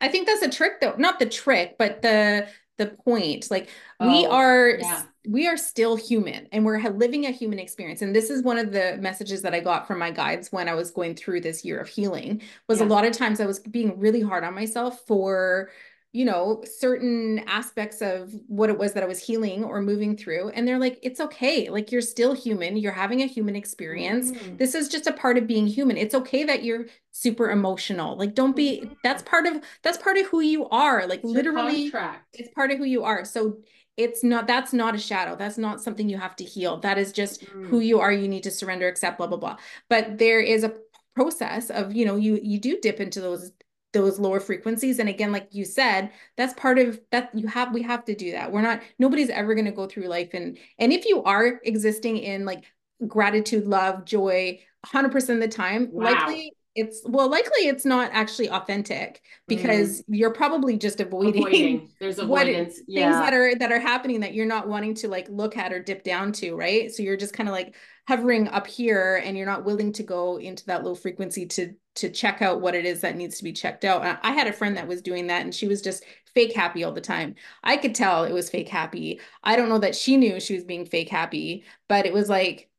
I 0.00 0.08
think 0.08 0.26
that's 0.26 0.42
a 0.42 0.50
trick 0.50 0.80
though. 0.80 0.96
Not 0.98 1.20
the 1.20 1.26
trick, 1.26 1.76
but 1.78 2.02
the 2.02 2.48
the 2.76 2.86
point. 2.86 3.48
Like 3.52 3.68
oh, 4.00 4.08
we 4.08 4.26
are 4.26 4.70
yeah. 4.80 5.02
we 5.28 5.46
are 5.46 5.56
still 5.56 5.94
human 5.94 6.48
and 6.50 6.64
we're 6.64 6.80
living 6.88 7.26
a 7.26 7.30
human 7.30 7.60
experience. 7.60 8.02
And 8.02 8.12
this 8.12 8.30
is 8.30 8.42
one 8.42 8.58
of 8.58 8.72
the 8.72 8.96
messages 9.00 9.42
that 9.42 9.54
I 9.54 9.60
got 9.60 9.86
from 9.86 10.00
my 10.00 10.10
guides 10.10 10.50
when 10.50 10.68
I 10.68 10.74
was 10.74 10.90
going 10.90 11.14
through 11.14 11.42
this 11.42 11.64
year 11.64 11.78
of 11.78 11.86
healing 11.88 12.42
was 12.68 12.80
yeah. 12.80 12.86
a 12.86 12.88
lot 12.88 13.04
of 13.04 13.12
times 13.12 13.38
I 13.38 13.46
was 13.46 13.60
being 13.60 13.96
really 14.00 14.22
hard 14.22 14.42
on 14.42 14.56
myself 14.56 15.02
for 15.06 15.70
you 16.12 16.24
know, 16.24 16.60
certain 16.64 17.38
aspects 17.46 18.02
of 18.02 18.34
what 18.48 18.68
it 18.68 18.76
was 18.76 18.94
that 18.94 19.04
I 19.04 19.06
was 19.06 19.24
healing 19.24 19.62
or 19.62 19.80
moving 19.80 20.16
through. 20.16 20.48
And 20.48 20.66
they're 20.66 20.78
like, 20.78 20.98
it's 21.02 21.20
okay. 21.20 21.70
Like, 21.70 21.92
you're 21.92 22.02
still 22.02 22.34
human. 22.34 22.76
You're 22.76 22.90
having 22.90 23.22
a 23.22 23.26
human 23.26 23.54
experience. 23.54 24.32
Mm. 24.32 24.58
This 24.58 24.74
is 24.74 24.88
just 24.88 25.06
a 25.06 25.12
part 25.12 25.38
of 25.38 25.46
being 25.46 25.68
human. 25.68 25.96
It's 25.96 26.14
okay 26.16 26.42
that 26.44 26.64
you're 26.64 26.86
super 27.12 27.50
emotional. 27.50 28.16
Like, 28.16 28.34
don't 28.34 28.56
be, 28.56 28.82
mm. 28.84 28.96
that's 29.04 29.22
part 29.22 29.46
of, 29.46 29.62
that's 29.82 29.98
part 29.98 30.16
of 30.16 30.26
who 30.26 30.40
you 30.40 30.68
are. 30.70 31.06
Like, 31.06 31.20
it's 31.20 31.28
literally, 31.28 31.92
it's 32.32 32.52
part 32.54 32.72
of 32.72 32.78
who 32.78 32.84
you 32.84 33.04
are. 33.04 33.24
So, 33.24 33.58
it's 33.96 34.24
not 34.24 34.46
that's 34.46 34.72
not 34.72 34.94
a 34.94 34.98
shadow 34.98 35.36
that's 35.36 35.58
not 35.58 35.82
something 35.82 36.08
you 36.08 36.16
have 36.16 36.34
to 36.34 36.44
heal 36.44 36.78
that 36.78 36.96
is 36.96 37.12
just 37.12 37.44
mm. 37.44 37.66
who 37.66 37.80
you 37.80 37.98
are 37.98 38.12
you 38.12 38.28
need 38.28 38.44
to 38.44 38.50
surrender 38.50 38.88
accept 38.88 39.18
blah 39.18 39.26
blah 39.26 39.36
blah 39.36 39.56
but 39.90 40.16
there 40.16 40.40
is 40.40 40.64
a 40.64 40.72
process 41.14 41.70
of 41.70 41.92
you 41.92 42.06
know 42.06 42.16
you 42.16 42.38
you 42.42 42.58
do 42.58 42.78
dip 42.80 43.00
into 43.00 43.20
those 43.20 43.50
those 43.92 44.18
lower 44.18 44.40
frequencies 44.40 44.98
and 44.98 45.08
again 45.08 45.32
like 45.32 45.48
you 45.50 45.64
said 45.64 46.10
that's 46.36 46.54
part 46.54 46.78
of 46.78 47.00
that 47.10 47.30
you 47.34 47.46
have 47.46 47.74
we 47.74 47.82
have 47.82 48.04
to 48.04 48.14
do 48.14 48.32
that 48.32 48.50
we're 48.52 48.62
not 48.62 48.80
nobody's 48.98 49.30
ever 49.30 49.54
going 49.54 49.64
to 49.64 49.72
go 49.72 49.86
through 49.86 50.06
life 50.06 50.30
and 50.34 50.58
and 50.78 50.92
if 50.92 51.04
you 51.06 51.22
are 51.24 51.60
existing 51.64 52.18
in 52.18 52.44
like 52.44 52.64
gratitude 53.06 53.66
love 53.66 54.04
joy 54.04 54.58
100% 54.86 55.14
of 55.30 55.40
the 55.40 55.48
time 55.48 55.88
wow. 55.90 56.04
likely 56.04 56.52
it's 56.76 57.02
well 57.04 57.28
likely 57.28 57.66
it's 57.66 57.84
not 57.84 58.10
actually 58.12 58.48
authentic 58.48 59.22
because 59.48 60.02
mm. 60.02 60.04
you're 60.08 60.32
probably 60.32 60.76
just 60.76 61.00
avoiding, 61.00 61.42
avoiding. 61.42 61.90
there's 62.00 62.18
avoidance 62.20 62.80
yeah. 62.86 63.10
things 63.10 63.24
that 63.24 63.34
are 63.34 63.54
that 63.56 63.72
are 63.72 63.80
happening 63.80 64.20
that 64.20 64.34
you're 64.34 64.46
not 64.46 64.68
wanting 64.68 64.94
to 64.94 65.08
like 65.08 65.28
look 65.28 65.56
at 65.56 65.72
or 65.72 65.82
dip 65.82 66.04
down 66.04 66.30
to 66.30 66.54
right 66.54 66.92
so 66.92 67.02
you're 67.02 67.16
just 67.16 67.34
kind 67.34 67.48
of 67.48 67.52
like 67.52 67.74
hovering 68.06 68.46
up 68.48 68.68
here 68.68 69.20
and 69.24 69.36
you're 69.36 69.46
not 69.46 69.64
willing 69.64 69.92
to 69.92 70.04
go 70.04 70.38
into 70.38 70.64
that 70.66 70.84
low 70.84 70.94
frequency 70.94 71.44
to 71.44 71.72
to 71.96 72.08
check 72.08 72.40
out 72.40 72.60
what 72.60 72.76
it 72.76 72.84
is 72.84 73.00
that 73.00 73.16
needs 73.16 73.36
to 73.38 73.44
be 73.44 73.52
checked 73.52 73.84
out 73.84 74.18
i 74.22 74.30
had 74.30 74.46
a 74.46 74.52
friend 74.52 74.76
that 74.76 74.86
was 74.86 75.02
doing 75.02 75.26
that 75.26 75.42
and 75.42 75.54
she 75.54 75.66
was 75.66 75.82
just 75.82 76.04
fake 76.34 76.54
happy 76.54 76.84
all 76.84 76.92
the 76.92 77.00
time 77.00 77.34
i 77.64 77.76
could 77.76 77.96
tell 77.96 78.22
it 78.22 78.32
was 78.32 78.48
fake 78.48 78.68
happy 78.68 79.20
i 79.42 79.56
don't 79.56 79.68
know 79.68 79.78
that 79.78 79.96
she 79.96 80.16
knew 80.16 80.38
she 80.38 80.54
was 80.54 80.62
being 80.62 80.86
fake 80.86 81.08
happy 81.08 81.64
but 81.88 82.06
it 82.06 82.12
was 82.12 82.28
like 82.28 82.69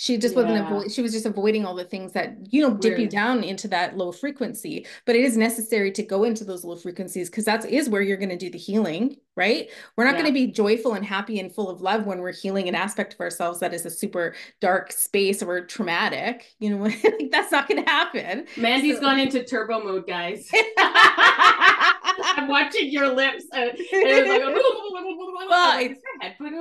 she 0.00 0.16
just 0.16 0.34
yeah. 0.34 0.42
wasn't 0.42 0.66
avoid 0.66 0.90
she 0.90 1.02
was 1.02 1.12
just 1.12 1.26
avoiding 1.26 1.66
all 1.66 1.74
the 1.74 1.84
things 1.84 2.12
that 2.12 2.34
you 2.48 2.62
know 2.62 2.74
dip 2.74 2.92
Weird. 2.92 3.00
you 3.00 3.08
down 3.08 3.44
into 3.44 3.68
that 3.68 3.98
low 3.98 4.10
frequency 4.10 4.86
but 5.04 5.14
it 5.14 5.22
is 5.22 5.36
necessary 5.36 5.92
to 5.92 6.02
go 6.02 6.24
into 6.24 6.42
those 6.42 6.64
low 6.64 6.76
frequencies 6.76 7.28
because 7.28 7.44
that 7.44 7.66
is 7.66 7.90
where 7.90 8.00
you're 8.00 8.16
going 8.16 8.30
to 8.30 8.36
do 8.36 8.48
the 8.50 8.58
healing 8.58 9.16
right 9.40 9.70
we're 9.96 10.04
not 10.04 10.10
yeah. 10.14 10.22
going 10.22 10.26
to 10.26 10.32
be 10.32 10.46
joyful 10.46 10.92
and 10.92 11.04
happy 11.04 11.40
and 11.40 11.50
full 11.50 11.70
of 11.70 11.80
love 11.80 12.04
when 12.04 12.18
we're 12.18 12.30
healing 12.30 12.68
an 12.68 12.74
aspect 12.74 13.14
of 13.14 13.20
ourselves 13.20 13.58
that 13.58 13.72
is 13.72 13.86
a 13.86 13.90
super 13.90 14.34
dark 14.60 14.92
space 14.92 15.42
or 15.42 15.62
traumatic 15.62 16.54
you 16.58 16.76
know 16.76 16.86
that's 17.30 17.50
not 17.50 17.66
going 17.66 17.82
to 17.82 17.90
happen 17.90 18.46
mandy's 18.58 18.96
so. 18.96 19.00
gone 19.00 19.18
into 19.18 19.42
turbo 19.42 19.82
mode 19.82 20.06
guys 20.06 20.50
i'm 20.76 22.48
watching 22.48 22.90
your 22.90 23.08
lips 23.08 23.44
and, 23.54 23.70
and 23.70 23.78
it's 23.80 24.28
like 24.28 24.42
well, 25.48 25.72
head 25.72 25.96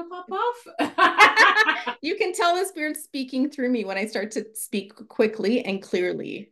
pop 0.09 0.25
off 0.31 1.97
you 2.01 2.15
can 2.15 2.31
tell 2.31 2.55
the 2.55 2.65
spirit 2.65 2.95
speaking 2.95 3.49
through 3.49 3.69
me 3.69 3.83
when 3.83 3.97
i 3.97 4.05
start 4.05 4.31
to 4.31 4.45
speak 4.53 4.95
quickly 5.09 5.65
and 5.65 5.81
clearly 5.81 6.49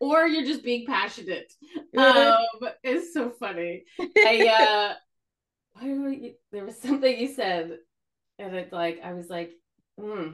or 0.00 0.26
you're 0.26 0.46
just 0.46 0.64
being 0.64 0.86
passionate. 0.86 1.52
Um, 1.96 2.36
it's 2.82 3.12
so 3.12 3.30
funny. 3.30 3.84
I 4.00 4.94
uh, 5.80 5.84
you, 5.84 6.34
there 6.52 6.64
was 6.64 6.80
something 6.80 7.18
you 7.18 7.28
said, 7.28 7.78
and 8.38 8.54
it's 8.56 8.72
like 8.72 9.00
I 9.04 9.12
was 9.12 9.28
like, 9.28 9.52
hmm, 9.98 10.28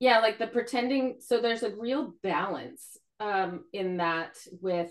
yeah, 0.00 0.20
like 0.20 0.38
the 0.38 0.46
pretending. 0.46 1.16
So 1.20 1.40
there's 1.40 1.62
a 1.62 1.76
real 1.76 2.14
balance 2.22 2.96
um, 3.20 3.64
in 3.72 3.98
that 3.98 4.36
with 4.60 4.90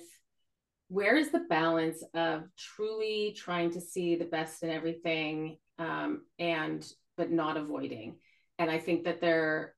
where 0.88 1.16
is 1.16 1.32
the 1.32 1.46
balance 1.50 2.04
of 2.14 2.44
truly 2.58 3.36
trying 3.36 3.72
to 3.72 3.82
see 3.82 4.16
the 4.16 4.26
best 4.26 4.64
in 4.64 4.70
everything 4.70 5.58
um, 5.80 6.22
and 6.40 6.86
but 7.18 7.32
not 7.32 7.58
avoiding 7.58 8.16
and 8.60 8.70
i 8.70 8.78
think 8.78 9.04
that 9.04 9.22
there 9.22 9.74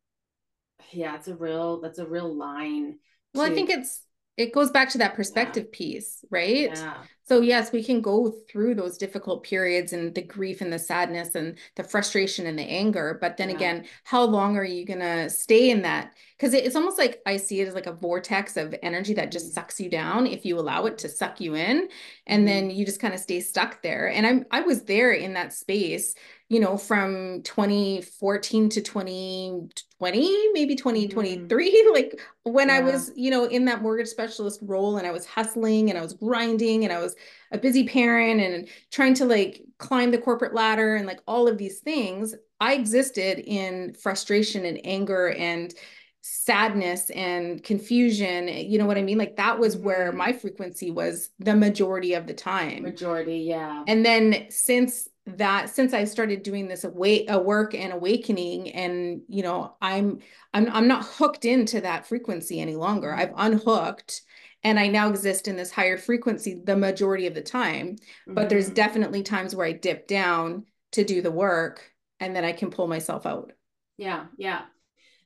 yeah 0.92 1.16
it's 1.16 1.28
a 1.28 1.36
real 1.36 1.82
that's 1.82 2.00
a 2.00 2.06
real 2.06 2.36
line 2.36 2.98
well, 3.38 3.48
to... 3.48 3.52
I 3.52 3.56
think 3.56 3.70
it's 3.70 4.02
it 4.38 4.54
goes 4.54 4.70
back 4.70 4.90
to 4.92 5.00
that 5.00 5.16
perspective 5.16 5.66
yeah. 5.72 5.78
piece, 5.78 6.24
right? 6.30 6.70
Yeah. 6.70 6.98
So, 7.28 7.42
yes, 7.42 7.74
we 7.74 7.84
can 7.84 8.02
go 8.02 8.32
through 8.50 8.76
those 8.76 8.98
difficult 8.98 9.44
periods 9.44 9.92
and 9.92 10.16
the 10.16 10.22
grief 10.22 10.62
and 10.62 10.72
the 10.72 10.80
sadness 10.80 11.36
and 11.36 11.58
the 11.76 11.84
frustration 11.84 12.46
and 12.46 12.58
the 12.58 12.64
anger. 12.64 13.18
But 13.20 13.36
then 13.36 13.50
yeah. 13.50 13.56
again, 13.56 13.86
how 14.06 14.24
long 14.24 14.56
are 14.56 14.64
you 14.64 14.86
going 14.86 15.00
to 15.02 15.30
stay 15.30 15.72
in 15.72 15.82
that? 15.82 16.14
Because 16.38 16.54
it's 16.54 16.76
almost 16.76 16.98
like 16.98 17.20
I 17.26 17.36
see 17.36 17.60
it 17.60 17.68
as 17.68 17.74
like 17.74 17.88
a 17.88 17.92
vortex 17.92 18.56
of 18.56 18.74
energy 18.82 19.14
that 19.16 19.32
just 19.32 19.48
mm-hmm. 19.48 19.56
sucks 19.56 19.80
you 19.80 19.90
down 19.90 20.28
if 20.28 20.46
you 20.46 20.58
allow 20.58 20.86
it 20.86 21.00
to 21.00 21.10
suck 21.10 21.42
you 21.42 21.56
in. 21.56 21.90
And 22.28 22.42
mm-hmm. 22.42 22.46
then 22.46 22.70
you 22.70 22.86
just 22.86 23.02
kind 23.02 23.16
of 23.16 23.20
stay 23.20 23.42
stuck 23.42 23.82
there. 23.82 24.10
And 24.10 24.26
I'm, 24.26 24.46
I 24.52 24.62
was 24.62 24.84
there 24.84 25.12
in 25.12 25.34
that 25.34 25.52
space 25.52 26.16
you 26.50 26.62
know, 26.62 26.78
from 26.78 27.42
2014 27.44 28.70
to 28.70 28.82
2020, 28.82 30.52
maybe 30.54 30.76
2023, 30.76 31.72
mm. 31.72 31.94
like 31.94 32.22
when 32.44 32.70
yeah. 32.70 32.76
I 32.76 32.80
was, 32.80 33.12
you 33.16 33.30
know, 33.30 33.46
in 33.46 33.66
that 33.66 33.82
mortgage 33.82 34.08
specialist 34.08 34.62
role 34.64 34.98
and 34.98 35.06
I 35.06 35.12
was 35.12 35.26
hustling 35.26 35.90
and 35.90 36.00
I 36.00 36.02
was 36.02 36.14
grinding 36.14 36.86
and 36.86 36.94
I 36.94 37.00
was 37.00 37.16
a 37.52 37.58
busy 37.58 37.86
parent 37.86 38.40
and 38.40 38.70
trying 38.92 39.14
to 39.16 39.26
like 39.26 39.62
climb 39.78 40.12
the 40.12 40.18
corporate 40.18 40.54
ladder 40.54 40.96
and 40.96 41.06
like 41.06 41.20
all 41.28 41.50
of 41.50 41.58
these 41.58 41.80
things, 41.80 42.34
I 42.62 42.76
existed 42.76 43.40
in 43.40 43.94
frustration 43.94 44.66
and 44.66 44.80
anger 44.86 45.30
and 45.32 45.74
sadness 46.22 47.10
and 47.12 47.64
confusion 47.64 48.50
you 48.50 48.78
know 48.78 48.86
what 48.86 48.98
i 48.98 49.02
mean 49.02 49.18
like 49.18 49.38
that 49.38 49.58
was 49.58 49.78
where 49.78 50.10
mm-hmm. 50.10 50.18
my 50.18 50.34
frequency 50.34 50.92
was 50.92 51.30
the 51.40 51.56
majority 51.56 52.16
of 52.16 52.28
the 52.28 52.34
time 52.34 52.84
majority 52.84 53.38
yeah 53.38 53.82
and 53.88 54.06
then 54.06 54.46
since 54.50 55.08
that 55.28 55.70
since 55.70 55.94
I 55.94 56.06
started 56.06 56.42
doing 56.42 56.68
this 56.68 56.86
awake 56.86 57.26
a 57.30 57.38
work 57.38 57.76
and 57.76 57.92
awakening 57.92 58.72
and 58.72 59.22
you 59.28 59.44
know 59.44 59.76
I'm 59.82 60.20
I'm 60.54 60.70
I'm 60.72 60.88
not 60.88 61.06
hooked 61.06 61.44
into 61.44 61.82
that 61.82 62.06
frequency 62.06 62.62
any 62.62 62.76
longer. 62.76 63.14
I've 63.14 63.34
unhooked 63.36 64.22
and 64.64 64.80
I 64.80 64.88
now 64.88 65.10
exist 65.10 65.48
in 65.48 65.58
this 65.58 65.72
higher 65.72 65.98
frequency 65.98 66.62
the 66.64 66.78
majority 66.78 67.28
of 67.28 67.34
the 67.34 67.42
time. 67.42 67.98
Mm-hmm. 67.98 68.36
But 68.36 68.50
there's 68.50 68.68
mm-hmm. 68.68 68.76
definitely 68.76 69.24
times 69.24 69.54
where 69.54 69.68
I 69.68 69.74
dip 69.74 70.08
down 70.08 70.66
to 70.94 71.04
do 71.04 71.22
the 71.22 71.32
work 71.32 71.92
and 72.22 72.34
then 72.34 72.46
I 72.46 72.54
can 72.54 72.72
pull 72.72 72.88
myself 72.88 73.26
out. 73.26 73.52
Yeah, 73.98 74.28
yeah. 74.38 74.62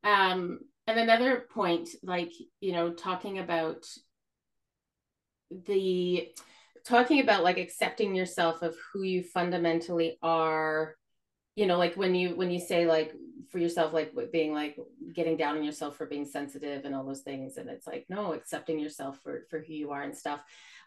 Um 0.03 0.61
and 0.87 0.99
another 0.99 1.45
point 1.53 1.89
like, 2.01 2.31
you 2.59 2.71
know, 2.71 2.91
talking 2.91 3.37
about 3.37 3.85
the 5.51 6.31
talking 6.85 7.19
about 7.21 7.43
like 7.43 7.57
accepting 7.57 8.15
yourself 8.15 8.61
of 8.61 8.75
who 8.91 9.03
you 9.03 9.23
fundamentally 9.23 10.17
are 10.21 10.95
you 11.55 11.65
know 11.65 11.77
like 11.77 11.95
when 11.95 12.15
you 12.15 12.35
when 12.35 12.51
you 12.51 12.59
say 12.59 12.85
like 12.85 13.13
for 13.49 13.59
yourself 13.59 13.93
like 13.93 14.13
being 14.31 14.53
like 14.53 14.77
getting 15.13 15.35
down 15.35 15.57
on 15.57 15.63
yourself 15.63 15.97
for 15.97 16.05
being 16.05 16.25
sensitive 16.25 16.85
and 16.85 16.95
all 16.95 17.05
those 17.05 17.21
things 17.21 17.57
and 17.57 17.69
it's 17.69 17.85
like 17.85 18.05
no 18.09 18.33
accepting 18.33 18.79
yourself 18.79 19.19
for 19.21 19.45
for 19.49 19.59
who 19.59 19.73
you 19.73 19.91
are 19.91 20.01
and 20.01 20.15
stuff 20.15 20.41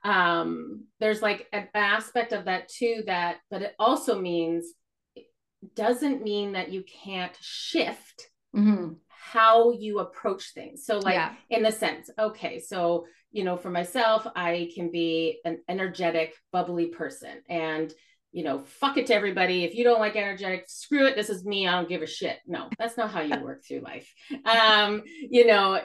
um 0.05 0.84
there's 1.01 1.22
like 1.22 1.47
an 1.53 1.68
aspect 1.74 2.32
of 2.32 2.47
that 2.47 2.68
too 2.68 3.03
that 3.07 3.36
but 3.51 3.62
it 3.62 3.74
also 3.78 4.18
means 4.18 4.72
it 5.14 5.26
doesn't 5.74 6.22
mean 6.22 6.53
that 6.53 6.72
you 6.72 6.82
can't 7.05 7.36
shift 7.40 8.28
mm-hmm. 8.55 8.95
how 9.09 9.70
you 9.72 9.99
approach 9.99 10.53
things 10.55 10.86
so 10.86 10.99
like 10.99 11.14
yeah. 11.14 11.34
in 11.51 11.62
the 11.62 11.72
sense 11.72 12.09
okay 12.18 12.59
so 12.59 13.05
you 13.35 13.43
know, 13.43 13.57
for 13.57 13.68
myself, 13.68 14.26
I 14.37 14.70
can 14.76 14.93
be 14.93 15.41
an 15.45 15.59
energetic, 15.68 16.35
bubbly 16.53 16.87
person 16.87 17.43
and, 17.49 17.93
you 18.30 18.45
know, 18.45 18.61
fuck 18.64 18.97
it 18.97 19.09
to 19.09 19.14
everybody. 19.14 19.64
If 19.64 19.74
you 19.74 19.82
don't 19.82 19.99
like 19.99 20.14
energetic, 20.14 20.66
screw 20.68 21.07
it. 21.09 21.16
This 21.16 21.30
is 21.30 21.45
me. 21.45 21.66
I 21.66 21.72
don't 21.72 21.89
give 21.89 22.03
a 22.03 22.07
shit. 22.07 22.39
No, 22.47 22.70
that's 22.78 22.97
not 22.97 23.11
how 23.11 23.22
you 23.22 23.37
work 23.43 23.64
through 23.64 23.80
life. 23.80 24.09
Um, 24.45 25.03
you 25.30 25.47
know, 25.47 25.80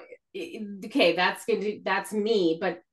okay, 0.85 1.15
that's 1.15 1.45
going 1.45 1.61
to, 1.61 1.81
that's 1.83 2.13
me. 2.13 2.59
But 2.61 2.83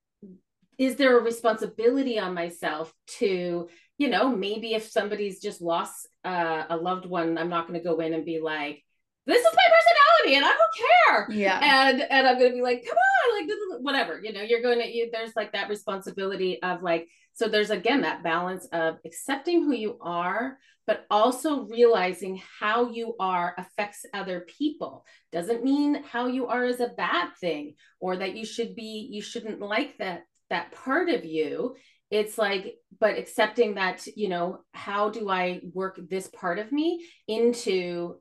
is 0.78 0.96
there 0.96 1.18
a 1.18 1.22
responsibility 1.22 2.18
on 2.18 2.32
myself 2.32 2.94
to, 3.18 3.68
you 3.98 4.08
know, 4.08 4.34
maybe 4.34 4.72
if 4.72 4.88
somebody's 4.88 5.38
just 5.42 5.60
lost 5.60 6.08
uh, 6.24 6.64
a 6.70 6.78
loved 6.78 7.04
one, 7.04 7.36
I'm 7.36 7.50
not 7.50 7.68
going 7.68 7.78
to 7.78 7.84
go 7.84 8.00
in 8.00 8.14
and 8.14 8.24
be 8.24 8.40
like, 8.40 8.82
this 9.26 9.38
is 9.38 9.44
my 9.44 9.50
personality 9.50 10.05
and 10.34 10.44
I 10.44 10.48
don't 10.48 11.28
care. 11.28 11.28
Yeah. 11.30 11.60
And 11.62 12.02
and 12.02 12.26
I'm 12.26 12.38
gonna 12.38 12.52
be 12.52 12.62
like, 12.62 12.84
come 12.86 12.96
on, 12.96 13.40
like 13.40 13.56
whatever. 13.80 14.20
You 14.22 14.32
know, 14.32 14.42
you're 14.42 14.62
going 14.62 14.80
to 14.80 14.88
you, 14.88 15.10
there's 15.12 15.36
like 15.36 15.52
that 15.52 15.68
responsibility 15.68 16.62
of 16.62 16.82
like, 16.82 17.08
so 17.34 17.48
there's 17.48 17.70
again 17.70 18.02
that 18.02 18.22
balance 18.22 18.66
of 18.72 18.96
accepting 19.04 19.62
who 19.62 19.72
you 19.72 19.98
are, 20.00 20.58
but 20.86 21.06
also 21.10 21.66
realizing 21.66 22.40
how 22.60 22.90
you 22.90 23.14
are 23.20 23.54
affects 23.58 24.04
other 24.14 24.46
people. 24.58 25.04
Doesn't 25.32 25.64
mean 25.64 26.02
how 26.10 26.26
you 26.26 26.46
are 26.46 26.64
is 26.64 26.80
a 26.80 26.88
bad 26.88 27.30
thing 27.40 27.74
or 28.00 28.16
that 28.16 28.36
you 28.36 28.44
should 28.44 28.74
be, 28.74 29.08
you 29.10 29.22
shouldn't 29.22 29.60
like 29.60 29.98
that 29.98 30.24
that 30.48 30.70
part 30.72 31.08
of 31.08 31.24
you 31.24 31.74
it's 32.10 32.38
like 32.38 32.76
but 33.00 33.18
accepting 33.18 33.74
that 33.74 34.06
you 34.14 34.28
know 34.28 34.60
how 34.72 35.10
do 35.10 35.28
i 35.28 35.60
work 35.72 35.98
this 36.08 36.28
part 36.28 36.58
of 36.58 36.70
me 36.70 37.04
into 37.26 38.14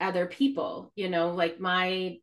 other 0.00 0.26
people 0.26 0.92
you 0.94 1.08
know 1.08 1.30
like 1.30 1.60
my 1.60 2.16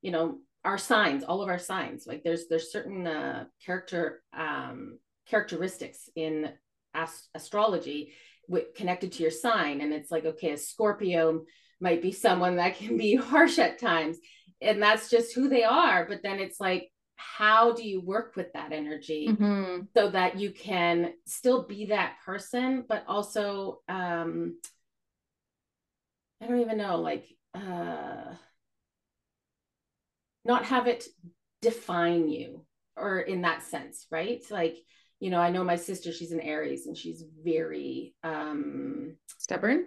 you 0.00 0.10
know 0.10 0.38
our 0.64 0.78
signs 0.78 1.24
all 1.24 1.42
of 1.42 1.48
our 1.48 1.58
signs 1.58 2.06
like 2.06 2.22
there's 2.22 2.46
there's 2.48 2.70
certain 2.70 3.06
uh, 3.06 3.44
character 3.64 4.22
um 4.36 4.98
characteristics 5.26 6.08
in 6.14 6.52
ast- 6.94 7.28
astrology 7.34 8.12
w- 8.48 8.66
connected 8.76 9.12
to 9.12 9.22
your 9.22 9.30
sign. 9.30 9.80
And 9.80 9.92
it's 9.92 10.10
like 10.10 10.24
okay 10.24 10.52
a 10.52 10.56
scorpio 10.56 11.42
might 11.80 12.02
be 12.02 12.12
someone 12.12 12.56
that 12.56 12.76
can 12.76 12.96
be 12.96 13.16
harsh 13.30 13.58
at 13.58 13.80
times. 13.80 14.18
And 14.60 14.80
that's 14.82 15.10
just 15.10 15.34
who 15.34 15.48
they 15.48 15.64
are. 15.64 16.06
But 16.06 16.22
then 16.22 16.38
it's 16.38 16.60
like 16.60 16.88
how 17.16 17.72
do 17.72 17.86
you 17.86 18.00
work 18.00 18.34
with 18.34 18.52
that 18.52 18.72
energy 18.72 19.28
mm-hmm. 19.30 19.82
so 19.96 20.10
that 20.10 20.38
you 20.38 20.50
can 20.50 21.12
still 21.24 21.64
be 21.68 21.86
that 21.86 22.16
person 22.26 22.84
but 22.88 23.04
also 23.06 23.80
um 23.88 24.58
I 26.42 26.46
don't 26.46 26.60
even 26.60 26.78
know, 26.78 26.96
like 26.96 27.26
uh 27.54 28.34
not 30.44 30.64
have 30.64 30.88
it 30.88 31.04
define 31.60 32.28
you 32.28 32.64
or 32.96 33.20
in 33.20 33.42
that 33.42 33.62
sense, 33.62 34.06
right? 34.10 34.42
Like, 34.50 34.76
you 35.20 35.30
know, 35.30 35.38
I 35.38 35.50
know 35.50 35.62
my 35.62 35.76
sister, 35.76 36.12
she's 36.12 36.32
an 36.32 36.40
Aries 36.40 36.86
and 36.86 36.96
she's 36.96 37.24
very 37.44 38.14
um 38.24 39.16
stubborn. 39.38 39.86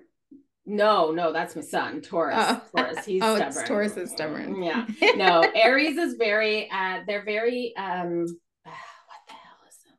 No, 0.66 1.12
no, 1.12 1.32
that's 1.32 1.56
my 1.56 1.62
son, 1.62 2.02
Taurus. 2.02 2.38
Oh. 2.40 2.62
Taurus, 2.76 3.06
he's 3.06 3.22
oh, 3.26 3.36
stubborn. 3.36 3.66
Taurus 3.66 3.98
is 3.98 4.12
stubborn. 4.12 4.64
Yeah. 4.64 4.86
No, 5.18 5.42
Aries 5.56 5.98
is 5.98 6.14
very 6.14 6.70
uh 6.72 7.02
they're 7.06 7.26
very 7.26 7.74
um 7.76 8.22
what 8.64 9.22
the 9.28 9.34
hell 9.34 9.60
is 9.68 9.76
that? 9.84 9.98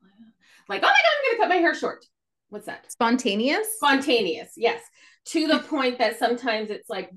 Like, 0.71 0.83
oh 0.83 0.87
my 0.87 0.89
god, 0.89 0.95
I'm 0.95 1.39
gonna 1.39 1.43
cut 1.43 1.55
my 1.55 1.61
hair 1.61 1.75
short. 1.75 2.07
What's 2.49 2.67
that? 2.67 2.91
Spontaneous? 2.91 3.67
Spontaneous, 3.77 4.53
yes 4.57 4.81
to 5.27 5.47
the 5.47 5.59
point 5.59 5.99
that 5.99 6.19
sometimes 6.19 6.71
it's 6.71 6.89
like, 6.89 7.11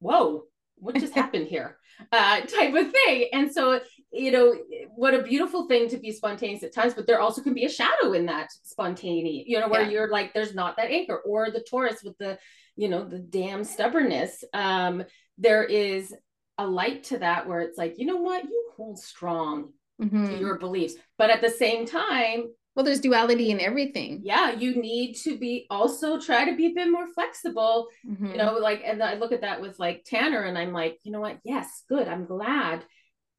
whoa, 0.00 0.44
what 0.76 0.96
just 0.96 1.14
happened 1.22 1.48
here? 1.48 1.78
Uh, 2.12 2.40
type 2.42 2.74
of 2.74 2.92
thing. 2.92 3.28
And 3.32 3.52
so, 3.52 3.80
you 4.12 4.30
know, 4.30 4.54
what 4.94 5.14
a 5.14 5.22
beautiful 5.22 5.66
thing 5.66 5.88
to 5.88 5.96
be 5.96 6.12
spontaneous 6.12 6.62
at 6.62 6.72
times, 6.72 6.94
but 6.94 7.06
there 7.06 7.20
also 7.20 7.42
can 7.42 7.54
be 7.54 7.64
a 7.64 7.68
shadow 7.68 8.12
in 8.12 8.26
that 8.26 8.50
spontaneity, 8.62 9.44
you 9.46 9.58
know, 9.58 9.68
where 9.68 9.82
yeah. 9.82 9.90
you're 9.90 10.10
like, 10.10 10.32
there's 10.32 10.54
not 10.54 10.76
that 10.76 10.90
anchor, 10.90 11.16
or 11.16 11.50
the 11.50 11.64
Taurus 11.68 12.02
with 12.04 12.16
the, 12.18 12.38
you 12.76 12.88
know, 12.88 13.04
the 13.04 13.18
damn 13.18 13.64
stubbornness. 13.64 14.44
Um, 14.54 15.02
there 15.38 15.64
is 15.64 16.14
a 16.56 16.66
light 16.66 17.04
to 17.04 17.18
that 17.18 17.48
where 17.48 17.60
it's 17.60 17.78
like, 17.78 17.98
you 17.98 18.06
know 18.06 18.16
what, 18.16 18.44
you 18.44 18.70
hold 18.76 18.98
strong 18.98 19.72
mm-hmm. 20.00 20.26
to 20.26 20.38
your 20.38 20.58
beliefs, 20.58 20.94
but 21.16 21.30
at 21.30 21.40
the 21.40 21.50
same 21.50 21.84
time, 21.84 22.44
well, 22.78 22.84
there's 22.84 23.00
duality 23.00 23.50
in 23.50 23.58
everything. 23.58 24.20
Yeah, 24.22 24.52
you 24.52 24.80
need 24.80 25.14
to 25.24 25.36
be 25.36 25.66
also 25.68 26.20
try 26.20 26.48
to 26.48 26.54
be 26.54 26.66
a 26.66 26.72
bit 26.72 26.88
more 26.88 27.08
flexible. 27.08 27.88
Mm-hmm. 28.08 28.26
You 28.26 28.36
know, 28.36 28.58
like, 28.58 28.82
and 28.84 29.02
I 29.02 29.14
look 29.14 29.32
at 29.32 29.40
that 29.40 29.60
with 29.60 29.80
like 29.80 30.04
Tanner, 30.04 30.42
and 30.42 30.56
I'm 30.56 30.72
like, 30.72 31.00
you 31.02 31.10
know 31.10 31.18
what? 31.18 31.40
Yes, 31.42 31.82
good. 31.88 32.06
I'm 32.06 32.24
glad 32.24 32.84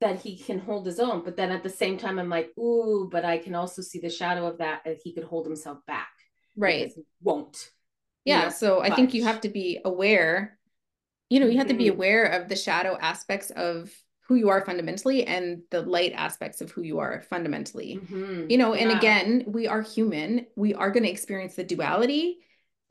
that 0.01 0.19
he 0.19 0.37
can 0.37 0.59
hold 0.59 0.85
his 0.85 0.99
own. 0.99 1.23
But 1.23 1.37
then 1.37 1.53
at 1.53 1.63
the 1.63 1.69
same 1.69 1.97
time, 1.97 2.19
I'm 2.19 2.27
like, 2.27 2.49
ooh, 2.59 3.07
but 3.09 3.23
I 3.23 3.37
can 3.37 3.55
also 3.55 3.81
see 3.81 4.01
the 4.01 4.09
shadow 4.09 4.45
of 4.45 4.57
that 4.57 4.81
that 4.83 4.97
he 5.05 5.13
could 5.13 5.23
hold 5.23 5.45
himself 5.45 5.77
back. 5.87 6.11
Right. 6.57 6.91
Won't. 7.23 7.69
Yeah. 8.25 8.39
You 8.39 8.43
know, 8.47 8.51
so 8.51 8.81
I 8.81 8.93
think 8.93 9.13
you 9.13 9.23
have 9.23 9.39
to 9.39 9.49
be 9.49 9.79
aware. 9.85 10.59
You 11.29 11.39
know, 11.39 11.45
you 11.45 11.59
have 11.59 11.67
mm-hmm. 11.67 11.77
to 11.77 11.77
be 11.77 11.85
mm-hmm. 11.85 11.95
aware 11.95 12.25
of 12.25 12.49
the 12.49 12.57
shadow 12.57 12.97
aspects 12.99 13.51
of 13.51 13.89
who 14.29 14.35
you 14.35 14.49
are 14.49 14.63
fundamentally 14.63 15.25
and 15.25 15.63
the 15.71 15.81
light 15.81 16.13
aspects 16.15 16.61
of 16.61 16.69
who 16.69 16.83
you 16.83 16.99
are 16.99 17.23
fundamentally. 17.31 17.99
Mm-hmm. 17.99 18.45
You 18.47 18.59
know, 18.59 18.75
and 18.75 18.91
again, 18.91 19.43
we 19.47 19.67
are 19.67 19.81
human. 19.81 20.45
We 20.55 20.75
are 20.75 20.91
going 20.91 21.03
to 21.03 21.09
experience 21.09 21.55
the 21.55 21.63
duality. 21.63 22.37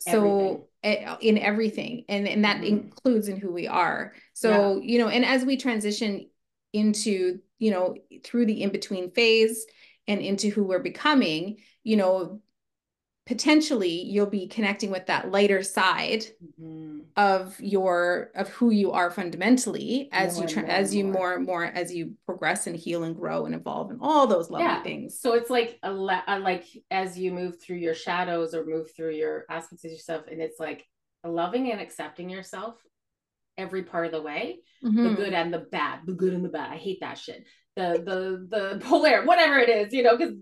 So 0.01 0.67
everything. 0.83 1.17
in 1.23 1.39
everything 1.39 2.05
and 2.09 2.29
and 2.29 2.45
that 2.45 2.57
mm-hmm. 2.57 2.77
includes 2.77 3.29
in 3.29 3.37
who 3.37 3.53
we 3.53 3.69
are. 3.69 4.15
So, 4.33 4.77
yeah. 4.77 4.81
you 4.83 4.99
know, 4.99 5.09
and 5.09 5.25
as 5.25 5.45
we 5.45 5.57
transition 5.57 6.29
into, 6.73 7.39
you 7.59 7.71
know, 7.71 7.97
through 8.25 8.47
the 8.47 8.63
in-between 8.63 9.13
phase 9.13 9.65
and 10.09 10.21
into 10.21 10.51
who 10.51 10.65
we're 10.65 10.79
becoming, 10.81 11.59
you 11.85 11.97
know, 11.97 12.41
potentially 13.29 14.03
you'll 14.03 14.27
be 14.27 14.49
connecting 14.49 14.91
with 14.91 15.07
that 15.07 15.31
lighter 15.31 15.63
side. 15.63 16.25
Mm-hmm 16.43 17.01
of 17.17 17.61
your 17.61 18.31
of 18.37 18.49
who 18.51 18.71
you 18.71 18.93
are 18.93 19.11
fundamentally 19.11 20.09
as 20.13 20.35
More 20.35 20.43
you 20.43 20.47
and 20.47 20.51
try 20.55 20.63
more 20.63 20.71
as 20.71 20.95
you 20.95 21.03
more. 21.05 21.13
more 21.13 21.35
and 21.35 21.47
more 21.47 21.65
as 21.65 21.93
you 21.93 22.15
progress 22.27 22.69
and 22.69 22.77
heal 22.77 23.03
and 23.03 23.17
grow 23.17 23.45
and 23.45 23.57
evolve 23.57 23.91
and 23.91 23.99
all 24.01 24.29
those 24.29 24.51
lovely 24.51 24.67
Yeah. 24.67 24.83
things. 24.85 25.19
So 25.21 25.33
it's 25.35 25.51
like 25.51 25.81
a 25.83 25.91
like 25.91 26.65
as 26.93 27.19
you 27.19 27.33
move 27.33 27.61
through 27.61 27.79
your 27.79 27.95
shadows 27.95 28.55
or 28.55 28.65
move 28.65 28.93
through 28.95 29.15
your 29.17 29.47
aspects 29.51 29.85
of 29.85 29.91
yourself, 29.91 30.27
and 30.31 30.41
it's 30.41 30.61
like 30.61 30.87
loving 31.25 31.73
and 31.73 31.81
accepting 31.81 32.31
yourself 32.31 32.77
every 33.57 33.83
part 33.83 34.07
of 34.07 34.13
the 34.13 34.23
way, 34.23 34.61
the 34.83 34.89
Mhm. 34.89 35.17
good 35.17 35.33
and 35.35 35.53
the 35.53 35.67
bad, 35.73 36.01
the 36.07 36.15
good 36.15 36.35
and 36.35 36.45
the 36.45 36.51
bad. 36.51 36.71
I 36.73 36.77
hate 36.77 37.01
that 37.01 37.19
shit. 37.19 37.45
The 37.75 38.01
the 38.05 38.47
the 38.57 38.79
polar, 38.85 39.25
whatever 39.25 39.59
it 39.59 39.69
is, 39.69 39.93
you 39.93 40.05
know, 40.05 40.17
because 40.17 40.35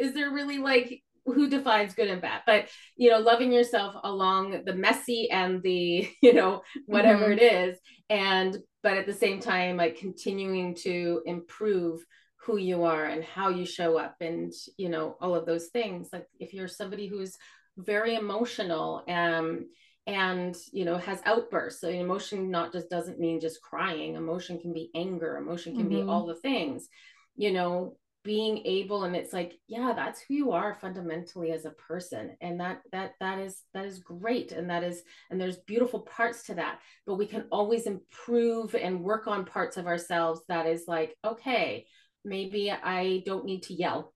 is 0.00 0.14
there 0.14 0.30
really 0.30 0.56
like 0.58 1.02
who 1.24 1.48
defines 1.48 1.94
good 1.94 2.08
and 2.08 2.20
bad? 2.22 2.42
But 2.46 2.68
you 2.96 3.10
know, 3.10 3.18
loving 3.18 3.52
yourself 3.52 3.94
along 4.02 4.64
the 4.64 4.74
messy 4.74 5.30
and 5.30 5.62
the 5.62 6.08
you 6.22 6.32
know 6.34 6.62
whatever 6.86 7.26
Mhm. 7.28 7.32
it 7.38 7.42
is, 7.42 7.78
and 8.10 8.56
but 8.82 8.96
at 8.96 9.06
the 9.06 9.12
same 9.12 9.40
time, 9.40 9.76
like 9.76 9.96
continuing 9.98 10.74
to 10.82 11.22
improve 11.26 12.04
who 12.44 12.56
you 12.56 12.82
are 12.82 13.04
and 13.06 13.22
how 13.22 13.48
you 13.50 13.64
show 13.64 13.96
up 13.96 14.16
and 14.20 14.52
you 14.76 14.88
know 14.88 15.16
all 15.20 15.34
of 15.36 15.46
those 15.46 15.68
things 15.68 16.08
like 16.12 16.26
if 16.40 16.52
you're 16.52 16.66
somebody 16.66 17.06
who's 17.06 17.36
very 17.76 18.16
emotional 18.16 19.04
um 19.08 19.66
and 20.08 20.56
you 20.72 20.84
know 20.84 20.96
has 20.96 21.22
outbursts 21.24 21.80
so 21.80 21.88
emotion 21.88 22.50
not 22.50 22.72
just 22.72 22.90
doesn't 22.90 23.20
mean 23.20 23.38
just 23.38 23.62
crying 23.62 24.16
emotion 24.16 24.58
can 24.58 24.72
be 24.72 24.90
anger 24.96 25.36
emotion 25.36 25.76
can 25.76 25.88
be 25.88 26.02
Mhm. 26.02 26.08
all 26.08 26.26
the 26.26 26.34
things 26.34 26.88
you 27.36 27.52
know 27.52 27.96
being 28.24 28.58
able 28.64 29.04
and 29.04 29.16
it's 29.16 29.32
like 29.32 29.58
yeah 29.66 29.92
that's 29.94 30.20
who 30.20 30.34
you 30.34 30.52
are 30.52 30.74
fundamentally 30.74 31.50
as 31.50 31.64
a 31.64 31.70
person 31.70 32.36
and 32.40 32.60
that 32.60 32.80
that 32.92 33.12
that 33.20 33.38
is 33.38 33.62
that 33.74 33.84
is 33.84 33.98
great 33.98 34.52
and 34.52 34.70
that 34.70 34.84
is 34.84 35.02
and 35.30 35.40
there's 35.40 35.56
beautiful 35.58 36.00
parts 36.00 36.44
to 36.44 36.54
that 36.54 36.78
but 37.06 37.16
we 37.16 37.26
can 37.26 37.44
always 37.50 37.86
improve 37.86 38.74
and 38.74 39.02
work 39.02 39.26
on 39.26 39.44
parts 39.44 39.76
of 39.76 39.86
ourselves 39.86 40.40
that 40.48 40.66
is 40.66 40.84
like 40.86 41.16
okay 41.24 41.84
maybe 42.24 42.70
i 42.70 43.22
don't 43.26 43.44
need 43.44 43.62
to 43.62 43.74
yell 43.74 44.12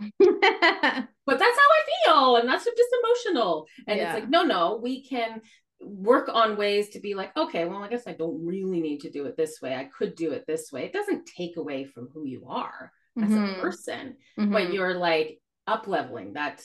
but 0.18 0.20
that's 0.20 1.12
how 1.26 1.36
I 1.36 1.82
feel, 2.06 2.36
and 2.36 2.48
that's 2.48 2.64
just 2.64 2.96
emotional. 3.04 3.66
And 3.86 3.98
Yeah. 3.98 4.06
it's 4.06 4.14
like, 4.14 4.30
no, 4.30 4.42
no, 4.44 4.80
we 4.82 5.04
can 5.06 5.42
work 5.82 6.30
on 6.32 6.56
ways 6.56 6.90
to 6.90 7.00
be 7.00 7.14
like, 7.14 7.36
okay, 7.36 7.66
well, 7.66 7.82
I 7.82 7.88
guess 7.88 8.06
I 8.06 8.12
don't 8.14 8.44
really 8.44 8.80
need 8.80 9.00
to 9.00 9.10
do 9.10 9.26
it 9.26 9.36
this 9.36 9.60
way. 9.60 9.74
I 9.74 9.84
could 9.84 10.14
do 10.14 10.30
it 10.32 10.46
this 10.46 10.72
way. 10.72 10.84
It 10.84 10.92
doesn't 10.92 11.26
take 11.26 11.56
away 11.58 11.84
from 11.84 12.08
who 12.14 12.24
you 12.24 12.46
are 12.48 12.92
as 13.22 13.30
Mhm. 13.30 13.58
a 13.58 13.60
person, 13.60 14.16
Mhm. 14.38 14.52
but 14.52 14.72
you're 14.72 14.94
like 14.94 15.40
up 15.66 15.86
leveling 15.88 16.34
that 16.34 16.64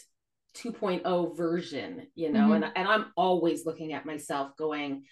2.0 0.54 1.36
version, 1.36 2.08
you 2.16 2.32
know, 2.32 2.54
and, 2.54 2.66
and 2.76 2.88
I'm 2.88 3.12
always 3.18 3.66
looking 3.66 3.94
at 3.94 4.06
myself 4.06 4.56
going, 4.58 5.04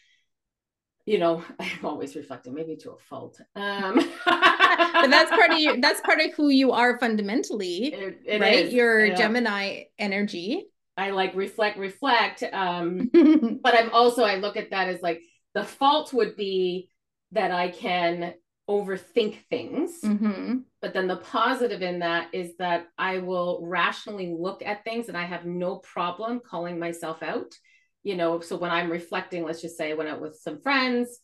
you 1.06 1.18
know, 1.20 1.44
I'm 1.60 1.86
always 1.86 2.16
reflecting, 2.16 2.54
maybe 2.54 2.76
to 2.78 2.91
a 2.91 2.98
fault. 2.98 3.39
Um, 3.56 3.96
but 4.26 5.10
that's 5.10 5.30
part 5.30 5.52
of 5.52 5.58
you 5.60 5.82
that's 5.82 6.02
part 6.02 6.20
of 6.22 6.34
who 6.34 6.50
you 6.50 6.72
are 6.72 6.98
fundamentally 7.00 7.94
It- 7.94 8.20
it 8.26 8.41
right 8.41 8.66
is, 8.68 8.74
your 8.74 9.06
yeah. 9.08 9.16
gemini 9.16 9.84
energy 10.00 10.66
I 10.96 11.10
like 11.10 11.36
reflect, 11.36 11.78
reflect. 11.78 12.44
Um, 12.54 13.10
but 13.64 13.74
I'm 13.76 13.89
also 13.91 14.24
I 14.24 14.36
look 14.36 14.58
at 14.58 14.70
that 14.72 14.88
as 14.89 15.02
like 15.02 15.22
the 15.54 15.64
fault 15.64 16.14
would 16.14 16.36
be 16.36 16.89
that 17.32 17.52
I 17.52 17.70
can 17.70 18.34
overthink 18.74 19.38
things. 19.49 19.99
hmm 20.01 20.59
But 20.82 20.93
then 20.93 21.07
the 21.07 21.17
positive 21.17 21.82
in 21.82 21.99
that 21.99 22.34
is 22.34 22.57
that 22.57 22.88
I 22.97 23.19
will 23.19 23.59
rationally 23.63 24.36
look 24.38 24.61
at 24.65 24.84
things 24.84 25.07
and 25.07 25.17
I 25.17 25.24
have 25.24 25.45
no 25.45 25.78
problem 25.78 26.41
calling 26.45 26.80
myself 26.80 27.24
out. 27.24 27.51
You 28.03 28.15
know, 28.17 28.41
so 28.41 28.57
when 28.57 28.71
I'm 28.71 28.91
reflecting, 28.91 29.43
let's 29.43 29.61
just 29.61 29.78
say 29.78 29.91
I 29.91 29.93
went 29.93 30.09
out 30.09 30.21
with 30.21 30.36
some 30.36 30.59
friends, 30.59 31.19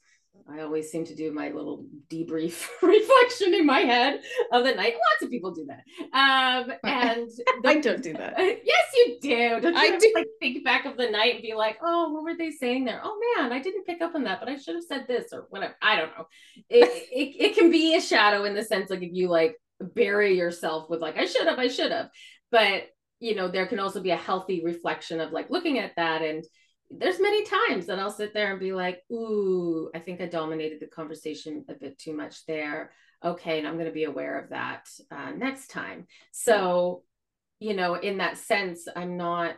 I 0.51 0.61
always 0.61 0.91
seem 0.91 1.05
to 1.05 1.15
do 1.15 1.31
my 1.31 1.49
little 1.49 1.85
debrief 2.09 2.67
reflection 2.81 3.53
in 3.53 3.65
my 3.65 3.81
head 3.81 4.21
of 4.51 4.63
the 4.63 4.73
night. 4.73 4.93
Lots 4.93 5.23
of 5.23 5.29
people 5.29 5.51
do 5.51 5.67
that. 5.67 5.83
Um, 6.17 6.73
and 6.83 7.29
I 7.65 7.79
don't 7.79 8.01
do 8.01 8.13
that. 8.13 8.35
yes, 8.37 8.85
you 8.95 9.17
do. 9.21 9.61
Don't 9.61 9.73
you 9.73 9.79
I 9.79 9.97
do. 9.97 10.11
like 10.15 10.27
think 10.39 10.63
back 10.63 10.85
of 10.85 10.97
the 10.97 11.09
night 11.09 11.35
and 11.35 11.43
be 11.43 11.53
like, 11.53 11.77
oh, 11.83 12.11
what 12.11 12.23
were 12.23 12.37
they 12.37 12.51
saying 12.51 12.85
there? 12.85 13.01
Oh 13.03 13.19
man, 13.37 13.51
I 13.51 13.59
didn't 13.59 13.85
pick 13.85 14.01
up 14.01 14.15
on 14.15 14.23
that, 14.23 14.39
but 14.39 14.49
I 14.49 14.57
should 14.57 14.75
have 14.75 14.83
said 14.83 15.05
this 15.07 15.31
or 15.31 15.45
whatever. 15.49 15.75
I 15.81 15.97
don't 15.97 16.17
know. 16.17 16.25
It, 16.69 17.07
it 17.11 17.49
it 17.49 17.55
can 17.55 17.69
be 17.69 17.95
a 17.95 18.01
shadow 18.01 18.45
in 18.45 18.55
the 18.55 18.63
sense 18.63 18.89
like 18.89 19.03
if 19.03 19.11
you 19.13 19.29
like 19.29 19.55
bury 19.79 20.37
yourself 20.37 20.89
with 20.89 20.99
like 20.99 21.17
I 21.17 21.25
should 21.25 21.47
have, 21.47 21.59
I 21.59 21.67
should 21.67 21.91
have. 21.91 22.09
But 22.51 22.87
you 23.19 23.35
know, 23.35 23.49
there 23.49 23.67
can 23.67 23.79
also 23.79 24.01
be 24.01 24.11
a 24.11 24.17
healthy 24.17 24.63
reflection 24.63 25.19
of 25.19 25.31
like 25.31 25.49
looking 25.49 25.77
at 25.77 25.91
that 25.97 26.21
and 26.21 26.43
there's 26.91 27.19
many 27.19 27.45
times 27.45 27.85
that 27.85 27.99
I'll 27.99 28.11
sit 28.11 28.33
there 28.33 28.51
and 28.51 28.59
be 28.59 28.73
like, 28.73 29.03
ooh, 29.11 29.89
I 29.93 29.99
think 29.99 30.21
I 30.21 30.25
dominated 30.25 30.79
the 30.79 30.87
conversation 30.87 31.65
a 31.69 31.73
bit 31.73 31.99
too 31.99 32.15
much 32.15 32.45
there. 32.45 32.91
Okay, 33.23 33.59
and 33.59 33.67
I'm 33.67 33.75
going 33.75 33.85
to 33.85 33.91
be 33.91 34.05
aware 34.05 34.39
of 34.39 34.49
that 34.49 34.87
uh, 35.11 35.31
next 35.35 35.67
time. 35.67 36.07
So, 36.31 37.03
you 37.59 37.75
know, 37.75 37.95
in 37.95 38.17
that 38.17 38.37
sense, 38.37 38.87
I'm 38.95 39.17
not. 39.17 39.57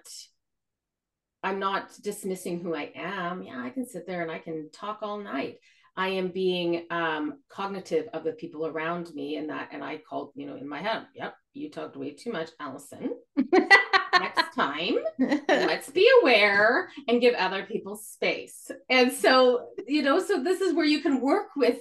I'm 1.43 1.57
not 1.57 1.91
dismissing 1.99 2.59
who 2.59 2.75
I 2.75 2.91
am. 2.95 3.41
Yeah, 3.41 3.59
I 3.59 3.71
can 3.71 3.87
sit 3.87 4.05
there 4.05 4.21
and 4.21 4.29
I 4.29 4.37
can 4.37 4.69
talk 4.71 4.99
all 5.01 5.17
night. 5.17 5.57
I 5.97 6.09
am 6.09 6.29
being 6.29 6.85
um, 6.91 7.39
cognitive 7.49 8.07
of 8.13 8.23
the 8.23 8.33
people 8.33 8.67
around 8.67 9.13
me, 9.13 9.37
and 9.37 9.49
that, 9.49 9.69
and 9.71 9.83
I 9.83 10.01
called, 10.07 10.31
you 10.35 10.45
know, 10.45 10.55
in 10.55 10.67
my 10.67 10.81
head, 10.81 11.07
yep, 11.15 11.35
you 11.53 11.69
talked 11.69 11.97
way 11.97 12.11
too 12.11 12.31
much, 12.31 12.51
Allison. 12.59 13.15
Next 13.51 14.40
time, 14.53 14.95
let's 15.49 15.89
be 15.89 16.07
aware 16.21 16.89
and 17.07 17.21
give 17.21 17.33
other 17.35 17.63
people 17.65 17.95
space. 17.95 18.69
And 18.89 19.11
so, 19.11 19.67
you 19.87 20.01
know, 20.01 20.19
so 20.19 20.43
this 20.43 20.61
is 20.61 20.73
where 20.73 20.85
you 20.85 21.01
can 21.01 21.21
work 21.21 21.49
with 21.55 21.77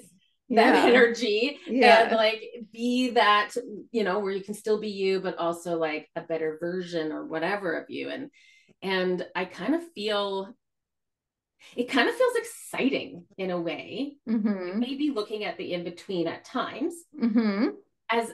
that 0.50 0.74
Yeah. 0.74 0.84
energy 0.90 1.58
Yeah. 1.66 2.02
and 2.02 2.12
like 2.16 2.42
be 2.72 3.10
that, 3.10 3.50
you 3.92 4.04
know, 4.04 4.18
where 4.18 4.32
you 4.32 4.42
can 4.42 4.54
still 4.54 4.80
be 4.80 4.88
you, 4.88 5.20
but 5.20 5.38
also 5.38 5.76
like 5.78 6.08
a 6.16 6.22
better 6.22 6.58
version 6.60 7.12
or 7.12 7.26
whatever 7.26 7.78
of 7.80 7.88
you. 7.88 8.10
And 8.10 8.30
and 8.82 9.26
I 9.34 9.44
kind 9.44 9.74
of 9.74 9.82
feel 9.94 10.54
it 11.76 11.88
kind 11.88 12.08
of 12.08 12.14
feels 12.14 12.36
exciting 12.36 13.24
in 13.38 13.50
a 13.50 13.60
way, 13.60 14.16
hmm 14.26 14.78
maybe 14.78 15.10
looking 15.10 15.44
at 15.44 15.56
the 15.56 15.72
in-between 15.72 16.26
at 16.26 16.44
times 16.44 16.94
hmm 17.18 17.68
as 18.10 18.32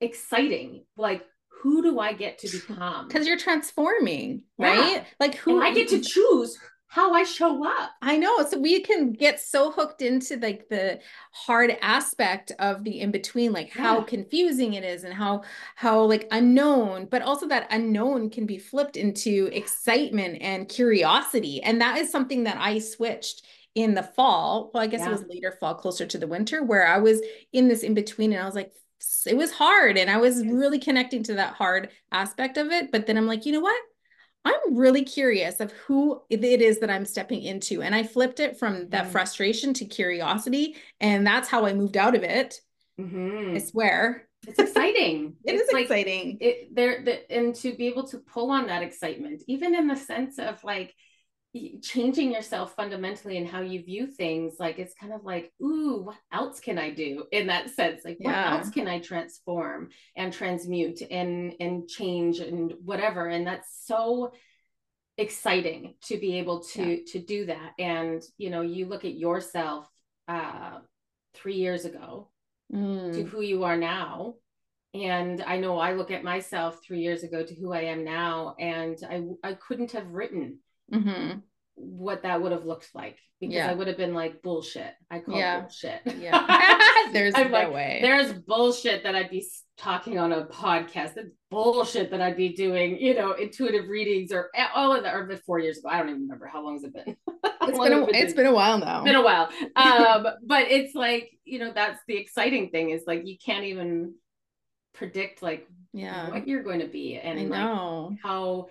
exciting. 0.00 0.84
Like, 0.96 1.24
who 1.62 1.82
do 1.82 1.98
I 1.98 2.12
get 2.12 2.38
to 2.38 2.48
become? 2.48 3.06
because 3.14 3.26
you're 3.26 3.38
transforming 3.38 4.42
Yeah. 4.58 5.02
right 5.02 5.06
like 5.18 5.34
who 5.36 5.58
and 5.58 5.62
I 5.62 5.72
get 5.74 5.88
to 5.88 6.00
choose 6.00 6.56
how 6.88 7.12
I 7.12 7.24
show 7.24 7.64
up. 7.66 7.90
I 8.02 8.16
know. 8.16 8.42
So 8.48 8.58
we 8.58 8.80
can 8.80 9.12
get 9.12 9.40
so 9.40 9.70
hooked 9.70 10.00
into 10.00 10.38
like 10.38 10.70
the 10.70 11.00
hard 11.32 11.76
aspect 11.82 12.50
of 12.58 12.82
the 12.82 13.00
in 13.00 13.10
between, 13.10 13.52
like 13.52 13.68
how 13.70 14.00
confusing 14.00 14.72
it 14.72 14.84
is 14.84 15.04
and 15.04 15.12
how 15.12 15.42
how 15.76 16.02
like 16.04 16.26
unknown, 16.30 17.04
but 17.06 17.20
also 17.20 17.46
that 17.48 17.66
unknown 17.70 18.30
can 18.30 18.46
be 18.46 18.56
flipped 18.58 18.96
into 18.96 19.50
excitement 19.52 20.38
and 20.40 20.66
curiosity. 20.68 21.62
And 21.62 21.78
that 21.82 21.98
is 21.98 22.10
something 22.10 22.44
that 22.44 22.56
I 22.58 22.78
switched 22.78 23.44
in 23.74 23.94
the 23.94 24.02
fall. 24.02 24.70
Well, 24.72 24.82
I 24.82 24.86
guess 24.86 25.04
Yeah. 25.04 25.06
it 25.06 25.10
was 25.10 25.24
later 25.28 25.52
fall, 25.60 25.74
closer 25.74 26.06
to 26.06 26.18
the 26.18 26.26
winter, 26.26 26.62
where 26.64 26.86
I 26.86 26.98
was 26.98 27.20
in 27.52 27.68
this 27.68 27.82
in 27.82 27.92
between 27.92 28.32
and 28.32 28.42
I 28.42 28.46
was 28.46 28.54
like, 28.54 28.72
it 29.26 29.36
was 29.36 29.52
hard. 29.52 29.96
And 29.98 30.10
I 30.10 30.18
was 30.18 30.44
really 30.46 30.78
connecting 30.78 31.22
to 31.24 31.34
that 31.34 31.54
hard 31.54 31.90
aspect 32.12 32.56
of 32.56 32.68
it. 32.70 32.92
But 32.92 33.06
then 33.06 33.16
I'm 33.16 33.26
like, 33.26 33.46
you 33.46 33.52
know 33.52 33.60
what? 33.60 33.80
I'm 34.44 34.76
really 34.76 35.04
curious 35.04 35.60
of 35.60 35.72
who 35.72 36.22
it 36.30 36.44
is 36.44 36.80
that 36.80 36.90
I'm 36.90 37.06
stepping 37.06 37.42
into. 37.42 37.82
And 37.82 37.94
I 37.94 38.04
flipped 38.04 38.40
it 38.40 38.58
from 38.58 38.88
that 38.90 39.06
Mhm. 39.06 39.12
frustration 39.12 39.74
to 39.74 39.84
curiosity. 39.84 40.76
And 41.00 41.26
that's 41.26 41.48
how 41.48 41.66
I 41.66 41.74
moved 41.74 41.96
out 41.96 42.14
of 42.16 42.22
it. 42.24 42.60
I 43.54 43.58
Mhm. 43.58 43.60
swear. 43.60 44.28
It's 44.46 44.58
exciting. 44.58 45.36
It 45.44 45.54
it's 45.54 45.62
is 45.62 45.72
like 45.72 45.82
exciting. 45.82 46.38
it 46.40 46.74
there 46.74 47.04
the, 47.04 47.30
and 47.32 47.54
to 47.56 47.74
be 47.76 47.88
able 47.88 48.06
to 48.08 48.18
pull 48.18 48.50
on 48.50 48.66
that 48.68 48.82
excitement, 48.82 49.42
even 49.46 49.74
in 49.74 49.86
the 49.88 49.96
sense 49.96 50.38
of 50.38 50.62
like 50.64 50.94
changing 51.82 52.32
yourself 52.32 52.74
fundamentally 52.76 53.36
in 53.36 53.44
how 53.44 53.60
you 53.60 53.82
view 53.82 54.06
things 54.06 54.54
like 54.60 54.78
it's 54.78 54.94
kind 54.94 55.12
of 55.12 55.24
like 55.24 55.52
ooh 55.60 56.02
what 56.04 56.16
else 56.32 56.60
can 56.60 56.78
i 56.78 56.90
do? 56.90 57.24
in 57.32 57.48
that 57.48 57.70
sense 57.70 58.02
like 58.04 58.18
what 58.20 58.34
else 58.52 58.70
can 58.70 58.86
i 58.86 59.00
transform 59.00 59.88
and 60.16 60.32
transmute 60.32 61.02
and 61.10 61.54
and 61.58 61.88
change 61.88 62.38
and 62.38 62.74
whatever? 62.84 63.26
and 63.26 63.46
that's 63.46 63.84
so 63.84 64.32
exciting 65.18 65.94
to 66.04 66.18
be 66.18 66.38
able 66.38 66.60
to 66.60 67.04
to 67.04 67.18
do 67.18 67.46
that. 67.46 67.72
And 67.78 68.22
you 68.38 68.50
know 68.50 68.62
you 68.62 68.86
look 68.86 69.04
at 69.04 69.14
yourself 69.14 69.88
uh 70.28 70.78
3 71.34 71.54
years 71.54 71.84
ago 71.84 72.28
to 72.72 72.76
Mm. 72.76 73.28
who 73.28 73.40
you 73.40 73.64
are 73.64 73.76
now. 73.76 74.34
And 74.94 75.42
i 75.42 75.58
know 75.58 75.78
i 75.78 75.92
look 75.94 76.10
at 76.12 76.22
myself 76.24 76.80
3 76.86 77.00
years 77.00 77.22
ago 77.24 77.44
to 77.44 77.54
who 77.54 77.72
i 77.72 77.82
am 77.82 78.04
now 78.04 78.54
and 78.58 78.96
i 79.08 79.22
i 79.50 79.54
couldn't 79.54 79.92
have 79.92 80.08
written 80.08 80.58
Mhm. 80.92 81.42
what 81.76 82.24
that 82.24 82.42
would 82.42 82.52
have 82.52 82.66
looked 82.66 82.90
like 82.94 83.16
because 83.40 83.54
Yeah. 83.54 83.70
I 83.70 83.74
would 83.74 83.86
have 83.86 83.96
been 83.96 84.12
like 84.12 84.42
bullshit. 84.42 84.92
I 85.10 85.20
call 85.20 85.38
Yeah. 85.38 85.58
it 85.58 85.60
bullshit. 85.62 86.00
Yeah. 86.18 86.46
There's 87.12 87.34
I'm 87.34 87.50
no 87.50 87.58
like, 87.58 87.72
way. 87.72 88.00
There's 88.02 88.32
bullshit 88.34 89.02
that 89.04 89.14
I'd 89.14 89.30
be 89.30 89.46
talking 89.78 90.18
on 90.18 90.30
a 90.32 90.44
podcast. 90.46 91.14
There's 91.14 91.30
bullshit 91.50 92.10
that 92.10 92.20
I'd 92.20 92.36
be 92.36 92.50
doing, 92.50 92.98
you 93.00 93.14
know, 93.14 93.32
intuitive 93.32 93.88
readings 93.88 94.30
or 94.30 94.50
all 94.74 94.92
of 94.94 95.04
that, 95.04 95.14
or 95.14 95.34
four 95.46 95.58
years 95.58 95.78
ago. 95.78 95.88
I 95.88 95.98
don't 96.00 96.10
even 96.10 96.22
remember 96.22 96.46
how 96.46 96.62
long 96.62 96.74
has 96.74 96.84
it 96.84 96.92
been. 96.92 97.16
it's 97.62 97.78
been 97.78 97.92
a, 97.94 98.06
it's 98.08 98.34
been 98.34 98.46
a 98.46 98.54
while 98.54 98.78
now. 98.78 99.02
Been 99.02 99.14
a 99.14 99.22
while. 99.24 99.48
Um, 99.76 100.26
but 100.44 100.70
it's 100.70 100.94
like, 100.94 101.30
you 101.44 101.60
know, 101.60 101.72
that's 101.74 102.00
the 102.06 102.16
exciting 102.18 102.68
thing 102.68 102.90
is 102.90 103.04
like 103.06 103.26
you 103.26 103.36
can't 103.42 103.64
even 103.64 104.14
predict 104.92 105.40
like 105.40 105.66
yeah 105.92 106.30
what 106.30 106.46
you're 106.46 106.62
going 106.64 106.80
to 106.80 106.86
be 106.86 107.16
and 107.16 107.38
I 107.38 107.42
know. 107.44 108.08
like 108.10 108.18
how 108.22 108.66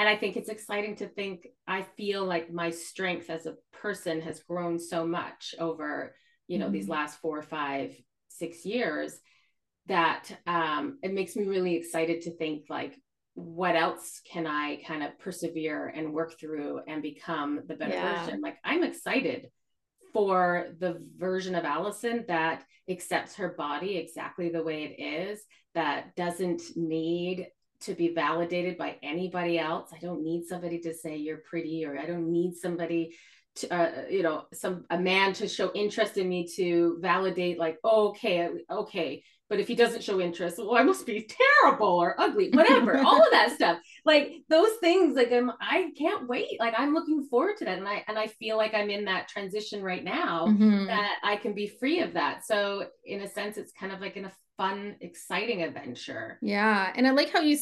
and 0.00 0.08
I 0.08 0.16
think 0.16 0.38
it's 0.38 0.48
exciting 0.48 0.96
to 0.96 1.06
think 1.06 1.46
I 1.68 1.82
feel 1.98 2.24
like 2.24 2.50
my 2.50 2.70
strength 2.70 3.28
as 3.28 3.44
a 3.44 3.56
person 3.70 4.22
has 4.22 4.40
grown 4.40 4.78
so 4.78 5.06
much 5.06 5.54
over, 5.58 6.14
you 6.48 6.58
know, 6.58 6.64
mm-hmm. 6.64 6.72
these 6.72 6.88
last 6.88 7.20
four, 7.20 7.42
five, 7.42 7.94
six 8.28 8.64
years 8.64 9.20
that 9.88 10.34
um, 10.46 10.98
it 11.02 11.12
makes 11.12 11.36
me 11.36 11.44
really 11.44 11.74
excited 11.74 12.22
to 12.22 12.34
think 12.34 12.64
like 12.70 12.96
what 13.34 13.76
else 13.76 14.22
can 14.24 14.46
I 14.46 14.80
kind 14.86 15.02
of 15.02 15.18
persevere 15.18 15.88
and 15.88 16.14
work 16.14 16.40
through 16.40 16.80
and 16.88 17.02
become 17.02 17.60
the 17.66 17.74
better 17.74 17.92
yeah. 17.92 18.24
version? 18.24 18.40
Like 18.40 18.56
I'm 18.64 18.82
excited 18.82 19.50
for 20.14 20.68
the 20.78 21.06
version 21.18 21.54
of 21.54 21.66
Allison 21.66 22.24
that 22.26 22.64
accepts 22.88 23.34
her 23.34 23.50
body 23.50 23.98
exactly 23.98 24.48
the 24.48 24.62
way 24.62 24.84
it 24.84 25.02
is, 25.02 25.42
that 25.74 26.16
doesn't 26.16 26.62
need 26.74 27.48
to 27.82 27.94
be 27.94 28.14
validated 28.14 28.76
by 28.76 28.96
anybody 29.02 29.58
else. 29.58 29.90
I 29.94 29.98
don't 29.98 30.22
need 30.22 30.46
somebody 30.46 30.78
to 30.80 30.94
say 30.94 31.16
you're 31.16 31.38
pretty, 31.38 31.84
or 31.84 31.98
I 31.98 32.06
don't 32.06 32.30
need 32.30 32.54
somebody 32.54 33.16
to, 33.56 33.74
uh, 33.74 33.90
you 34.08 34.22
know, 34.22 34.44
some 34.52 34.84
a 34.90 34.98
man 34.98 35.32
to 35.34 35.48
show 35.48 35.72
interest 35.74 36.16
in 36.16 36.28
me 36.28 36.46
to 36.56 36.98
validate, 37.00 37.58
like, 37.58 37.78
oh, 37.84 38.08
okay, 38.08 38.48
okay, 38.70 39.22
but 39.50 39.58
if 39.58 39.66
he 39.66 39.74
doesn't 39.74 40.04
show 40.04 40.20
interest, 40.20 40.58
well, 40.58 40.76
I 40.76 40.84
must 40.84 41.04
be 41.04 41.28
terrible 41.60 41.88
or 41.88 42.18
ugly, 42.20 42.50
whatever, 42.50 42.98
all 43.04 43.20
of 43.20 43.32
that 43.32 43.50
stuff. 43.50 43.80
Like 44.04 44.44
those 44.48 44.70
things, 44.80 45.16
like 45.16 45.32
I'm, 45.32 45.50
I 45.60 45.90
can't 45.98 46.28
wait. 46.28 46.60
Like 46.60 46.74
I'm 46.78 46.94
looking 46.94 47.24
forward 47.24 47.56
to 47.56 47.64
that. 47.64 47.76
And 47.76 47.88
I, 47.88 48.04
and 48.06 48.16
I 48.16 48.28
feel 48.28 48.56
like 48.56 48.74
I'm 48.74 48.90
in 48.90 49.04
that 49.06 49.26
transition 49.26 49.82
right 49.82 50.04
now 50.04 50.46
mm-hmm. 50.46 50.86
that 50.86 51.16
I 51.24 51.34
can 51.34 51.52
be 51.52 51.66
free 51.66 51.98
of 52.00 52.14
that. 52.14 52.46
So 52.46 52.86
in 53.04 53.22
a 53.22 53.28
sense, 53.28 53.56
it's 53.56 53.72
kind 53.72 53.92
of 53.92 54.00
like 54.00 54.16
in 54.16 54.26
a 54.26 54.32
fun 54.60 54.94
exciting 55.00 55.62
adventure. 55.62 56.38
Yeah 56.42 56.92
and 56.94 57.06
i 57.06 57.12
like 57.12 57.32
how 57.32 57.40
you 57.40 57.56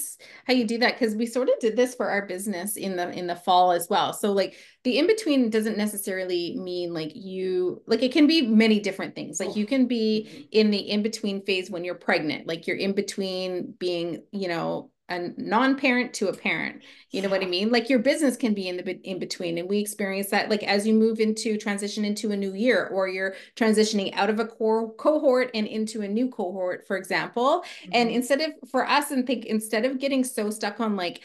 how 0.47 0.53
you 0.53 0.65
do 0.65 0.79
that 0.79 0.99
because 0.99 1.15
we 1.15 1.27
sort 1.27 1.49
of 1.49 1.55
did 1.61 1.77
this 1.77 1.95
for 1.95 2.11
our 2.11 2.27
business 2.27 2.77
in 2.77 2.97
the 2.97 3.09
in 3.13 3.29
the 3.29 3.37
fall 3.37 3.71
as 3.71 3.89
well. 3.89 4.13
So 4.13 4.33
like 4.33 4.57
the 4.83 4.99
in 4.99 5.07
between 5.07 5.49
doesn't 5.49 5.79
necessarily 5.79 6.57
mean 6.59 6.93
like 6.93 7.13
you 7.15 7.83
like 7.87 8.03
it 8.03 8.11
can 8.11 8.27
be 8.27 8.43
many 8.43 8.81
different 8.81 9.15
things. 9.15 9.39
Like 9.39 9.55
you 9.55 9.65
can 9.65 9.87
be 9.87 10.29
mm-hmm. 10.29 10.43
in 10.51 10.71
the 10.73 10.79
in 10.79 11.03
between 11.03 11.45
phase 11.45 11.71
when 11.71 11.85
you're 11.85 11.95
pregnant 11.95 12.49
like 12.49 12.67
you're 12.67 12.77
in 12.77 12.95
between 12.95 13.75
being 13.79 14.25
you 14.33 14.49
know 14.49 14.91
a 15.09 15.31
non-parent 15.37 16.13
to 16.15 16.29
a 16.29 16.33
parent. 16.37 16.83
You 17.11 17.23
know 17.23 17.29
what 17.29 17.43
i 17.43 17.47
mean? 17.47 17.71
Like 17.71 17.89
your 17.89 17.99
business 17.99 18.37
can 18.37 18.55
be 18.55 18.69
in 18.69 18.77
the 18.77 19.01
in 19.03 19.19
between 19.19 19.59
and 19.59 19.69
we 19.69 19.79
experience 19.79 20.29
that 20.31 20.51
like 20.51 20.63
as 20.63 20.87
you 20.87 20.95
move 20.95 21.21
into 21.21 21.57
transition 21.57 22.05
into 22.05 22.31
a 22.33 22.37
new 22.37 22.55
year 22.55 22.87
or 22.93 23.09
you're 23.09 23.35
transitioning 23.57 24.15
out 24.15 24.31
of 24.31 24.41
a 24.41 24.47
core 24.47 24.93
cohort 24.95 25.51
and 25.55 25.67
into 25.67 26.03
a 26.03 26.09
new 26.09 26.29
cohort 26.29 26.87
for 26.87 26.97
example. 26.97 27.65
Mm-hmm. 27.83 27.91
and 27.93 28.11
instead 28.11 28.41
of 28.41 28.53
for 28.71 28.87
us 28.87 29.11
and 29.11 29.27
think 29.27 29.47
instead 29.47 29.85
of 29.85 29.99
getting 29.99 30.25
so 30.25 30.51
stuck 30.51 30.81
on 30.81 30.97
like 30.97 31.23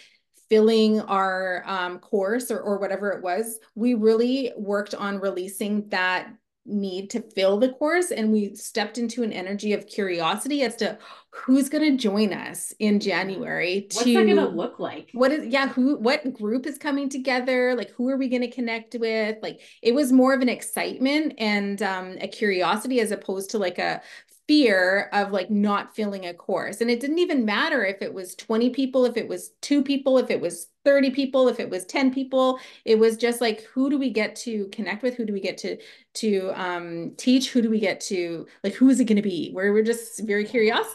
filling 0.49 1.01
our 1.01 1.63
um, 1.65 1.99
course 1.99 2.51
or, 2.51 2.59
or 2.59 2.77
whatever 2.77 3.11
it 3.11 3.23
was 3.23 3.59
we 3.75 3.93
really 3.93 4.51
worked 4.57 4.93
on 4.93 5.19
releasing 5.19 5.87
that 5.89 6.33
need 6.65 7.09
to 7.09 7.21
fill 7.21 7.57
the 7.57 7.69
course 7.69 8.11
and 8.11 8.31
we 8.31 8.55
stepped 8.55 8.97
into 8.97 9.21
an 9.23 9.33
energy 9.33 9.73
of 9.73 9.85
curiosity 9.85 10.61
as 10.61 10.75
to 10.77 10.97
who's 11.29 11.67
going 11.67 11.83
to 11.83 11.97
join 11.97 12.31
us 12.31 12.73
in 12.79 12.99
January 12.99 13.87
to 13.89 13.97
What's 13.97 14.05
that 14.05 14.13
going 14.13 14.35
to 14.37 14.47
look 14.47 14.79
like? 14.79 15.09
What 15.13 15.31
is 15.31 15.47
yeah, 15.47 15.67
who 15.67 15.97
what 15.97 16.33
group 16.33 16.65
is 16.65 16.77
coming 16.77 17.09
together? 17.09 17.75
Like 17.75 17.89
who 17.91 18.07
are 18.09 18.17
we 18.17 18.29
going 18.29 18.43
to 18.43 18.51
connect 18.51 18.95
with? 18.97 19.37
Like 19.41 19.59
it 19.81 19.93
was 19.93 20.11
more 20.11 20.33
of 20.33 20.41
an 20.41 20.49
excitement 20.49 21.33
and 21.37 21.81
um 21.81 22.17
a 22.21 22.27
curiosity 22.27 22.99
as 23.01 23.11
opposed 23.11 23.49
to 23.51 23.57
like 23.57 23.79
a 23.79 24.01
fear 24.47 25.09
of 25.13 25.31
like 25.31 25.49
not 25.49 25.95
filling 25.95 26.25
a 26.25 26.33
course. 26.33 26.81
And 26.81 26.89
it 26.89 26.99
didn't 26.99 27.19
even 27.19 27.45
matter 27.45 27.85
if 27.85 28.01
it 28.01 28.13
was 28.13 28.35
20 28.35 28.71
people, 28.71 29.05
if 29.05 29.15
it 29.15 29.27
was 29.27 29.51
two 29.61 29.81
people, 29.81 30.17
if 30.17 30.29
it 30.29 30.41
was 30.41 30.67
30 30.83 31.11
people, 31.11 31.47
if 31.47 31.61
it 31.61 31.69
was 31.69 31.85
10 31.85 32.13
people. 32.13 32.59
It 32.83 32.99
was 32.99 33.15
just 33.15 33.39
like, 33.39 33.61
who 33.63 33.89
do 33.89 33.97
we 33.97 34.09
get 34.09 34.35
to 34.37 34.67
connect 34.73 35.01
with? 35.01 35.15
Who 35.15 35.25
do 35.25 35.31
we 35.31 35.39
get 35.39 35.57
to 35.59 35.77
to 36.15 36.51
um, 36.55 37.13
teach? 37.17 37.51
Who 37.51 37.61
do 37.61 37.69
we 37.69 37.79
get 37.79 38.01
to 38.01 38.45
like, 38.63 38.73
who 38.73 38.89
is 38.89 38.99
it 38.99 39.05
going 39.05 39.15
to 39.15 39.21
be? 39.21 39.51
Where 39.51 39.71
we're 39.71 39.83
just 39.83 40.25
very 40.25 40.43
curious, 40.43 40.87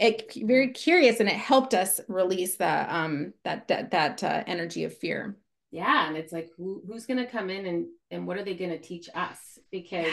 it, 0.00 0.32
very 0.42 0.72
curious. 0.72 1.20
And 1.20 1.28
it 1.28 1.36
helped 1.36 1.74
us 1.74 2.00
release 2.08 2.56
the 2.56 2.94
um, 2.94 3.34
that, 3.44 3.68
that, 3.68 3.92
that 3.92 4.24
uh, 4.24 4.42
energy 4.48 4.82
of 4.82 4.96
fear. 4.96 5.36
Yeah. 5.70 6.08
And 6.08 6.16
it's 6.16 6.32
like, 6.32 6.50
who, 6.56 6.82
who's 6.86 7.06
going 7.06 7.18
to 7.18 7.30
come 7.30 7.50
in 7.50 7.66
and, 7.66 7.86
and 8.10 8.26
what 8.26 8.36
are 8.36 8.44
they 8.44 8.54
going 8.54 8.70
to 8.70 8.78
teach 8.78 9.08
us? 9.14 9.38
Because 9.70 10.06
yeah 10.06 10.12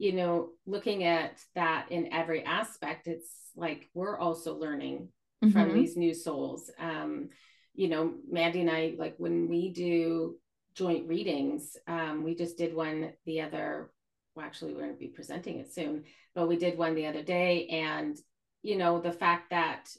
you 0.00 0.14
know, 0.14 0.48
looking 0.64 1.04
at 1.04 1.38
that 1.54 1.92
in 1.92 2.10
every 2.10 2.42
aspect, 2.42 3.06
it's 3.06 3.30
like 3.54 3.90
we're 3.92 4.18
also 4.18 4.56
learning 4.56 5.10
mm-hmm. 5.44 5.52
from 5.52 5.74
these 5.74 5.94
new 5.94 6.14
souls. 6.14 6.70
Um, 6.78 7.28
you 7.74 7.88
know, 7.88 8.14
Mandy 8.26 8.62
and 8.62 8.70
I, 8.70 8.94
like 8.96 9.16
when 9.18 9.46
we 9.46 9.70
do 9.74 10.38
joint 10.74 11.06
readings, 11.06 11.76
um, 11.86 12.24
we 12.24 12.34
just 12.34 12.56
did 12.56 12.74
one 12.74 13.12
the 13.26 13.42
other, 13.42 13.90
well, 14.34 14.46
actually, 14.46 14.72
we're 14.72 14.84
going 14.84 14.94
to 14.94 14.98
be 14.98 15.08
presenting 15.08 15.58
it 15.58 15.70
soon, 15.70 16.04
but 16.34 16.48
we 16.48 16.56
did 16.56 16.78
one 16.78 16.94
the 16.94 17.06
other 17.06 17.22
day. 17.22 17.66
And, 17.66 18.16
you 18.62 18.78
know, 18.78 19.02
the 19.02 19.12
fact 19.12 19.50
that 19.50 19.90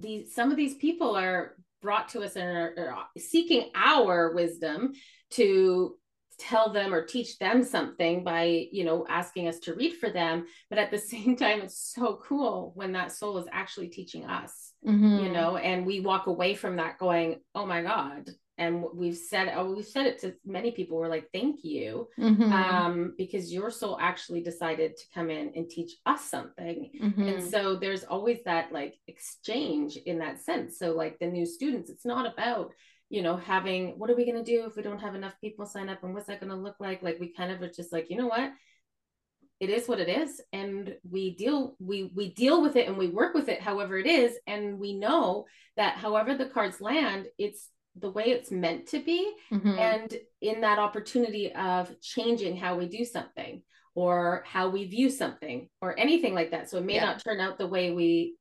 these, 0.00 0.34
some 0.34 0.50
of 0.50 0.56
these 0.56 0.74
people 0.74 1.14
are 1.14 1.54
brought 1.80 2.08
to 2.08 2.22
us 2.22 2.34
and 2.34 2.44
are, 2.44 2.74
are 2.76 3.06
seeking 3.16 3.70
our 3.76 4.34
wisdom 4.34 4.94
to 5.30 5.96
tell 6.38 6.72
them 6.72 6.94
or 6.94 7.04
teach 7.04 7.38
them 7.38 7.62
something 7.62 8.22
by 8.22 8.68
you 8.70 8.84
know 8.84 9.04
asking 9.08 9.48
us 9.48 9.58
to 9.58 9.74
read 9.74 9.94
for 9.94 10.10
them 10.10 10.46
but 10.70 10.78
at 10.78 10.90
the 10.90 10.98
same 11.12 11.36
time 11.36 11.60
it's 11.60 11.92
so 11.94 12.20
cool 12.22 12.72
when 12.74 12.92
that 12.92 13.12
soul 13.12 13.38
is 13.38 13.46
actually 13.52 13.88
teaching 13.88 14.24
us 14.24 14.72
mm-hmm. 14.86 15.24
you 15.24 15.32
know 15.32 15.56
and 15.56 15.84
we 15.84 16.00
walk 16.00 16.26
away 16.26 16.54
from 16.54 16.76
that 16.76 16.98
going 16.98 17.40
oh 17.54 17.66
my 17.66 17.82
god 17.82 18.30
and 18.58 18.84
we've 18.92 19.16
said 19.16 19.52
oh 19.56 19.72
we've 19.72 19.86
said 19.86 20.06
it 20.06 20.18
to 20.20 20.34
many 20.44 20.70
people 20.70 20.98
we're 20.98 21.08
like 21.08 21.28
thank 21.32 21.64
you 21.64 22.08
mm-hmm. 22.18 22.52
um, 22.52 23.14
because 23.16 23.52
your 23.52 23.70
soul 23.70 23.96
actually 24.00 24.42
decided 24.42 24.96
to 24.96 25.04
come 25.14 25.30
in 25.30 25.52
and 25.54 25.70
teach 25.70 25.92
us 26.06 26.24
something 26.24 26.90
mm-hmm. 27.00 27.22
and 27.22 27.42
so 27.42 27.76
there's 27.76 28.04
always 28.04 28.38
that 28.44 28.72
like 28.72 28.94
exchange 29.06 29.96
in 30.06 30.18
that 30.18 30.40
sense 30.40 30.78
so 30.78 30.92
like 30.92 31.18
the 31.18 31.26
new 31.26 31.46
students 31.46 31.90
it's 31.90 32.04
not 32.04 32.30
about 32.30 32.72
you 33.10 33.22
know, 33.22 33.36
having 33.36 33.98
what 33.98 34.10
are 34.10 34.16
we 34.16 34.24
going 34.24 34.42
to 34.42 34.50
do 34.50 34.66
if 34.66 34.76
we 34.76 34.82
don't 34.82 35.00
have 35.00 35.14
enough 35.14 35.34
people 35.40 35.66
sign 35.66 35.88
up 35.88 36.02
and 36.02 36.14
what's 36.14 36.26
that 36.26 36.40
going 36.40 36.50
to 36.50 36.56
look 36.56 36.76
like? 36.78 37.02
Like 37.02 37.18
we 37.18 37.32
kind 37.32 37.50
of 37.50 37.62
are 37.62 37.70
just 37.70 37.92
like, 37.92 38.10
you 38.10 38.16
know 38.16 38.26
what? 38.26 38.52
It 39.60 39.70
is 39.70 39.88
what 39.88 39.98
it 39.98 40.08
is 40.08 40.40
and 40.52 40.94
we 41.10 41.34
deal 41.34 41.74
we 41.80 42.12
we 42.14 42.32
deal 42.32 42.62
with 42.62 42.76
it 42.76 42.86
and 42.86 42.96
we 42.96 43.08
work 43.08 43.34
with 43.34 43.48
it 43.48 43.60
however 43.60 43.98
it 43.98 44.06
is 44.06 44.36
and 44.46 44.78
we 44.78 44.96
know 44.96 45.46
that 45.76 45.96
however 45.96 46.36
the 46.36 46.46
cards 46.46 46.80
land, 46.80 47.26
it's 47.38 47.68
the 47.96 48.10
way 48.10 48.26
it's 48.26 48.52
meant 48.52 48.86
to 48.88 49.00
be 49.00 49.32
mm-hmm. 49.50 49.76
and 49.78 50.14
in 50.40 50.60
that 50.60 50.78
opportunity 50.78 51.52
of 51.52 51.90
changing 52.00 52.56
how 52.56 52.76
we 52.76 52.86
do 52.86 53.04
something 53.04 53.62
or 53.94 54.44
how 54.46 54.68
we 54.68 54.84
view 54.84 55.10
something 55.10 55.68
or 55.80 55.98
anything 55.98 56.34
like 56.34 56.52
that. 56.52 56.70
So 56.70 56.78
it 56.78 56.84
may 56.84 56.94
yeah. 56.94 57.06
not 57.06 57.24
turn 57.24 57.40
out 57.40 57.58
the 57.58 57.66
way 57.66 57.90
we 57.90 58.36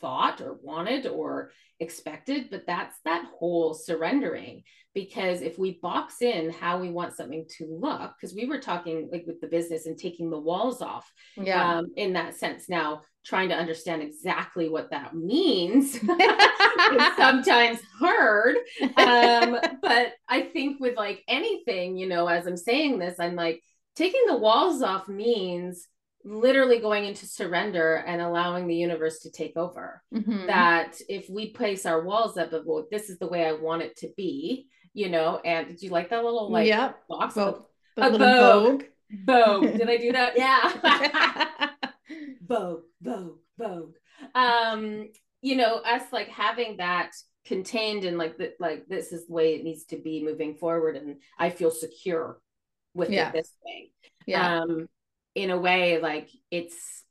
thought 0.00 0.40
or 0.40 0.58
wanted 0.62 1.06
or 1.06 1.50
expected 1.80 2.48
but 2.50 2.66
that's 2.66 2.96
that 3.04 3.24
whole 3.38 3.74
surrendering. 3.74 4.62
Because 4.94 5.42
if 5.42 5.58
we 5.58 5.78
box 5.82 6.22
in 6.22 6.50
how 6.50 6.78
we 6.78 6.88
want 6.88 7.14
something 7.14 7.44
to 7.58 7.66
look 7.66 8.12
because 8.18 8.34
we 8.34 8.46
were 8.46 8.58
talking 8.58 9.10
like 9.12 9.24
with 9.26 9.40
the 9.42 9.46
business 9.46 9.84
and 9.84 9.98
taking 9.98 10.30
the 10.30 10.38
walls 10.38 10.80
off 10.80 11.10
yeah. 11.36 11.78
um, 11.78 11.92
in 11.96 12.14
that 12.14 12.34
sense. 12.34 12.68
Now 12.68 13.02
trying 13.24 13.48
to 13.50 13.56
understand 13.56 14.02
exactly 14.02 14.68
what 14.68 14.90
that 14.92 15.14
means 15.14 15.94
is 15.96 17.16
sometimes 17.16 17.80
hard. 17.98 18.56
Um, 18.96 19.58
but 19.86 20.14
i 20.28 20.42
think 20.42 20.80
with 20.80 20.96
like 20.96 21.22
anything 21.28 21.96
you 21.96 22.08
know 22.08 22.26
as 22.26 22.46
i'm 22.46 22.56
saying 22.56 22.98
this 22.98 23.18
i'm 23.20 23.36
like 23.36 23.62
taking 23.94 24.22
the 24.26 24.36
walls 24.36 24.82
off 24.82 25.08
means 25.08 25.86
literally 26.26 26.80
going 26.80 27.04
into 27.04 27.24
surrender 27.24 27.96
and 28.06 28.20
allowing 28.20 28.66
the 28.66 28.74
universe 28.74 29.20
to 29.20 29.30
take 29.30 29.56
over. 29.56 30.02
Mm-hmm. 30.12 30.46
That 30.46 31.00
if 31.08 31.30
we 31.30 31.50
place 31.50 31.86
our 31.86 32.02
walls 32.02 32.36
up 32.36 32.52
of, 32.52 32.66
well, 32.66 32.86
this 32.90 33.08
is 33.08 33.18
the 33.18 33.28
way 33.28 33.46
I 33.46 33.52
want 33.52 33.82
it 33.82 33.96
to 33.98 34.08
be, 34.16 34.66
you 34.92 35.08
know, 35.08 35.40
and 35.44 35.68
did 35.68 35.82
you 35.82 35.90
like 35.90 36.10
that 36.10 36.24
little 36.24 36.50
like 36.50 36.66
yep. 36.66 36.98
box? 37.08 37.34
Vogue. 37.34 37.62
A 37.96 38.18
Vogue. 38.18 38.82
Vogue. 39.24 39.62
Did 39.78 39.88
I 39.88 39.96
do 39.96 40.12
that? 40.12 40.36
Yeah. 40.36 41.70
Vogue, 42.46 42.82
Vogue, 43.00 43.38
Vogue. 43.58 43.94
Um, 44.34 45.08
you 45.40 45.56
know, 45.56 45.76
us 45.76 46.02
like 46.12 46.28
having 46.28 46.78
that 46.78 47.12
contained 47.46 48.04
and 48.04 48.18
like 48.18 48.36
that, 48.38 48.56
like 48.60 48.86
this 48.88 49.12
is 49.12 49.26
the 49.26 49.32
way 49.32 49.54
it 49.54 49.64
needs 49.64 49.84
to 49.86 49.96
be 49.96 50.24
moving 50.24 50.56
forward, 50.56 50.96
and 50.96 51.16
I 51.38 51.50
feel 51.50 51.70
secure 51.70 52.38
with 52.94 53.10
yeah. 53.10 53.28
it 53.28 53.32
this 53.32 53.52
way. 53.64 53.92
Yeah. 54.26 54.60
Um, 54.60 54.88
in 55.36 55.50
a 55.50 55.58
way 55.58 56.00
like 56.00 56.30
it's 56.50 57.04